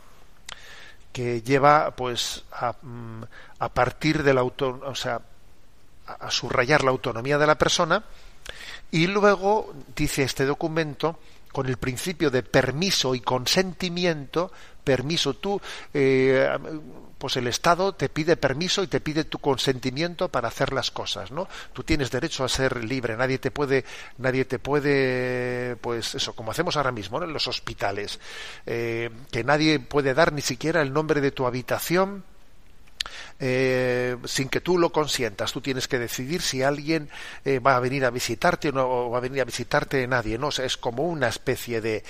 que 1.13 1.41
lleva 1.43 1.91
pues 1.91 2.43
a, 2.51 2.73
mm, 2.81 3.23
a 3.59 3.69
partir 3.69 4.23
del 4.23 4.39
auto 4.39 4.81
o 4.83 4.95
sea 4.95 5.21
a 6.19 6.31
subrayar 6.31 6.83
la 6.83 6.91
autonomía 6.91 7.37
de 7.37 7.47
la 7.47 7.55
persona. 7.55 8.03
Y 8.91 9.07
luego 9.07 9.73
dice 9.95 10.23
este 10.23 10.45
documento 10.45 11.19
con 11.51 11.67
el 11.67 11.77
principio 11.77 12.29
de 12.29 12.43
permiso 12.43 13.15
y 13.15 13.21
consentimiento, 13.21 14.51
permiso 14.83 15.35
tú, 15.35 15.61
eh, 15.93 16.49
pues 17.17 17.37
el 17.37 17.45
Estado 17.45 17.93
te 17.93 18.09
pide 18.09 18.35
permiso 18.35 18.81
y 18.81 18.87
te 18.87 18.99
pide 18.99 19.25
tu 19.25 19.37
consentimiento 19.37 20.29
para 20.29 20.47
hacer 20.47 20.73
las 20.73 20.89
cosas, 20.89 21.31
¿no? 21.31 21.47
Tú 21.71 21.83
tienes 21.83 22.09
derecho 22.09 22.43
a 22.43 22.49
ser 22.49 22.83
libre, 22.83 23.15
nadie 23.15 23.37
te 23.37 23.51
puede, 23.51 23.85
nadie 24.17 24.45
te 24.45 24.57
puede, 24.57 25.75
pues 25.75 26.15
eso, 26.15 26.33
como 26.33 26.49
hacemos 26.49 26.77
ahora 26.77 26.91
mismo 26.91 27.19
¿no? 27.19 27.25
en 27.25 27.33
los 27.33 27.47
hospitales, 27.47 28.19
eh, 28.65 29.11
que 29.31 29.43
nadie 29.43 29.79
puede 29.79 30.15
dar 30.15 30.33
ni 30.33 30.41
siquiera 30.41 30.81
el 30.81 30.93
nombre 30.93 31.21
de 31.21 31.29
tu 31.29 31.45
habitación, 31.45 32.23
eh, 33.39 34.17
sin 34.25 34.49
que 34.49 34.61
tú 34.61 34.77
lo 34.77 34.91
consientas. 34.91 35.51
Tú 35.51 35.61
tienes 35.61 35.87
que 35.87 35.99
decidir 35.99 36.41
si 36.41 36.63
alguien 36.63 37.09
eh, 37.45 37.59
va 37.59 37.75
a 37.75 37.79
venir 37.79 38.05
a 38.05 38.09
visitarte 38.09 38.69
o 38.69 38.71
no 38.71 39.09
va 39.09 39.17
a 39.17 39.21
venir 39.21 39.41
a 39.41 39.45
visitarte 39.45 40.05
nadie. 40.07 40.37
No, 40.37 40.49
es 40.49 40.77
como 40.77 41.03
una 41.03 41.27
especie 41.27 41.81
de 41.81 42.03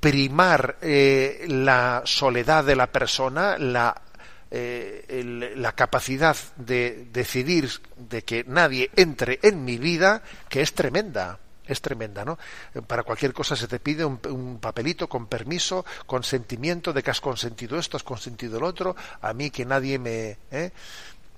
primar 0.00 0.76
eh, 0.80 1.44
la 1.48 2.02
soledad 2.04 2.64
de 2.64 2.76
la 2.76 2.86
persona, 2.88 3.58
la 3.58 4.02
la 4.50 5.72
capacidad 5.72 6.34
de 6.56 7.06
decidir 7.12 7.68
de 7.98 8.24
que 8.24 8.44
nadie 8.44 8.90
entre 8.96 9.40
en 9.42 9.62
mi 9.62 9.76
vida, 9.76 10.22
que 10.48 10.62
es 10.62 10.72
tremenda 10.72 11.38
es 11.68 11.80
tremenda, 11.80 12.24
¿no? 12.24 12.38
Para 12.86 13.02
cualquier 13.02 13.32
cosa 13.32 13.54
se 13.54 13.68
te 13.68 13.78
pide 13.78 14.04
un, 14.04 14.58
papelito 14.60 15.08
con 15.08 15.26
permiso, 15.26 15.84
consentimiento 16.06 16.92
de 16.92 17.02
que 17.02 17.10
has 17.10 17.20
consentido 17.20 17.78
esto, 17.78 17.96
has 17.96 18.02
consentido 18.02 18.58
el 18.58 18.64
otro, 18.64 18.96
a 19.20 19.32
mí 19.32 19.50
que 19.50 19.64
nadie 19.64 19.98
me... 19.98 20.38
¿eh? 20.50 20.72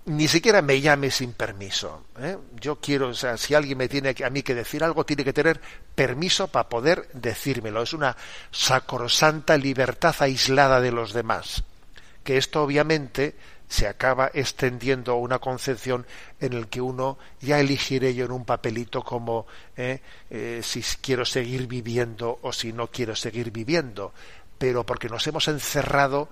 Ni 0.07 0.29
siquiera 0.29 0.63
me 0.63 0.81
llame 0.81 1.11
sin 1.11 1.35
permiso. 1.35 2.07
¿eh? 2.19 2.39
Yo 2.59 2.77
quiero, 2.77 3.09
o 3.09 3.15
sea, 3.15 3.37
si 3.37 3.55
alguien 3.55 3.77
me 3.77 3.89
tiene 3.89 4.15
a 4.25 4.31
mí 4.31 4.43
que 4.43 4.55
decir 4.55 4.83
algo, 4.83 5.05
tiene 5.05 5.25
que 5.25 5.35
tener 5.35 5.61
permiso 5.95 6.49
para 6.49 6.69
poder 6.71 7.09
decírmelo. 7.13 7.83
Es 7.83 7.93
una 7.93 8.17
sacrosanta 8.51 9.59
libertad 9.59 10.17
aislada 10.21 10.81
de 10.81 10.91
los 10.91 11.13
demás. 11.13 11.65
Que 12.25 12.39
esto 12.39 12.63
obviamente 12.63 13.37
se 13.71 13.87
acaba 13.87 14.33
extendiendo 14.35 15.15
una 15.15 15.39
concepción 15.39 16.05
en 16.41 16.55
el 16.55 16.67
que 16.67 16.81
uno 16.81 17.19
ya 17.41 17.61
elegiré 17.61 18.17
yo 18.17 18.25
en 18.25 18.33
un 18.33 18.45
papelito 18.45 19.05
como 19.05 19.47
eh, 19.77 20.01
eh, 20.29 20.61
si 20.65 20.83
quiero 21.01 21.25
seguir 21.25 21.69
viviendo 21.69 22.41
o 22.43 22.53
si 22.53 22.73
no 22.73 22.89
quiero 22.89 23.15
seguir 23.15 23.53
viviendo, 23.53 24.13
pero 24.59 24.85
porque 24.85 25.09
nos 25.09 25.25
hemos 25.29 25.47
encerrado 25.47 26.29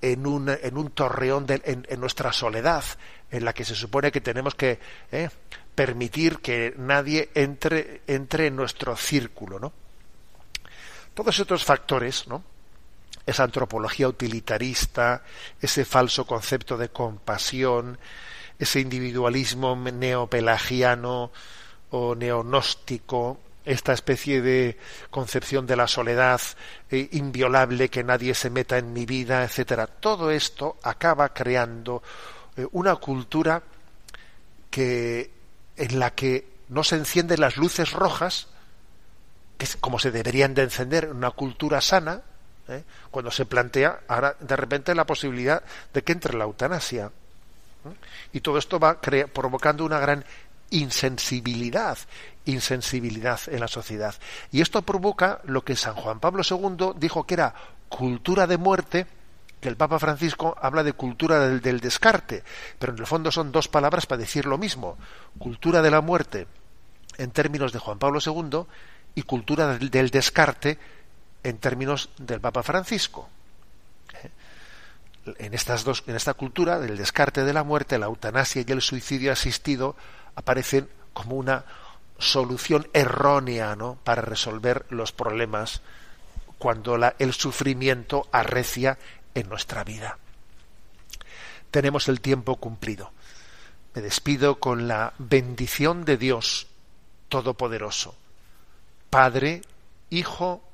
en 0.00 0.24
un, 0.24 0.48
en 0.50 0.78
un 0.78 0.90
torreón 0.90 1.46
de, 1.46 1.60
en, 1.64 2.00
nuestra 2.00 2.32
soledad, 2.32 2.84
en 3.32 3.44
la 3.44 3.52
que 3.52 3.64
se 3.64 3.74
supone 3.74 4.12
que 4.12 4.20
tenemos 4.20 4.54
que 4.54 4.78
eh, 5.10 5.30
permitir 5.74 6.38
que 6.38 6.74
nadie 6.78 7.30
entre, 7.34 8.02
entre 8.06 8.46
en 8.46 8.54
nuestro 8.54 8.96
círculo, 8.96 9.58
¿no? 9.58 9.72
Todos 11.12 11.36
estos 11.40 11.64
factores, 11.64 12.28
¿no? 12.28 12.44
Esa 13.28 13.44
antropología 13.44 14.08
utilitarista, 14.08 15.22
ese 15.60 15.84
falso 15.84 16.26
concepto 16.26 16.78
de 16.78 16.88
compasión, 16.88 17.98
ese 18.58 18.80
individualismo 18.80 19.76
neopelagiano 19.76 21.30
o 21.90 22.14
neonóstico, 22.14 23.38
esta 23.66 23.92
especie 23.92 24.40
de 24.40 24.78
concepción 25.10 25.66
de 25.66 25.76
la 25.76 25.86
soledad 25.86 26.40
eh, 26.90 27.06
inviolable, 27.12 27.90
que 27.90 28.02
nadie 28.02 28.34
se 28.34 28.48
meta 28.48 28.78
en 28.78 28.94
mi 28.94 29.04
vida, 29.04 29.44
etcétera. 29.44 29.86
Todo 29.86 30.30
esto 30.30 30.78
acaba 30.82 31.34
creando 31.34 32.02
eh, 32.56 32.66
una 32.72 32.96
cultura 32.96 33.62
que 34.70 35.30
en 35.76 35.98
la 35.98 36.14
que 36.14 36.48
no 36.70 36.82
se 36.82 36.96
encienden 36.96 37.42
las 37.42 37.58
luces 37.58 37.92
rojas, 37.92 38.48
que 39.58 39.66
es 39.66 39.76
como 39.76 39.98
se 39.98 40.10
deberían 40.10 40.54
de 40.54 40.62
encender 40.62 41.04
en 41.04 41.16
una 41.16 41.30
cultura 41.32 41.82
sana, 41.82 42.22
¿eh? 42.68 42.84
cuando 43.10 43.30
se 43.30 43.46
plantea 43.46 44.00
ahora 44.08 44.36
de 44.38 44.56
repente 44.56 44.94
la 44.94 45.06
posibilidad 45.06 45.62
de 45.92 46.02
que 46.02 46.12
entre 46.12 46.36
la 46.36 46.44
eutanasia. 46.44 47.06
¿eh? 47.06 47.96
Y 48.32 48.40
todo 48.40 48.58
esto 48.58 48.78
va 48.78 49.00
provocando 49.32 49.84
una 49.84 49.98
gran 49.98 50.24
insensibilidad, 50.70 51.98
insensibilidad 52.44 53.40
en 53.46 53.60
la 53.60 53.68
sociedad. 53.68 54.14
Y 54.52 54.60
esto 54.60 54.82
provoca 54.82 55.40
lo 55.44 55.64
que 55.64 55.76
San 55.76 55.94
Juan 55.94 56.20
Pablo 56.20 56.42
II 56.48 56.92
dijo 56.96 57.24
que 57.24 57.34
era 57.34 57.54
cultura 57.88 58.46
de 58.46 58.58
muerte, 58.58 59.06
que 59.60 59.68
el 59.68 59.76
Papa 59.76 59.98
Francisco 59.98 60.56
habla 60.60 60.84
de 60.84 60.92
cultura 60.92 61.48
del, 61.48 61.80
descarte, 61.80 62.44
pero 62.78 62.92
en 62.92 62.98
el 62.98 63.06
fondo 63.06 63.32
son 63.32 63.50
dos 63.50 63.68
palabras 63.68 64.06
para 64.06 64.20
decir 64.20 64.46
lo 64.46 64.58
mismo. 64.58 64.96
Cultura 65.38 65.82
de 65.82 65.90
la 65.90 66.00
muerte 66.00 66.46
en 67.16 67.30
términos 67.30 67.72
de 67.72 67.78
Juan 67.78 67.98
Pablo 67.98 68.20
II 68.24 68.66
y 69.14 69.22
cultura 69.22 69.78
del 69.78 70.10
descarte 70.10 70.78
en 71.48 71.58
términos 71.58 72.10
del 72.18 72.40
Papa 72.40 72.62
Francisco. 72.62 73.28
En, 75.38 75.52
estas 75.52 75.84
dos, 75.84 76.04
en 76.06 76.16
esta 76.16 76.34
cultura 76.34 76.78
del 76.78 76.96
descarte 76.96 77.44
de 77.44 77.52
la 77.52 77.64
muerte, 77.64 77.98
la 77.98 78.06
eutanasia 78.06 78.64
y 78.66 78.72
el 78.72 78.80
suicidio 78.80 79.32
asistido 79.32 79.96
aparecen 80.34 80.88
como 81.12 81.36
una 81.36 81.64
solución 82.18 82.88
errónea 82.92 83.76
¿no? 83.76 83.98
para 84.04 84.22
resolver 84.22 84.86
los 84.90 85.12
problemas 85.12 85.82
cuando 86.56 86.96
la, 86.96 87.14
el 87.18 87.34
sufrimiento 87.34 88.28
arrecia 88.32 88.98
en 89.34 89.48
nuestra 89.48 89.84
vida. 89.84 90.18
Tenemos 91.70 92.08
el 92.08 92.20
tiempo 92.20 92.56
cumplido. 92.56 93.12
Me 93.94 94.00
despido 94.02 94.58
con 94.58 94.88
la 94.88 95.12
bendición 95.18 96.04
de 96.04 96.16
Dios 96.16 96.68
Todopoderoso, 97.28 98.16
Padre, 99.10 99.60
Hijo 100.10 100.67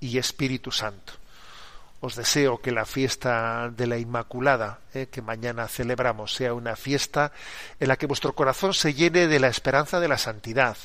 y 0.00 0.18
Espíritu 0.18 0.70
Santo. 0.70 1.14
os 2.00 2.14
deseo 2.14 2.60
que 2.60 2.72
la 2.72 2.84
fiesta 2.84 3.70
de 3.70 3.86
la 3.86 3.98
Inmaculada, 3.98 4.80
eh, 4.92 5.08
que 5.08 5.22
mañana 5.22 5.66
celebramos, 5.66 6.34
sea 6.34 6.54
una 6.54 6.76
fiesta 6.76 7.32
en 7.80 7.88
la 7.88 7.96
que 7.96 8.06
vuestro 8.06 8.34
corazón 8.34 8.74
se 8.74 8.94
llene 8.94 9.26
de 9.26 9.40
la 9.40 9.48
esperanza 9.48 9.98
de 9.98 10.08
la 10.08 10.18
santidad, 10.18 10.76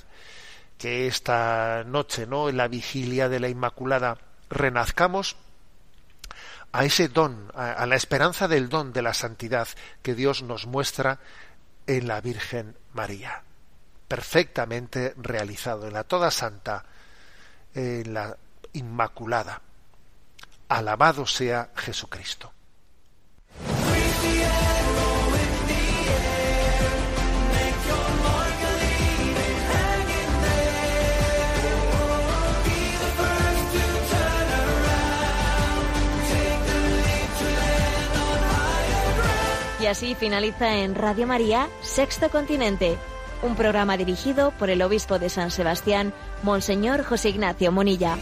que 0.78 1.08
esta 1.08 1.84
noche, 1.86 2.26
¿no? 2.26 2.50
En 2.50 2.58
la 2.58 2.68
vigilia 2.68 3.30
de 3.30 3.40
la 3.40 3.50
Inmaculada, 3.50 4.18
renazcamos 4.50 5.36
a 6.72 6.86
ese 6.86 7.10
don, 7.10 7.52
a, 7.54 7.86
la 7.86 7.96
esperanza 7.96 8.48
del 8.48 8.70
don 8.70 8.94
de 8.94 9.02
la 9.02 9.14
santidad 9.14 9.68
que 10.02 10.16
Dios 10.16 10.42
nos 10.42 10.66
muestra 10.66 11.20
en 11.88 12.08
la 12.08 12.22
Virgen 12.22 12.78
María, 12.94 13.44
perfectamente 14.08 15.14
realizado, 15.18 15.88
en 15.88 15.94
la 15.94 16.06
toda 16.06 16.32
santa, 16.32 16.86
en 17.76 18.14
la 18.14 18.38
Inmaculada. 18.74 19.62
Alabado 20.70 21.26
sea 21.26 21.72
Jesucristo. 21.76 22.52
Y 39.82 39.88
así 39.88 40.14
finaliza 40.14 40.78
en 40.78 40.94
Radio 40.94 41.26
María, 41.26 41.68
Sexto 41.82 42.30
Continente, 42.30 43.00
un 43.42 43.56
programa 43.56 43.98
dirigido 43.98 44.52
por 44.52 44.70
el 44.70 44.82
obispo 44.82 45.20
de 45.20 45.30
San 45.30 45.52
Sebastián, 45.52 46.14
Monseñor 46.44 47.04
José 47.04 47.30
Ignacio 47.30 47.72
Munilla. 47.72 48.18